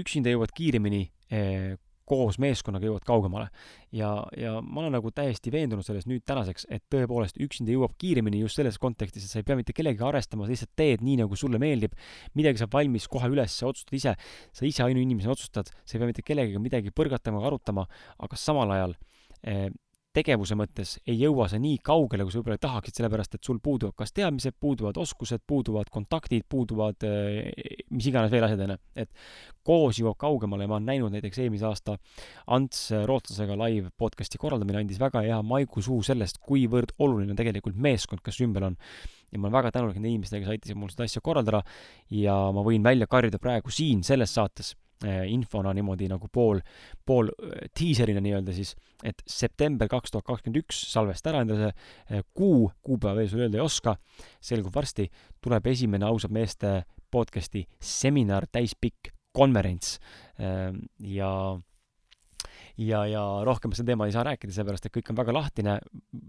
üksinda 0.00 0.32
jõuad 0.32 0.52
kiiremini 0.56 1.02
eh, 1.30 1.74
koos 2.06 2.38
meeskonnaga 2.42 2.86
jõuad 2.86 3.04
kaugemale. 3.06 3.48
ja, 3.94 4.10
ja 4.38 4.56
ma 4.62 4.82
olen 4.84 4.94
nagu 4.94 5.10
täiesti 5.14 5.50
veendunud 5.52 5.86
selles 5.86 6.06
nüüd 6.06 6.22
tänaseks, 6.28 6.68
et 6.70 6.84
tõepoolest 6.92 7.40
üksinda 7.42 7.74
jõuab 7.74 7.96
kiiremini 7.98 8.42
just 8.44 8.60
selles 8.60 8.78
kontekstis, 8.78 9.26
et 9.26 9.32
sa 9.32 9.40
ei 9.40 9.46
pea 9.46 9.56
mitte 9.58 9.74
kellegagi 9.74 10.06
arvestama, 10.06 10.46
sa 10.46 10.54
lihtsalt 10.54 10.74
teed 10.78 11.02
nii, 11.06 11.18
nagu 11.24 11.38
sulle 11.38 11.58
meeldib. 11.62 11.96
midagi 12.38 12.62
saab 12.62 12.76
valmis 12.78 13.08
kohe 13.10 13.30
üles, 13.32 13.56
sa 13.58 13.70
otsustad 13.70 13.98
ise, 13.98 14.14
sa 14.52 14.66
ise 14.68 14.84
ainuinimesena 14.86 15.34
otsustad, 15.34 15.72
sa 15.82 15.96
ei 15.96 16.02
pea 16.02 16.12
mitte 16.12 16.22
kellegagi 16.22 16.62
midagi 16.62 16.94
põrgatama, 16.94 17.42
arutama, 17.46 17.86
aga 18.22 18.38
samal 18.38 18.70
ajal 18.76 18.94
eh, 19.42 19.70
tegevuse 20.16 20.56
mõttes 20.56 20.96
ei 21.06 21.18
jõua 21.20 21.48
sa 21.50 21.58
nii 21.60 21.80
kaugele, 21.84 22.24
kui 22.24 22.32
sa 22.32 22.40
võib-olla 22.40 22.60
tahaksid, 22.62 22.96
sellepärast 22.96 23.36
et 23.36 23.48
sul 23.48 23.58
puuduvad 23.62 23.96
kas 23.98 24.14
teadmised, 24.16 24.56
puuduvad 24.60 24.96
oskused, 25.00 25.42
puuduvad 25.46 25.90
kontaktid, 25.92 26.46
puuduvad 26.48 27.04
eh, 27.06 27.50
mis 27.92 28.08
iganes 28.08 28.32
veel 28.32 28.46
asjad, 28.46 28.62
onju. 28.64 28.78
et 29.04 29.10
koos 29.66 30.00
jõuab 30.00 30.18
kaugemale 30.20 30.64
ja 30.64 30.70
ma 30.70 30.78
olen 30.78 30.88
näinud 30.92 31.16
näiteks 31.16 31.42
eelmise 31.42 31.68
aasta 31.68 31.98
Ants 32.56 32.88
rootslasega 33.08 33.58
live 33.64 33.92
podcast'i 33.98 34.40
korraldamine 34.40 34.80
andis 34.84 35.00
väga 35.02 35.24
hea 35.26 35.42
maigusuu 35.44 36.00
sellest, 36.06 36.40
kuivõrd 36.44 36.94
oluline 37.02 37.34
on 37.34 37.40
tegelikult 37.40 37.76
meeskond, 37.76 38.22
kes 38.24 38.40
ümber 38.46 38.70
on. 38.70 38.80
ja 39.32 39.38
ma 39.38 39.48
olen 39.48 39.58
väga 39.58 39.74
tänulik 39.74 39.98
nende 39.98 40.14
inimestele, 40.14 40.44
kes 40.44 40.54
aitasid 40.54 40.78
mul 40.78 40.92
seda 40.92 41.04
asja 41.08 41.20
korraldada 41.20 41.64
ja 42.14 42.36
ma 42.54 42.64
võin 42.64 42.84
välja 42.86 43.08
karjuda 43.10 43.42
praegu 43.42 43.74
siin 43.74 44.04
selles 44.06 44.32
saates 44.34 44.74
infona 45.04 45.72
niimoodi 45.76 46.08
nagu 46.08 46.28
pool, 46.32 46.60
pool 47.04 47.28
eh, 47.28 47.68
diiserina 47.76 48.22
nii-öelda 48.24 48.54
siis, 48.56 48.74
et 49.04 49.20
september 49.28 49.90
kaks 49.92 50.14
tuhat 50.14 50.26
kakskümmend 50.28 50.62
üks, 50.62 50.78
salvesta 50.92 51.32
ära 51.32 51.42
endale 51.44 51.66
see 51.66 52.16
eh, 52.16 52.24
kuu, 52.36 52.70
kuupäeva 52.82 53.18
veel 53.20 53.28
sulle 53.30 53.46
öelda 53.46 53.60
ei 53.60 53.66
oska, 53.66 53.96
selgub 54.40 54.74
varsti, 54.74 55.08
tuleb 55.44 55.68
esimene 55.72 56.08
ausad 56.08 56.32
meeste 56.32 56.78
podcast'i 57.12 57.66
seminar, 57.80 58.48
täispikk 58.52 59.12
konverents. 59.36 59.98
Ja 61.04 61.30
ja, 62.80 63.02
ja 63.08 63.22
rohkem 63.46 63.72
seda 63.76 63.92
teemal 63.92 64.10
ei 64.10 64.14
saa 64.14 64.24
rääkida, 64.26 64.52
sellepärast 64.52 64.88
et 64.88 64.94
kõik 64.94 65.10
on 65.12 65.18
väga 65.18 65.34
lahtine. 65.34 65.76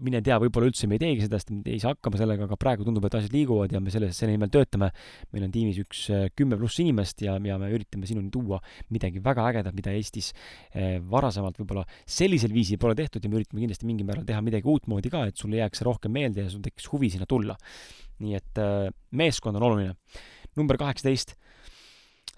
mine 0.04 0.20
tea, 0.24 0.38
võib-olla 0.40 0.70
üldse 0.70 0.88
me 0.88 0.96
ei 0.96 1.02
teegi 1.02 1.26
seda, 1.26 1.40
sest 1.40 1.52
me 1.52 1.62
ei 1.66 1.80
saa 1.82 1.92
hakkama 1.94 2.20
sellega, 2.20 2.46
aga 2.48 2.56
praegu 2.60 2.86
tundub, 2.86 3.04
et 3.04 3.16
asjad 3.18 3.34
liiguvad 3.34 3.72
ja 3.74 3.80
me 3.84 3.92
selle, 3.92 4.10
selle 4.16 4.34
nimel 4.34 4.50
töötame. 4.52 4.90
meil 5.32 5.44
on 5.44 5.52
tiimis 5.52 5.80
üks 5.84 6.04
äh, 6.14 6.28
kümme 6.36 6.56
pluss 6.60 6.80
inimest 6.80 7.22
ja, 7.24 7.36
ja 7.36 7.58
me 7.60 7.70
üritame 7.74 8.08
sinuni 8.08 8.30
tuua 8.32 8.60
midagi 8.94 9.22
väga 9.24 9.48
ägedat, 9.52 9.76
mida 9.76 9.92
Eestis 9.92 10.32
eh, 10.72 10.98
varasemalt 11.00 11.58
võib-olla 11.60 11.84
sellisel 12.06 12.54
viisil 12.54 12.80
pole 12.80 12.96
tehtud 12.98 13.24
ja 13.24 13.30
me 13.30 13.40
üritame 13.40 13.64
kindlasti 13.64 13.88
mingil 13.88 14.08
määral 14.08 14.26
teha 14.28 14.40
midagi 14.44 14.68
uutmoodi 14.68 15.12
ka, 15.12 15.26
et 15.28 15.36
sulle 15.36 15.60
jääks 15.60 15.82
see 15.82 15.88
rohkem 15.88 16.14
meelde 16.14 16.46
ja 16.46 16.52
sul 16.52 16.64
tekiks 16.64 16.88
huvi 16.92 17.12
sinna 17.12 17.28
tulla. 17.28 17.58
nii 18.24 18.34
et 18.38 18.62
eh, 18.62 18.88
meeskond 19.12 19.60
on 19.60 19.68
oluline. 19.68 19.94
number 20.56 20.80
kaheksateist 20.80 21.36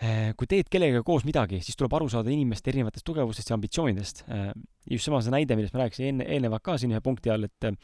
kui 0.01 0.48
teed 0.48 0.68
kellegagi 0.72 1.05
koos 1.05 1.26
midagi, 1.28 1.59
siis 1.61 1.76
tuleb 1.76 1.92
aru 1.98 2.07
saada 2.09 2.32
inimeste 2.32 2.70
erinevatest 2.72 3.05
tugevustest 3.05 3.51
ja 3.51 3.57
ambitsioonidest. 3.59 4.22
Eh, 4.32 4.46
just 4.94 5.05
sama 5.05 5.18
see 5.20 5.34
näide, 5.34 5.57
millest 5.59 5.74
ma 5.76 5.82
rääkisin 5.82 6.07
enne, 6.09 6.26
eelnevalt 6.36 6.64
ka 6.64 6.76
siin 6.80 6.94
ühe 6.94 7.03
punkti 7.05 7.28
all, 7.32 7.44
et 7.44 7.66
eh, 7.68 7.74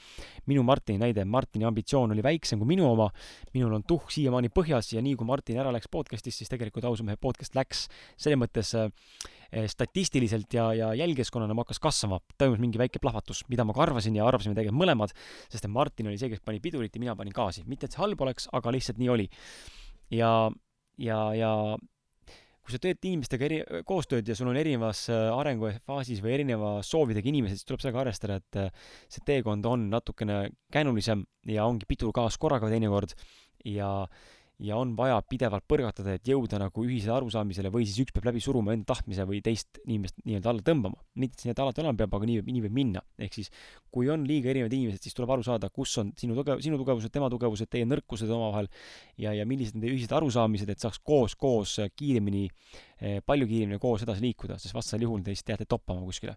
minu 0.49 0.65
Martini 0.65 0.97
näide, 1.03 1.27
Martini 1.29 1.67
ambitsioon 1.69 2.15
oli 2.15 2.25
väiksem 2.25 2.63
kui 2.63 2.71
minu 2.71 2.87
oma, 2.89 3.11
minul 3.53 3.75
on 3.77 3.85
tuhh 3.85 4.09
siiamaani 4.15 4.49
põhjas 4.55 4.95
ja 4.95 5.03
nii 5.05 5.13
kui 5.21 5.29
Martin 5.29 5.61
ära 5.61 5.75
läks 5.77 5.91
podcast'ist, 5.93 6.41
siis 6.41 6.53
tegelikult 6.53 6.89
ausamehe 6.89 7.21
podcast 7.21 7.59
läks 7.59 7.85
selles 8.17 8.41
mõttes 8.41 8.73
statistiliselt 9.71 10.57
ja, 10.57 10.71
ja 10.75 10.89
jälgijaskonnana 10.97 11.55
ma 11.55 11.63
hakkas 11.63 11.79
kasvama, 11.85 12.19
toimus 12.41 12.59
mingi 12.65 12.81
väike 12.81 12.99
plahvatus, 12.99 13.45
mida 13.53 13.65
ma 13.65 13.77
ka 13.77 13.85
arvasin 13.85 14.17
ja 14.17 14.25
arvasime 14.27 14.57
tegelikult 14.57 14.81
mõlemad, 14.81 15.13
sest 15.53 15.69
et 15.69 15.71
Martin 15.71 16.09
oli 16.11 16.19
see, 16.19 16.33
kes 16.33 16.43
pani 16.45 16.65
pidurit 16.65 16.97
ja 16.97 17.05
mina 17.05 17.15
panin 17.17 17.37
gaasi. 17.37 17.63
mitte, 17.69 17.87
et 17.87 17.95
see 17.95 18.03
halb 18.03 18.25
oleks, 18.25 18.49
aga 18.57 18.73
lihtsalt 18.75 18.99
nii 18.99 19.13
oli. 19.13 19.29
ja, 20.17 20.33
ja, 20.99 21.21
ja 21.37 21.53
kui 22.67 22.75
sa 22.75 22.81
teed 22.83 22.99
inimestega 23.07 23.47
eri, 23.47 23.59
koostööd 23.87 24.27
ja 24.27 24.35
sul 24.35 24.51
on 24.51 24.59
erinevas 24.59 25.05
äh, 25.15 25.29
arengufaasis 25.31 26.19
või 26.25 26.33
erineva 26.35 26.73
soovidega 26.83 27.31
inimesed, 27.31 27.61
siis 27.61 27.69
tuleb 27.69 27.85
sellega 27.85 28.03
arvestada, 28.03 28.41
et 28.43 28.59
äh, 28.59 28.89
see 29.13 29.23
teekond 29.29 29.69
on 29.71 29.87
natukene 29.93 30.41
käänulisem 30.75 31.23
ja 31.47 31.69
ongi 31.71 31.87
pidur 31.87 32.11
kaas 32.17 32.39
korraga 32.43 32.71
teinekord. 32.73 33.15
Ja 33.67 33.91
ja 34.63 34.77
on 34.81 34.95
vaja 34.97 35.19
pidevalt 35.29 35.67
põrgatada, 35.69 36.15
et 36.17 36.29
jõuda 36.29 36.59
nagu 36.61 36.85
ühisele 36.87 37.13
arusaamisele 37.19 37.69
või 37.73 37.85
siis 37.85 37.99
üks 38.07 38.15
peab 38.17 38.29
läbi 38.31 38.41
suruma 38.41 38.73
enda 38.73 38.89
tahtmise 38.89 39.27
või 39.29 39.43
teist 39.45 39.81
inimest 39.85 40.17
nii-öelda 40.25 40.53
alla 40.53 40.65
tõmbama. 40.65 40.97
mitte 41.21 41.43
see, 41.43 41.53
et 41.53 41.61
alati 41.61 41.83
olema 41.83 41.99
peab, 41.99 42.15
aga 42.17 42.29
nii, 42.31 42.45
nii 42.47 42.63
võib 42.65 42.77
minna. 42.79 43.03
ehk 43.19 43.37
siis, 43.37 43.51
kui 43.93 44.09
on 44.13 44.25
liiga 44.27 44.51
erinevad 44.51 44.73
inimesed, 44.73 45.03
siis 45.03 45.15
tuleb 45.15 45.35
aru 45.37 45.45
saada, 45.45 45.69
kus 45.69 45.93
on 46.01 46.13
sinu 46.17 46.35
tugev, 46.39 46.63
sinu 46.65 46.81
tugevused, 46.81 47.13
tema 47.13 47.29
tugevused, 47.33 47.69
teie 47.69 47.85
nõrkused 47.85 48.33
omavahel 48.33 48.71
ja, 49.19 49.35
ja 49.37 49.45
millised 49.45 49.77
on 49.77 49.85
teie 49.85 49.93
ühised 49.93 50.17
arusaamised, 50.17 50.73
et 50.73 50.81
saaks 50.81 51.03
koos, 51.05 51.37
koos 51.37 51.77
kiiremini, 51.97 52.49
eh, 53.01 53.21
palju 53.21 53.51
kiiremini 53.51 53.81
koos 53.83 54.07
edasi 54.09 54.25
liikuda, 54.25 54.57
sest 54.63 54.75
vastasel 54.75 55.05
juhul 55.05 55.21
te 55.21 55.37
lihtsalt 55.37 55.53
jääte 55.53 55.69
toppama 55.69 56.01
kuskile 56.07 56.37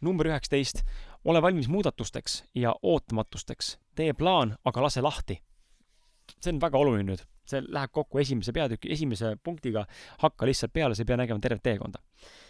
number 0.00 0.28
üheksateist, 0.30 0.84
ole 1.26 1.42
valmis 1.42 1.66
muudatusteks 1.66 2.44
ja 2.54 2.70
ootamatusteks. 2.82 3.78
tee 3.98 4.12
plaan, 4.14 4.54
aga 4.64 4.82
lase 4.82 5.02
lahti 5.02 5.40
see 6.42 6.54
on 6.54 6.60
väga 6.62 6.80
oluline 6.80 7.06
nüüd, 7.08 7.22
see 7.48 7.62
läheb 7.64 7.92
kokku 7.94 8.20
esimese 8.22 8.52
peatüki, 8.54 8.90
esimese 8.94 9.34
punktiga, 9.44 9.84
hakka 10.22 10.48
lihtsalt 10.48 10.74
peale, 10.74 10.96
sa 10.96 11.04
ei 11.04 11.08
pea 11.08 11.18
nägema 11.20 11.42
tervet 11.42 11.64
teekonda. 11.64 12.02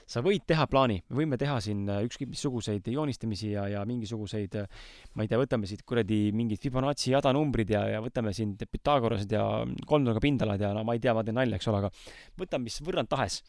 sa 0.09 0.23
võid 0.25 0.47
teha 0.49 0.65
plaani, 0.73 0.95
me 1.11 1.19
võime 1.19 1.37
teha 1.37 1.59
siin 1.61 1.83
äh, 1.93 1.99
ükskõik 2.07 2.31
missuguseid 2.33 2.87
joonistamisi 2.89 3.51
ja, 3.51 3.67
ja 3.69 3.83
mingisuguseid, 3.85 4.55
äh, 4.57 4.87
ma 5.13 5.27
ei 5.27 5.29
tea, 5.29 5.37
võtame 5.37 5.69
siit 5.69 5.83
kuradi 5.85 6.31
mingid 6.33 6.63
Fibonacci 6.63 7.13
jadanumbrid 7.13 7.75
ja, 7.75 7.83
ja 7.93 8.01
võtame 8.01 8.33
siin 8.33 8.55
Pythagorased 8.57 9.35
ja 9.37 9.45
kolmnurga 9.85 10.23
pindalad 10.25 10.65
ja 10.65 10.73
no 10.73 10.87
ma 10.89 10.97
ei 10.97 11.03
tea, 11.05 11.13
ma 11.13 11.27
teen 11.27 11.37
nalja, 11.37 11.61
eks 11.61 11.69
ole, 11.69 11.83
aga 11.83 11.93
võtame 12.41 12.71
mis 12.71 12.81
võrrand 12.87 13.13
tahes 13.13 13.43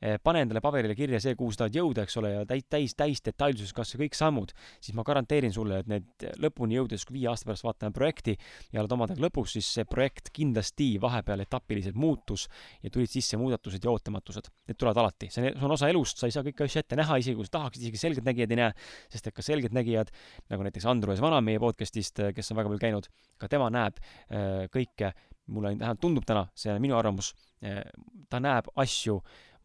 pane 0.00 0.44
endale 0.44 0.62
paberile 0.64 0.94
kirja 0.96 1.20
see, 1.20 1.36
kuhu 1.36 1.52
sa 1.52 1.64
tahad 1.64 1.76
jõuda, 1.76 2.04
eks 2.06 2.16
ole, 2.20 2.30
ja 2.32 2.44
täis, 2.48 2.64
täis, 2.72 2.94
täis 2.96 3.20
detailsuses 3.24 3.74
kas 3.76 3.92
või 3.94 4.06
kõik 4.06 4.16
sammud, 4.16 4.54
siis 4.80 4.96
ma 4.96 5.04
garanteerin 5.06 5.52
sulle, 5.52 5.82
et 5.82 5.90
need 5.90 6.26
lõpuni 6.40 6.78
jõudes, 6.78 7.04
kui 7.04 7.18
viie 7.18 7.28
aasta 7.28 7.50
pärast 7.50 7.66
vaatame 7.66 7.92
projekti 7.96 8.36
ja 8.72 8.80
oled 8.80 8.94
omadega 8.96 9.20
lõpus, 9.26 9.54
siis 9.58 9.68
see 9.76 9.84
projekt 9.88 10.32
kindlasti 10.36 10.94
vahepeal 11.02 11.44
etapiliselt 11.44 11.98
muutus 12.00 12.46
ja 12.82 12.92
tulid 12.92 13.12
sisse 13.12 13.36
muudatused 13.40 13.84
ja 13.84 13.92
ootamatused. 13.92 14.48
Need 14.70 14.80
tulevad 14.80 15.02
alati, 15.04 15.28
see 15.32 15.52
on 15.60 15.76
osa 15.76 15.90
elust, 15.92 16.20
sa 16.20 16.30
ei 16.30 16.36
saa 16.36 16.46
kõiki 16.46 16.64
asju 16.64 16.80
ette 16.80 16.98
näha, 17.00 17.20
isegi 17.20 17.36
kui 17.36 17.48
sa 17.48 17.58
tahaksid, 17.58 17.84
isegi 17.84 18.00
selgeltnägijad 18.00 18.54
ei 18.54 18.60
näe, 18.62 18.70
sest 19.12 19.28
et 19.28 19.36
ka 19.36 19.44
selgeltnägijad, 19.44 20.12
nagu 20.52 20.64
näiteks 20.64 20.88
Andrus 20.88 21.20
Vana 21.20 21.42
meie 21.44 21.60
podcast'ist, 21.60 22.24
kes 22.36 22.52
on 22.52 22.60
väga 22.60 22.72
palju 22.72 22.84
käinud, 22.86 23.10
ka 23.40 23.50
tema 23.52 23.68
näeb 23.72 24.00
äh, 24.00 24.64
kõike, 24.72 25.12
mulle 25.50 25.74
vähemalt 25.74 26.00
tundub 26.00 26.26
täna, 26.26 26.46
see 26.54 26.72
on 26.72 26.82
minu 26.82 26.96
arvamus, 26.98 27.32
äh, 27.66 27.82
ta 28.30 28.40
näeb 28.42 28.70
asju 28.80 29.18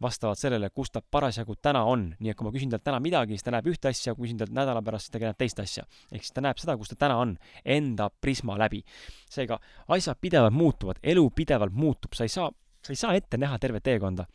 vastavalt 0.06 0.40
sellele, 0.40 0.70
kus 0.76 0.94
ta 0.94 1.02
parasjagu 1.02 1.58
täna 1.62 1.84
on. 1.90 2.08
nii 2.20 2.32
et 2.32 2.38
kui 2.38 2.48
ma 2.48 2.54
küsin 2.56 2.72
talt 2.72 2.86
täna 2.86 3.02
midagi, 3.04 3.36
siis 3.36 3.46
ta 3.46 3.56
näeb 3.56 3.68
ühte 3.72 3.92
asja, 3.92 4.16
kui 4.16 4.28
küsin 4.28 4.40
talt 4.42 4.54
nädala 4.56 4.84
pärast, 4.86 5.10
siis 5.10 5.16
ta 5.18 5.24
näeb 5.26 5.42
teist 5.42 5.60
asja. 5.60 5.86
ehk 6.12 6.24
siis 6.24 6.36
ta 6.36 6.46
näeb 6.46 6.62
seda, 6.62 6.78
kus 6.78 6.94
ta 6.94 7.00
täna 7.06 7.20
on, 7.22 7.36
enda 7.66 8.10
prisma 8.22 8.58
läbi. 8.62 8.84
seega 9.30 9.60
asjad 9.88 10.22
pidevalt 10.22 10.54
muutuvad, 10.54 11.02
elu 11.04 11.30
pidevalt 11.36 11.74
muutub, 11.74 12.14
sa 12.14 12.24
ei 12.24 12.34
saa, 12.34 12.50
sa 12.82 12.94
ei 12.94 13.02
saa 13.04 13.14
ette 13.14 13.38
näha 13.38 13.60
tervet 13.60 13.84
teekonda 13.84 14.26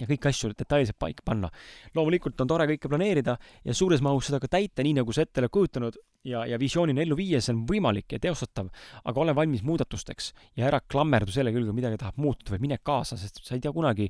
ja 0.00 0.06
kõiki 0.08 0.28
asju 0.28 0.52
detailselt 0.52 0.98
paika 0.98 1.22
panna. 1.24 1.50
loomulikult 1.94 2.40
on 2.40 2.48
tore 2.48 2.66
kõike 2.66 2.88
planeerida 2.88 3.36
ja 3.64 3.74
suures 3.74 4.02
mahus 4.04 4.28
seda 4.28 4.40
ka 4.40 4.48
täita, 4.48 4.82
nii 4.82 4.98
nagu 5.00 5.12
sa 5.12 5.24
ette 5.24 5.40
oled 5.40 5.52
kujutanud 5.52 5.96
ja, 6.26 6.42
ja 6.48 6.58
visioonina 6.60 7.02
ellu 7.04 7.16
viia, 7.18 7.40
see 7.42 7.54
on 7.54 7.62
võimalik 7.68 8.16
ja 8.16 8.20
teostatav, 8.22 8.68
aga 9.06 9.22
ole 9.22 9.34
valmis 9.36 9.62
muudatusteks. 9.66 10.32
Ja 10.58 10.66
ära 10.70 10.80
klammerdu 10.82 11.34
selle 11.34 11.52
külge, 11.54 11.74
midagi 11.76 12.00
tahab 12.00 12.18
muutuda 12.22 12.56
või 12.56 12.66
mine 12.66 12.80
kaasa, 12.82 13.18
sest 13.20 13.42
sa 13.46 13.56
ei 13.56 13.62
tea 13.64 13.72
kunagi, 13.74 14.08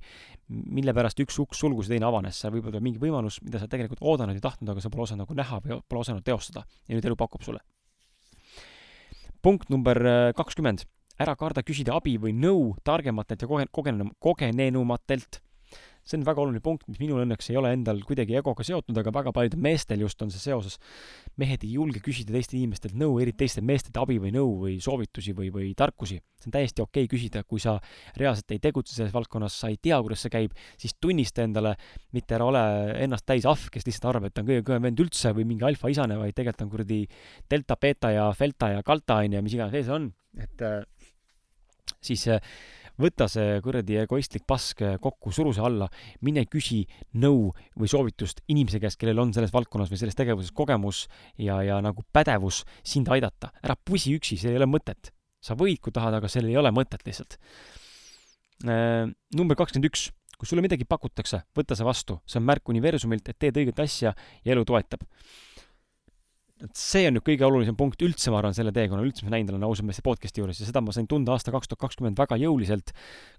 mille 0.49 0.95
pärast 0.97 1.21
üks 1.23 1.39
uks 1.43 1.63
sulgus 1.63 1.91
ja 1.91 1.97
teine 1.97 2.09
avanes, 2.09 2.41
seal 2.41 2.55
võib 2.57 2.71
olla 2.71 2.83
mingi 2.85 3.03
võimalus, 3.03 3.41
mida 3.45 3.61
sa 3.63 3.71
tegelikult 3.71 4.03
oodanud 4.03 4.39
ja 4.39 4.45
tahtnud, 4.49 4.73
aga 4.73 4.85
sa 4.85 4.93
pole 4.93 5.07
osanud 5.07 5.27
nagu 5.27 5.39
näha 5.39 5.63
või 5.65 5.81
pole 5.87 6.05
osanud 6.05 6.27
teostada. 6.27 6.67
Ja 6.89 6.97
nüüd 6.97 7.09
elu 7.09 7.19
pakub 7.19 7.47
sulle. 7.47 7.65
punkt 9.47 9.69
number 9.71 9.99
äh, 10.03 10.33
kakskümmend, 10.35 10.83
ära 11.23 11.37
karda 11.39 11.63
küsida 11.63 11.95
abi 11.95 12.17
või 12.19 12.33
nõu 12.35 12.73
targematelt 12.85 13.45
ja 13.45 13.49
kogen-, 13.49 13.71
kogen-, 13.71 14.11
kogenenumatelt 14.19 15.39
see 16.07 16.19
on 16.21 16.25
väga 16.27 16.43
oluline 16.43 16.63
punkt, 16.63 16.87
mis 16.87 17.01
minul 17.03 17.25
õnneks 17.25 17.51
ei 17.51 17.59
ole 17.59 17.73
endal 17.75 17.99
kuidagi 18.07 18.37
egoga 18.39 18.65
seotud, 18.67 18.97
aga 19.01 19.13
väga 19.15 19.33
paljudel 19.35 19.63
meestel 19.63 20.05
just 20.05 20.23
on 20.23 20.31
see 20.31 20.43
seoses. 20.43 20.79
mehed 21.37 21.65
ei 21.67 21.75
julge 21.77 22.01
küsida 22.01 22.33
teistelt 22.33 22.57
inimestelt 22.61 22.95
nõu, 22.97 23.19
eriti 23.21 23.43
teistelt 23.43 23.67
meestelt 23.67 23.99
abi 24.01 24.17
või 24.23 24.31
nõu 24.33 24.55
või 24.63 24.77
soovitusi 24.81 25.35
või, 25.37 25.51
või 25.53 25.73
tarkusi. 25.77 26.21
see 26.41 26.49
on 26.49 26.55
täiesti 26.55 26.83
okei 26.83 27.05
okay 27.05 27.11
küsida, 27.11 27.43
kui 27.45 27.61
sa 27.61 27.77
reaalselt 28.17 28.55
ei 28.55 28.63
tegutse 28.63 28.95
selles 28.95 29.13
valdkonnas, 29.13 29.59
sa 29.59 29.69
ei 29.73 29.77
tea, 29.83 29.99
kuidas 30.01 30.23
see 30.23 30.33
käib, 30.33 30.55
siis 30.79 30.95
tunnista 31.01 31.43
endale, 31.43 31.75
mitte 32.13 32.39
ära 32.39 32.47
ole 32.47 32.63
ennast 33.03 33.27
täis 33.27 33.45
ahv, 33.45 33.67
kes 33.73 33.87
lihtsalt 33.89 34.13
arvab, 34.13 34.29
et 34.29 34.37
ta 34.37 34.45
on 34.45 34.49
kõige 34.53 34.65
kõvem 34.71 34.89
vend 34.89 35.03
üldse 35.03 35.35
või 35.35 35.49
mingi 35.49 35.67
alfaisane, 35.67 36.17
vaid 36.21 36.37
tegelikult 36.37 36.67
on 36.67 36.73
kuradi 36.73 37.03
delta, 37.51 37.77
beeta 37.81 38.15
ja 38.15 38.31
delta 38.39 38.71
ja 38.77 38.87
kalta 38.87 39.21
on 39.25 39.37
ju, 39.37 39.43
mis 39.43 39.59
iganes 39.59 39.75
see 39.75 39.93
on, 39.93 40.11
et 40.41 40.63
äh, 40.63 40.81
siis 42.05 42.29
äh, 42.31 42.41
võta 43.01 43.29
see 43.31 43.61
kuradi 43.65 43.99
egoistlik 44.03 44.47
pask 44.49 44.83
kokku, 45.03 45.33
suru 45.35 45.53
see 45.57 45.65
alla, 45.65 45.89
mine 46.27 46.47
küsi 46.51 46.83
nõu 47.23 47.51
või 47.77 47.91
soovitust 47.91 48.43
inimese 48.53 48.81
käest, 48.83 48.99
kellel 49.01 49.23
on 49.23 49.35
selles 49.37 49.55
valdkonnas 49.55 49.93
või 49.93 50.01
selles 50.01 50.19
tegevuses 50.19 50.55
kogemus 50.57 51.07
ja, 51.43 51.61
ja 51.67 51.81
nagu 51.85 52.05
pädevus 52.13 52.65
sind 52.83 53.11
aidata. 53.13 53.53
ära 53.63 53.77
pusi 53.77 54.17
üksi, 54.17 54.39
sellel 54.41 54.59
ei 54.59 54.65
ole 54.65 54.71
mõtet. 54.77 55.13
sa 55.41 55.55
võid, 55.55 55.79
kui 55.79 55.93
tahad, 55.95 56.17
aga 56.17 56.29
sellel 56.29 56.51
ei 56.51 56.57
ole 56.59 56.73
mõtet 56.75 57.05
lihtsalt. 57.07 57.37
Äh, 58.67 59.05
number 59.37 59.57
kakskümmend 59.57 59.87
üks, 59.93 60.09
kui 60.37 60.49
sulle 60.49 60.65
midagi 60.65 60.85
pakutakse, 60.89 61.45
võta 61.55 61.77
see 61.77 61.87
vastu, 61.87 62.19
see 62.27 62.41
on 62.41 62.49
märk 62.49 62.69
universumilt, 62.73 63.29
et 63.29 63.39
teed 63.39 63.61
õiget 63.61 63.79
asja 63.85 64.15
ja 64.45 64.57
elu 64.57 64.65
toetab 64.67 65.05
et 66.65 66.79
see 66.79 67.05
on 67.09 67.17
nüüd 67.17 67.25
kõige 67.27 67.45
olulisem 67.47 67.77
punkt 67.77 68.01
üldse, 68.05 68.31
ma 68.33 68.41
arvan, 68.41 68.55
selle 68.57 68.73
teekonnal, 68.75 69.05
üldse, 69.09 69.25
mis 69.25 69.31
ma 69.31 69.37
näinud 69.37 69.53
olen 69.55 69.67
ausameeste 69.69 70.05
podcast'i 70.07 70.41
juures. 70.41 70.61
Ja 70.63 70.69
seda 70.69 70.81
ma 70.85 70.95
sain 70.95 71.09
tunda 71.11 71.35
aasta 71.35 71.53
kaks 71.55 71.69
tuhat 71.69 71.83
kakskümmend 71.85 72.17
väga 72.21 72.39
jõuliselt, 72.41 72.95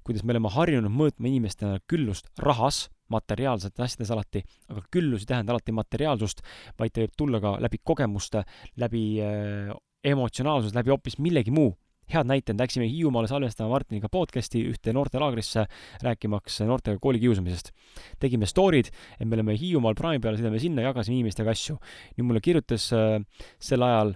kuidas 0.06 0.26
me 0.26 0.36
oleme 0.36 0.52
harjunud 0.54 0.94
mõõtma 0.94 1.32
inimestena 1.32 1.82
küllust 1.90 2.30
rahas, 2.46 2.86
materiaalsetes 3.14 3.86
asjades 3.86 4.14
alati, 4.14 4.44
aga 4.70 4.84
küllus 4.94 5.26
ei 5.26 5.32
tähenda 5.32 5.56
alati 5.56 5.74
materiaalsust, 5.74 6.44
vaid 6.78 6.94
ta 6.94 7.06
võib 7.06 7.18
tulla 7.18 7.42
ka 7.42 7.56
läbi 7.64 7.82
kogemuste, 7.82 8.44
läbi 8.84 9.04
äh, 9.24 9.74
emotsionaalsuse, 10.06 10.76
läbi 10.78 10.94
hoopis 10.94 11.18
millegi 11.24 11.54
muu 11.56 11.72
head 12.14 12.28
näited, 12.28 12.56
läksime 12.60 12.88
Hiiumaale 12.88 13.28
salvestama 13.28 13.74
Martiniga 13.74 14.10
podcast'i 14.12 14.64
ühte 14.70 14.94
noortelaagrisse, 14.96 15.66
rääkimaks 16.04 16.62
noortega 16.68 17.00
koolikiusamisest. 17.04 17.72
tegime 18.20 18.46
story'd, 18.46 18.92
et 19.20 19.28
me 19.28 19.36
oleme 19.36 19.58
Hiiumaal 19.60 19.96
praami 19.96 20.22
peal, 20.24 20.38
sõidame 20.40 20.62
sinna, 20.64 20.86
jagasime 20.88 21.18
inimestega 21.20 21.52
asju. 21.52 21.78
nüüd 22.18 22.30
mulle 22.30 22.42
kirjutas 22.42 22.90
äh, 22.96 23.20
sel 23.60 23.84
ajal, 23.84 24.16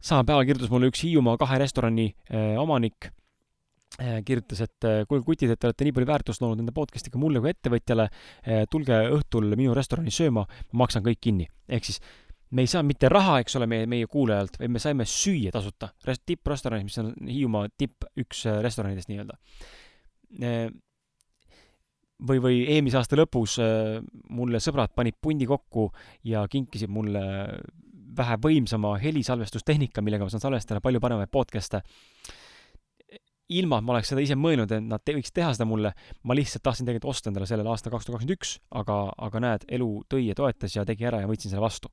samal 0.00 0.24
päeval 0.24 0.48
kirjutas 0.48 0.72
mulle 0.72 0.90
üks 0.92 1.04
Hiiumaa 1.04 1.36
kahe 1.40 1.60
restorani 1.60 2.08
äh, 2.32 2.56
omanik 2.60 3.10
äh,, 4.00 4.22
kirjutas, 4.24 4.64
et 4.64 4.88
äh, 4.88 5.04
kuulge 5.08 5.26
kutid, 5.28 5.52
et 5.52 5.60
te 5.60 5.68
olete 5.68 5.84
nii 5.84 5.96
palju 5.98 6.08
väärtust 6.08 6.40
loonud 6.40 6.62
nende 6.62 6.72
podcast'iga 6.76 7.20
mulle 7.20 7.44
kui 7.44 7.52
ettevõtjale, 7.52 8.08
äh, 8.08 8.64
tulge 8.72 9.04
õhtul 9.18 9.52
minu 9.56 9.76
restorani 9.76 10.14
sööma, 10.14 10.46
ma 10.72 10.84
maksan 10.86 11.04
kõik 11.04 11.20
kinni. 11.20 11.50
ehk 11.68 11.84
siis 11.84 12.00
me 12.50 12.64
ei 12.64 12.70
saa 12.70 12.82
mitte 12.86 13.08
raha, 13.08 13.38
eks 13.42 13.56
ole, 13.60 13.68
meie, 13.70 13.86
meie 13.90 14.06
kuulajalt, 14.10 14.58
vaid 14.60 14.72
me 14.74 14.82
saime 14.82 15.06
süüa 15.08 15.52
tasuta 15.54 15.90
Rest, 16.06 16.24
tipprestoranis, 16.26 16.86
mis 16.88 17.00
on 17.02 17.12
Hiiumaa 17.28 17.70
tipp 17.78 18.08
üks 18.18 18.44
äh, 18.50 18.60
restoranidest 18.64 19.10
nii-öelda. 19.10 19.36
Äh, 20.42 20.70
või, 22.26 22.42
või 22.42 22.58
eelmise 22.66 23.00
aasta 23.00 23.18
lõpus 23.18 23.58
äh, 23.62 24.00
mulle 24.34 24.60
sõbrad 24.62 24.94
panid 24.96 25.18
pundi 25.22 25.48
kokku 25.48 25.90
ja 26.26 26.46
kinkisid 26.50 26.90
mulle 26.92 27.22
vähe 28.16 28.36
võimsama 28.42 28.96
helisalvestustehnika, 28.98 30.02
millega 30.02 30.26
ma 30.26 30.32
saan 30.32 30.42
salvestada 30.48 30.82
palju 30.82 31.00
paremaid 31.02 31.30
podcast'e. 31.32 31.82
Ilma, 33.50 33.80
et 33.80 33.86
ma 33.86 33.96
oleks 33.96 34.12
seda 34.12 34.24
ise 34.24 34.36
mõelnud, 34.38 34.72
et 34.72 34.84
nad 34.86 35.02
te 35.04 35.14
võiks 35.16 35.34
teha 35.34 35.52
seda 35.56 35.66
mulle, 35.68 35.92
ma 36.22 36.36
lihtsalt 36.38 36.64
tahtsin 36.66 36.88
tegelikult 36.88 37.16
osta 37.16 37.30
endale 37.30 37.48
sellel 37.50 37.70
aastal 37.72 37.94
kaks 37.94 38.06
tuhat 38.06 38.20
kakskümmend 38.20 38.36
üks, 38.36 38.56
aga, 38.82 38.98
aga 39.28 39.42
näed, 39.46 39.66
elu 39.78 39.90
tõi 40.10 40.28
ja 40.28 40.36
toetas 40.38 40.76
ja 40.76 40.86
tegi 40.88 41.08
ära 41.10 41.22
ja 41.24 41.30
võtsin 41.30 41.52
selle 41.52 41.64
vastu 41.64 41.90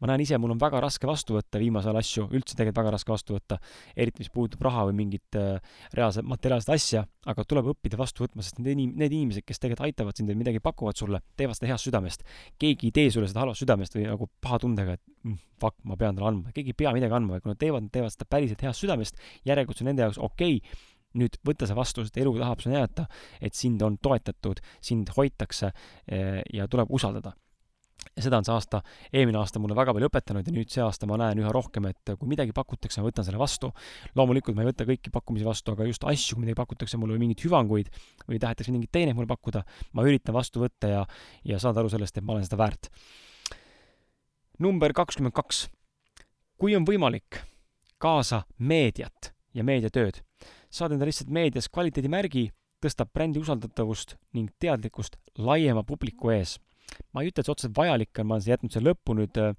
ma 0.00 0.10
näen 0.10 0.22
ise, 0.24 0.36
mul 0.40 0.52
on 0.52 0.60
väga 0.60 0.80
raske 0.84 1.08
vastu 1.08 1.36
võtta 1.36 1.60
viimasel 1.60 1.92
ajal 1.92 2.00
asju, 2.02 2.24
üldse 2.36 2.56
tegelikult 2.56 2.80
väga 2.82 2.92
raske 2.96 3.12
vastu 3.12 3.36
võtta, 3.36 3.58
eriti 3.96 4.22
mis 4.22 4.30
puudutab 4.32 4.64
raha 4.66 4.86
või 4.90 4.96
mingit 5.00 5.38
äh, 5.40 5.60
reaalset 5.96 6.26
materiaalset 6.28 6.72
asja, 6.74 7.04
aga 7.26 7.44
tuleb 7.48 7.70
õppida 7.72 7.98
vastu 8.00 8.24
võtma, 8.24 8.44
sest 8.44 8.60
need 8.60 8.74
inim-, 8.74 8.96
need 9.00 9.14
inimesed, 9.16 9.46
kes 9.46 9.62
tegelikult 9.62 9.86
aitavad 9.88 10.18
sind 10.18 10.32
või 10.32 10.40
midagi 10.42 10.60
pakuvad 10.64 11.00
sulle, 11.00 11.22
teevad 11.40 11.58
seda 11.58 11.70
heast 11.72 11.88
südamest. 11.88 12.26
keegi 12.60 12.90
ei 12.90 12.96
tee 12.98 13.14
sulle 13.14 13.30
seda 13.30 13.44
halvast 13.44 13.64
südamest 13.64 13.96
või 13.96 14.04
nagu 14.10 14.28
paha 14.44 14.60
tundega, 14.66 14.98
et 14.98 15.02
mm, 15.24 15.38
fuck, 15.62 15.78
ma 15.88 15.96
pean 16.00 16.18
talle 16.18 16.32
andma, 16.34 16.52
keegi 16.56 16.74
ei 16.74 16.80
pea 16.84 16.92
midagi 16.96 17.16
andma, 17.16 17.40
kui 17.40 17.52
nad 17.52 17.62
teevad, 17.62 17.88
nad 17.88 17.94
teevad 17.96 18.12
seda 18.12 18.28
päriselt 18.28 18.66
heast 18.66 18.84
südamest, 18.84 19.24
järelikult 19.48 19.80
see 19.80 19.86
on 19.86 19.92
nende 19.94 20.06
jaoks 20.06 20.20
okei. 20.20 20.60
Okay, 20.60 20.84
nüüd 21.16 21.38
võtta 21.48 21.64
see 21.64 21.76
vastu, 21.78 22.02
sest 22.04 22.18
elu 22.20 22.34
tahab 22.36 22.60
sulle 22.60 22.76
näidata, 22.76 23.06
et 23.40 23.56
sind 23.56 23.80
on 23.80 23.94
toetatud, 24.04 24.60
sind 24.84 25.08
hoitakse 25.16 25.70
eh, 25.72 26.42
ja 26.52 26.66
tuleb 26.68 26.92
usaldada 26.92 27.32
ja 28.16 28.24
seda 28.24 28.38
on 28.40 28.46
see 28.48 28.54
aasta, 28.54 28.80
eelmine 29.12 29.36
aasta 29.42 29.60
mulle 29.60 29.76
väga 29.76 29.92
palju 29.92 30.08
õpetanud 30.08 30.46
ja 30.48 30.52
nüüd 30.56 30.70
see 30.72 30.80
aasta 30.80 31.08
ma 31.08 31.18
näen 31.20 31.42
üha 31.42 31.50
rohkem, 31.52 31.84
et 31.90 32.14
kui 32.16 32.30
midagi 32.30 32.54
pakutakse, 32.56 33.02
ma 33.02 33.10
võtan 33.10 33.26
selle 33.26 33.40
vastu. 33.40 33.70
loomulikult 34.16 34.56
ma 34.56 34.64
ei 34.64 34.70
võta 34.70 34.86
kõiki 34.88 35.12
pakkumisi 35.12 35.44
vastu, 35.44 35.74
aga 35.76 35.84
just 35.88 36.06
asju, 36.08 36.36
kui 36.36 36.46
midagi 36.46 36.56
pakutakse 36.62 36.96
mulle 36.96 37.16
või 37.16 37.26
mingeid 37.26 37.44
hüvanguid 37.44 37.92
või 38.24 38.40
tahetakse 38.40 38.72
mingeid 38.72 38.92
teeneid 38.96 39.18
mulle 39.18 39.28
pakkuda, 39.28 39.64
ma 39.92 40.06
üritan 40.08 40.36
vastu 40.36 40.64
võtta 40.64 40.92
ja, 40.94 41.04
ja 41.44 41.60
saada 41.60 41.84
aru 41.84 41.92
sellest, 41.92 42.16
et 42.16 42.24
ma 42.24 42.38
olen 42.38 42.48
seda 42.48 42.56
väärt. 42.62 42.88
number 44.58 44.92
kakskümmend 44.96 45.36
kaks. 45.36 45.68
kui 46.56 46.76
on 46.76 46.88
võimalik, 46.88 47.42
kaasa 47.98 48.46
meediat 48.58 49.34
ja 49.52 49.62
meediatööd. 49.64 50.22
saad 50.70 50.92
endale 50.92 51.12
lihtsalt 51.12 51.28
meedias 51.28 51.68
kvaliteedimärgi, 51.68 52.50
tõstab 52.80 53.12
brändi 53.12 53.40
usaldatavust 53.40 54.16
ning 54.32 54.48
teadlikkust 54.58 55.16
laiema 55.36 55.84
publiku 55.84 56.30
ees 56.30 56.56
ma 57.12 57.22
ei 57.22 57.30
ütle, 57.30 57.42
et 57.42 57.48
see 57.48 57.54
otseselt 57.54 57.76
vajalik 57.76 58.20
on, 58.22 58.28
ma 58.30 58.38
olen 58.38 58.50
jätnud 58.52 58.74
selle 58.74 58.92
lõppu 58.92 59.16
nüüd 59.18 59.40
äh, 59.42 59.54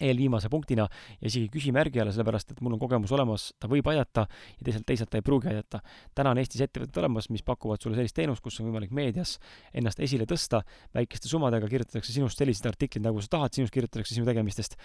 eelviimase 0.00 0.48
punktina 0.52 0.86
ja 1.20 1.26
isegi 1.30 1.48
küsimärgi 1.52 2.02
alla, 2.02 2.12
sellepärast 2.14 2.54
et 2.54 2.62
mul 2.64 2.76
on 2.76 2.82
kogemus 2.82 3.12
olemas, 3.14 3.48
ta 3.60 3.70
võib 3.70 3.86
aidata 3.90 4.26
ja 4.28 4.66
teisalt, 4.68 4.86
teisalt 4.88 5.10
ta 5.12 5.20
ei 5.20 5.26
pruugi 5.26 5.50
aidata. 5.50 5.80
täna 6.14 6.32
on 6.34 6.38
Eestis 6.42 6.62
ettevõtted 6.64 7.00
olemas, 7.02 7.30
mis 7.30 7.42
pakuvad 7.42 7.82
sulle 7.82 7.96
sellist 7.98 8.16
teenust, 8.16 8.42
kus 8.42 8.60
on 8.60 8.68
võimalik 8.68 8.92
meedias 8.94 9.38
ennast 9.74 10.00
esile 10.00 10.26
tõsta, 10.28 10.62
väikeste 10.94 11.28
summadega 11.30 11.68
kirjutatakse 11.68 12.12
sinust 12.12 12.38
sellised 12.38 12.66
artiklid, 12.68 13.04
nagu 13.04 13.20
sa 13.24 13.32
tahad, 13.36 13.54
sinust 13.56 13.74
kirjutatakse 13.74 14.14
sinu 14.14 14.26
tegemistest. 14.28 14.76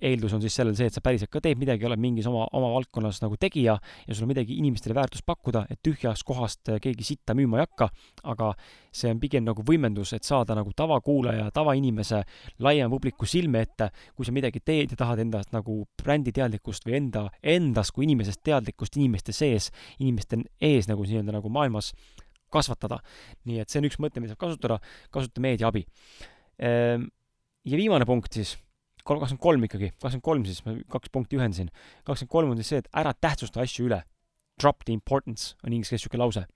eeldus 0.00 0.32
on 0.32 0.40
siis 0.40 0.54
sellel 0.56 0.76
see, 0.76 0.86
et 0.86 0.94
sa 0.94 1.00
päriselt 1.04 1.30
ka 1.30 1.40
teed 1.40 1.58
midagi, 1.58 1.86
oled 1.86 2.00
mingis 2.00 2.26
oma, 2.26 2.46
oma 2.56 2.72
valdkonnas 2.74 3.20
nagu 3.22 3.36
tegija 3.40 3.76
ja 3.78 4.14
sul 4.14 4.26
on 4.26 4.32
midagi 4.32 4.56
inimestele 4.58 4.94
väärtust 4.94 5.26
pakkuda, 5.26 5.66
et 5.70 5.80
tühjast 5.82 6.24
kohast 6.26 6.72
keegi 6.82 7.04
sitta 7.04 7.34
müüma 7.34 7.60
ei 7.60 7.66
hakka, 7.66 7.90
aga 8.24 8.52
see 8.96 9.10
on 9.12 9.20
pigem 9.20 9.44
nagu 9.44 9.64
võimendus, 9.66 10.14
et 10.16 10.24
saada 10.24 10.56
nagu 10.56 10.72
tavakuulaja, 10.76 11.50
tavainimese, 11.54 12.22
laiema 12.64 12.90
publiku 12.92 13.28
silme 13.28 13.60
ette, 13.66 13.90
kui 14.16 14.26
sa 14.26 14.32
midagi 14.32 14.45
teed 14.64 14.92
ja 14.94 14.98
tahad 15.00 15.20
endast 15.22 15.52
nagu 15.54 15.84
bränditeadlikkust 16.02 16.86
või 16.86 16.98
enda, 17.00 17.26
endast 17.42 17.94
kui 17.96 18.06
inimesest 18.06 18.42
teadlikkust 18.46 18.96
inimeste 18.96 19.34
sees, 19.36 19.70
inimeste 19.98 20.40
ees 20.60 20.88
nagu 20.90 21.06
nii-öelda 21.06 21.34
nagu 21.38 21.50
maailmas 21.52 21.92
kasvatada. 22.52 23.00
nii 23.44 23.60
et 23.60 23.70
see 23.70 23.80
on 23.82 23.88
üks 23.88 23.98
mõte, 24.02 24.22
mida 24.22 24.34
saab 24.34 24.44
kasutada, 24.46 24.78
kasuta 25.14 25.42
meedia 25.42 25.68
abi. 25.68 25.84
Ehm, 26.62 27.08
ja 27.66 27.76
viimane 27.76 28.06
punkt 28.06 28.32
siis, 28.38 28.56
kakskümmend 29.06 29.42
kolm 29.42 29.64
ikkagi, 29.68 29.92
kakskümmend 29.98 30.26
kolm 30.30 30.44
siis, 30.48 30.62
ma 30.66 30.76
kaks 30.96 31.12
punkti 31.12 31.38
ühendasin. 31.38 31.70
kakskümmend 32.04 32.32
kolm 32.32 32.52
on 32.54 32.60
siis 32.60 32.74
see, 32.74 32.84
et 32.84 32.92
ära 32.94 33.14
tähtsusta 33.14 33.62
asju 33.62 33.90
üle. 33.90 34.02
Drop 34.60 34.84
the 34.84 34.94
importance 34.94 35.54
on 35.64 35.72
inglise 35.72 35.90
keeles 35.90 36.06
niisugune 36.06 36.22
lause 36.24 36.46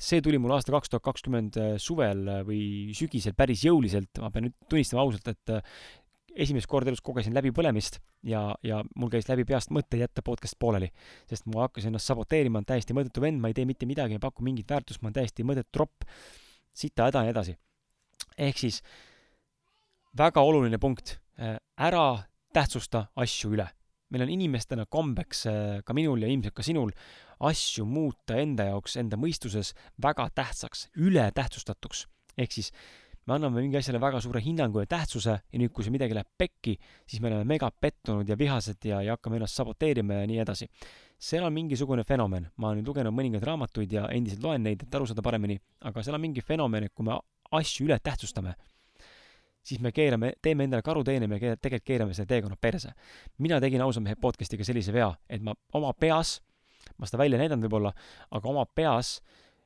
see 0.00 0.22
tuli 0.24 0.40
mul 0.42 0.50
aasta 0.56 0.72
kaks 0.74 0.90
tuhat 0.90 1.04
kakskümmend 1.06 1.56
suvel 1.78 2.26
või 2.48 2.94
sügisel 2.96 3.34
päris 3.38 3.62
jõuliselt, 3.62 4.18
ma 4.18 4.30
pean 4.34 4.48
nüüd 4.48 4.56
tunnistama 4.70 5.04
ausalt, 5.04 5.28
et 5.30 5.52
esimest 6.34 6.68
korda 6.70 6.90
elus 6.90 7.02
kogesin 7.04 7.34
läbipõlemist 7.36 8.00
ja, 8.26 8.42
ja 8.66 8.80
mul 8.96 9.12
käis 9.12 9.28
läbi 9.28 9.46
peast 9.48 9.70
mõte 9.74 9.98
jätta 10.00 10.22
podcast 10.26 10.58
pooleli. 10.58 10.90
sest 11.30 11.46
ma 11.46 11.66
hakkasin 11.66 11.92
ennast 11.92 12.10
saboteerima, 12.10 12.58
olen 12.58 12.68
täiesti 12.68 12.96
mõttetu 12.96 13.22
vend, 13.24 13.40
ma 13.40 13.50
ei 13.50 13.56
tee 13.56 13.68
mitte 13.68 13.86
midagi, 13.86 14.18
ei 14.18 14.22
paku 14.22 14.42
mingit 14.42 14.70
väärtust, 14.70 15.02
ma 15.02 15.10
olen 15.10 15.20
täiesti 15.20 15.46
mõttetu 15.46 15.70
tropp, 15.72 16.08
sita 16.74 17.08
häda 17.08 17.22
ja 17.22 17.28
nii 17.28 17.34
edasi. 17.36 17.56
ehk 18.38 18.58
siis 18.58 18.82
väga 20.18 20.42
oluline 20.42 20.78
punkt, 20.78 21.18
ära 21.78 22.06
tähtsusta 22.54 23.08
asju 23.16 23.54
üle 23.54 23.68
meil 24.14 24.28
on 24.28 24.32
inimestena 24.36 24.86
kombeks, 24.86 25.44
ka 25.84 25.96
minul 25.96 26.22
ja 26.22 26.30
ilmselt 26.30 26.54
ka 26.54 26.64
sinul, 26.64 26.92
asju 27.44 27.86
muuta 27.88 28.38
enda 28.38 28.68
jaoks, 28.70 28.98
enda 29.00 29.18
mõistuses 29.20 29.72
väga 30.02 30.28
tähtsaks, 30.34 30.88
ületähtsustatuks. 30.94 32.06
ehk 32.38 32.52
siis 32.52 32.72
me 33.26 33.34
anname 33.36 33.62
mingi 33.62 33.78
asjale 33.78 34.00
väga 34.00 34.20
suure 34.20 34.42
hinnangu 34.44 34.82
ja 34.82 34.90
tähtsuse 34.90 35.34
ja 35.34 35.60
nüüd, 35.60 35.72
kui 35.72 35.86
see 35.86 35.94
midagi 35.94 36.16
läheb 36.16 36.28
pekki, 36.38 36.74
siis 37.08 37.22
me 37.22 37.30
oleme 37.30 37.46
mega 37.54 37.70
pettunud 37.70 38.28
ja 38.28 38.36
vihased 38.38 38.84
ja, 38.84 39.00
ja 39.04 39.16
hakkame 39.16 39.40
ennast 39.40 39.60
saboteerima 39.60 40.20
ja 40.20 40.28
nii 40.28 40.40
edasi. 40.44 40.68
seal 41.24 41.44
on 41.46 41.52
mingisugune 41.54 42.04
fenomen, 42.04 42.50
ma 42.56 42.68
olen 42.68 42.84
lugenud 42.84 43.14
mõningaid 43.14 43.44
raamatuid 43.46 43.92
ja 43.92 44.08
endiselt 44.12 44.42
loen 44.44 44.62
neid, 44.62 44.82
et 44.84 44.94
aru 44.94 45.06
saada 45.08 45.22
paremini, 45.24 45.56
aga 45.88 46.02
seal 46.04 46.18
on 46.18 46.20
mingi 46.20 46.42
fenomen, 46.44 46.84
et 46.84 46.92
kui 46.92 47.06
me 47.06 47.16
asju 47.54 47.86
üle 47.86 47.96
tähtsustame, 48.02 48.54
siis 49.64 49.80
me 49.80 49.92
keerame, 49.92 50.34
teeme 50.42 50.66
endale 50.68 50.84
karuteene, 50.84 51.28
me 51.30 51.38
tegelikult 51.38 51.86
keerame 51.86 52.16
selle 52.16 52.28
teekonna 52.28 52.56
perse. 52.60 52.92
mina 53.38 53.60
tegin 53.60 53.80
ausa 53.80 54.00
mehe 54.00 54.16
podcast'iga 54.20 54.64
sellise 54.64 54.92
vea, 54.92 55.08
et 55.28 55.42
ma 55.42 55.54
oma 55.72 55.92
peas, 55.92 56.40
ma 56.98 57.06
seda 57.06 57.22
välja 57.22 57.38
ei 57.38 57.46
näidanud 57.46 57.64
võib-olla, 57.64 57.94
aga 58.30 58.48
oma 58.48 58.66
peas 58.66 59.20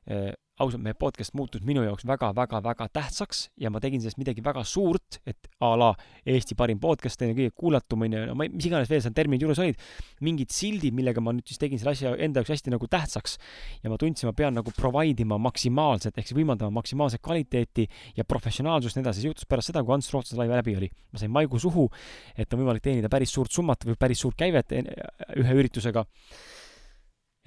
äh, 0.07 0.31
ausalt, 0.59 0.81
meie 0.83 0.95
podcast 0.99 1.33
muutus 1.37 1.63
minu 1.65 1.83
jaoks 1.85 2.05
väga-väga-väga 2.07 2.89
tähtsaks 2.95 3.45
ja 3.61 3.71
ma 3.71 3.79
tegin 3.83 4.01
sellest 4.03 4.19
midagi 4.19 4.43
väga 4.43 4.63
suurt, 4.67 5.19
et 5.29 5.49
a 5.63 5.71
la 5.79 5.89
Eesti 6.29 6.57
parim 6.59 6.79
podcast, 6.81 7.21
ju, 7.23 7.35
kõige 7.37 7.53
kuulatum, 7.55 8.03
on 8.05 8.15
ju, 8.15 8.23
no 8.29 8.35
ma 8.37 8.45
ei, 8.45 8.51
mis 8.53 8.67
iganes 8.67 8.91
veel 8.91 9.01
seal 9.03 9.15
terminid 9.15 9.45
juures 9.45 9.61
olid, 9.63 9.79
mingid 10.25 10.51
sildid, 10.53 10.95
millega 10.95 11.23
ma 11.23 11.33
nüüd 11.35 11.47
siis 11.47 11.61
tegin 11.61 11.81
selle 11.81 11.95
asja 11.95 12.13
enda 12.19 12.43
jaoks 12.43 12.53
hästi 12.55 12.73
nagu 12.75 12.89
tähtsaks. 12.91 13.37
ja 13.83 13.91
ma 13.91 13.99
tundsin, 14.01 14.29
ma 14.29 14.35
pean 14.35 14.57
nagu 14.59 14.73
provide 14.75 15.23
ima 15.23 15.39
maksimaalselt, 15.41 16.19
ehk 16.19 16.29
siis 16.29 16.37
võimaldama 16.37 16.75
maksimaalset 16.81 17.23
kvaliteeti 17.23 17.87
ja 18.19 18.27
professionaalsust 18.27 18.97
ja 18.97 19.01
nii 19.01 19.07
edasi. 19.07 19.23
see 19.23 19.31
juhtus 19.31 19.49
pärast 19.49 19.71
seda, 19.71 19.83
kui 19.83 19.95
Ants 19.95 20.11
Rootsa 20.13 20.37
live 20.39 20.59
läbi 20.59 20.75
oli. 20.75 20.91
ma 21.13 21.23
sain 21.23 21.31
maigu 21.31 21.59
suhu, 21.59 21.87
et 22.35 22.53
on 22.53 22.63
võimalik 22.63 22.83
teenida 22.83 23.09
päris 23.09 23.33
suurt 23.33 23.51
summat 23.51 23.87
või 23.87 23.97
päris 23.99 24.19
suurt 24.19 24.37
käivet 24.39 24.75
ühe 24.75 25.59
üritusega 25.61 26.05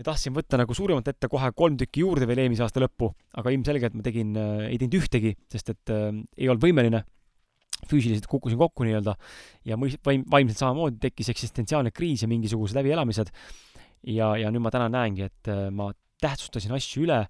ja 0.01 0.07
tahtsin 0.07 0.35
võtta 0.37 0.59
nagu 0.61 0.75
suuremat 0.77 1.11
ette 1.13 1.29
kohe 1.31 1.51
kolm 1.57 1.77
tükki 1.81 2.05
juurde 2.05 2.29
veel 2.29 2.45
eelmise 2.45 2.65
aasta 2.65 2.83
lõppu, 2.83 3.11
aga 3.39 3.53
ilmselgelt 3.55 3.97
ma 3.99 4.05
tegin 4.07 4.37
äh,, 4.39 4.69
ei 4.71 4.79
teinud 4.81 4.99
ühtegi, 5.03 5.35
sest 5.53 5.75
et 5.75 5.93
äh, 5.93 6.09
ei 6.39 6.49
olnud 6.49 6.65
võimeline. 6.65 7.05
füüsiliselt 7.91 8.29
kukkusin 8.31 8.61
kokku 8.61 8.85
nii-öelda 8.87 9.17
ja 9.67 9.75
mõis-, 9.77 9.99
vaim-, 10.07 10.23
vaimselt 10.31 10.61
samamoodi 10.61 11.01
tekkis 11.03 11.33
eksistentsiaalne 11.33 11.91
kriis 11.91 12.23
ja 12.23 12.29
mingisugused 12.31 12.79
läbielamised. 12.79 13.33
ja, 14.07 14.37
ja 14.37 14.51
nüüd 14.51 14.63
ma 14.63 14.71
täna 14.71 14.89
näengi, 14.89 15.29
et 15.29 15.51
äh, 15.51 15.69
ma 15.71 15.91
tähtsustasin 16.23 16.73
asju 16.73 17.05
üle, 17.07 17.27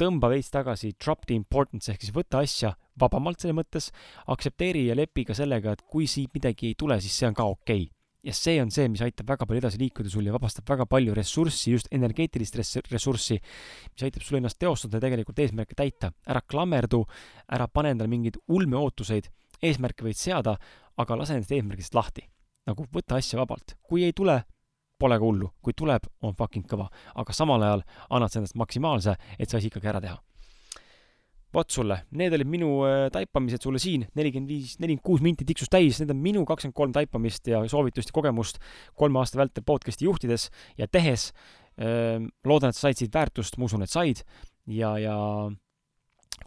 tõmba 0.00 0.30
veits 0.32 0.48
tagasi, 0.50 0.94
drop 0.96 1.26
the 1.26 1.34
importance 1.34 1.92
ehk 1.92 2.00
siis 2.00 2.14
võta 2.14 2.40
asja 2.40 2.72
vabamalt 3.00 3.42
selles 3.42 3.58
mõttes, 3.58 3.90
aktsepteeri 4.32 4.86
ja 4.86 4.96
lepi 4.96 5.26
ka 5.28 5.36
sellega, 5.36 5.74
et 5.74 5.82
kui 5.82 6.06
siit 6.08 6.32
midagi 6.34 6.70
ei 6.70 6.78
tule, 6.78 7.00
siis 7.02 7.18
see 7.18 7.28
on 7.28 7.36
ka 7.36 7.44
okei 7.50 7.84
okay 7.84 7.99
ja 8.24 8.34
see 8.36 8.60
on 8.62 8.70
see, 8.74 8.88
mis 8.92 9.02
aitab 9.04 9.28
väga 9.32 9.46
palju 9.48 9.62
edasi 9.62 9.80
liikuda 9.80 10.12
sul 10.12 10.28
ja 10.28 10.34
vabastab 10.34 10.68
väga 10.68 10.86
palju 10.90 11.14
ressurssi, 11.16 11.72
just 11.74 11.88
energeetilist 11.94 12.58
ressurssi, 12.92 13.38
mis 13.94 14.06
aitab 14.06 14.26
sul 14.26 14.40
ennast 14.40 14.58
teostada 14.60 14.98
ja 14.98 15.06
tegelikult 15.06 15.40
eesmärke 15.40 15.76
täita. 15.78 16.12
ära 16.26 16.40
klammerdu, 16.40 17.04
ära 17.48 17.68
pane 17.68 17.94
endale 17.94 18.12
mingeid 18.12 18.36
ulmeootuseid, 18.48 19.30
eesmärke 19.62 20.04
võid 20.04 20.20
seada, 20.20 20.56
aga 20.96 21.16
lase 21.16 21.36
nendest 21.36 21.52
eesmärkidest 21.56 21.94
lahti. 21.94 22.28
nagu 22.66 22.84
võta 22.92 23.16
asja 23.16 23.38
vabalt, 23.40 23.76
kui 23.82 24.04
ei 24.04 24.12
tule, 24.12 24.42
pole 24.98 25.16
ka 25.16 25.24
hullu, 25.24 25.52
kui 25.62 25.72
tuleb, 25.72 26.04
on 26.22 26.36
fucking 26.36 26.66
kõva, 26.68 26.90
aga 27.14 27.32
samal 27.32 27.62
ajal 27.62 27.86
annad 28.10 28.30
sa 28.30 28.42
endast 28.42 28.54
maksimaalse, 28.54 29.16
et 29.38 29.48
see 29.48 29.58
asi 29.58 29.72
ikkagi 29.72 29.88
ära 29.88 30.00
teha 30.00 30.20
vot 31.54 31.70
sulle, 31.74 31.96
need 32.14 32.34
olid 32.36 32.50
minu 32.50 32.68
äh, 32.86 33.06
taipamised 33.14 33.64
sulle 33.64 33.80
siin, 33.82 34.04
nelikümmend 34.18 34.50
viis, 34.50 34.76
nelikümmend 34.78 35.06
kuus 35.06 35.24
minti 35.24 35.46
tiksus 35.48 35.70
täis, 35.72 35.98
need 36.02 36.12
on 36.14 36.20
minu 36.22 36.44
kakskümmend 36.48 36.76
kolm 36.78 36.94
taipamist 36.94 37.50
ja 37.50 37.62
soovitust 37.70 38.12
ja 38.12 38.16
kogemust 38.16 38.60
kolme 38.98 39.18
aasta 39.22 39.40
vältel 39.40 39.66
podcast'i 39.66 40.06
juhtides 40.06 40.50
ja 40.78 40.88
tehes. 40.90 41.30
Loodan, 41.80 42.74
et 42.74 42.76
sa 42.76 42.88
said 42.88 42.98
siit 42.98 43.14
väärtust, 43.14 43.56
ma 43.56 43.64
usun, 43.64 43.86
et 43.86 43.90
said 43.90 44.20
ja, 44.68 44.90
ja 45.00 45.14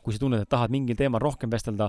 kui 0.04 0.14
sa 0.14 0.22
tunned, 0.22 0.43
et 0.43 0.49
tahad 0.51 0.72
mingil 0.74 0.97
teemal 0.99 1.22
rohkem 1.24 1.51
vestelda 1.51 1.88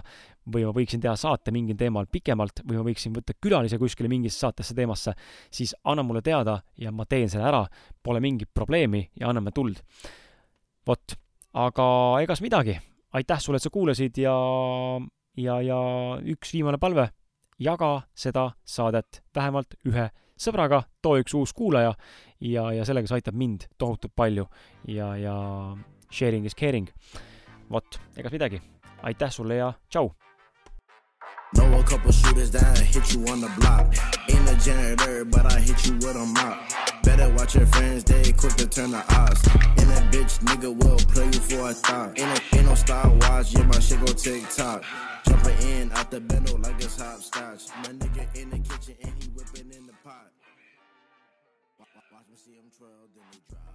või 0.54 0.64
ma 0.66 0.72
võiksin 0.76 1.02
teha 1.02 1.14
saate 1.18 1.52
mingil 1.54 1.76
teemal 1.78 2.08
pikemalt 2.10 2.62
või 2.62 2.78
ma 2.78 2.86
võiksin 2.86 3.14
võtta 3.16 3.36
külalise 3.42 3.78
kuskile 3.80 4.10
mingisse 4.12 4.44
saatesse 4.44 4.76
teemasse, 4.76 5.14
siis 5.52 5.74
anna 5.84 6.06
mulle 6.06 6.22
teada 6.24 6.60
ja 6.80 6.92
ma 6.94 7.06
teen 7.10 7.28
selle 7.30 7.48
ära, 7.50 7.64
pole 8.02 8.22
mingit 8.24 8.54
probleemi 8.54 9.04
ja 9.20 9.30
anname 9.30 9.52
tuld. 9.54 9.82
vot, 10.86 11.16
aga 11.52 11.86
egas 12.22 12.42
midagi 12.44 12.78
aitäh 13.14 13.40
sulle, 13.40 13.60
et 13.60 13.62
sa 13.62 13.70
kuulasid 13.70 14.18
ja, 14.18 14.34
ja, 15.38 15.60
ja 15.62 15.78
üks 16.34 16.52
viimane 16.54 16.78
palve, 16.82 17.08
jaga 17.58 17.94
seda 18.18 18.50
saadet 18.66 19.22
vähemalt 19.34 19.78
ühe 19.86 20.08
sõbraga, 20.40 20.82
too 21.02 21.20
üks 21.22 21.34
uus 21.38 21.54
kuulaja 21.54 21.94
ja, 22.40 22.66
ja 22.74 22.84
sellega 22.86 23.10
see 23.10 23.20
aitab 23.20 23.38
mind 23.38 23.68
tohutult 23.78 24.14
palju 24.16 24.48
ja, 24.90 25.14
ja 25.16 25.36
sharing 26.10 26.46
is 26.46 26.58
caring. 26.58 26.90
vot, 27.70 28.00
egas 28.16 28.32
midagi. 28.32 28.60
aitäh 29.02 29.30
sulle 29.30 29.56
ja 29.62 29.72
tšau! 29.88 30.10
Know 31.54 31.78
a 31.78 31.84
couple 31.84 32.10
shooters 32.10 32.50
that 32.50 32.78
hit 32.78 33.14
you 33.14 33.24
on 33.30 33.40
the 33.40 33.48
block. 33.60 33.86
Ain't 34.28 34.48
a 34.50 34.56
janitor, 34.58 35.24
but 35.24 35.46
I 35.46 35.60
hit 35.60 35.86
you 35.86 35.94
with 35.94 36.16
a 36.16 36.26
mop. 36.26 36.83
Better 37.04 37.28
watch 37.34 37.54
your 37.54 37.66
friends, 37.66 38.04
they 38.04 38.32
quick 38.32 38.54
to 38.54 38.66
turn 38.66 38.90
the 38.90 39.04
odds. 39.14 39.46
And 39.78 39.90
that 39.90 40.10
bitch 40.10 40.38
nigga 40.40 40.74
will 40.74 40.96
play 41.12 41.26
you 41.26 41.32
for 41.32 41.70
a 41.70 41.74
thought. 41.74 42.18
Ain't 42.18 42.28
no, 42.28 42.58
ain't 42.58 42.66
no 42.66 42.74
Star 42.74 43.08
Wars, 43.08 43.52
yeah, 43.52 43.62
my 43.64 43.78
shit 43.78 44.00
go 44.00 44.12
TikTok. 44.12 44.82
Jumping 45.28 45.68
in 45.68 45.92
out 45.92 46.10
the 46.10 46.20
bendo 46.20 46.62
like 46.62 46.76
it's 46.76 47.00
hopscotch. 47.00 47.68
My 47.82 47.92
nigga 47.92 48.40
in 48.40 48.50
the 48.50 48.58
kitchen 48.58 48.94
and 49.02 49.12
he 49.22 49.28
whipping 49.30 49.70
in 49.76 49.86
the 49.86 49.92
pot. 50.02 50.30
Watch 51.78 52.24
me 52.30 52.36
see 52.36 52.52
him 52.52 52.70
twirl, 52.76 52.90
then 53.14 53.24
he 53.32 53.40
drop. 53.50 53.73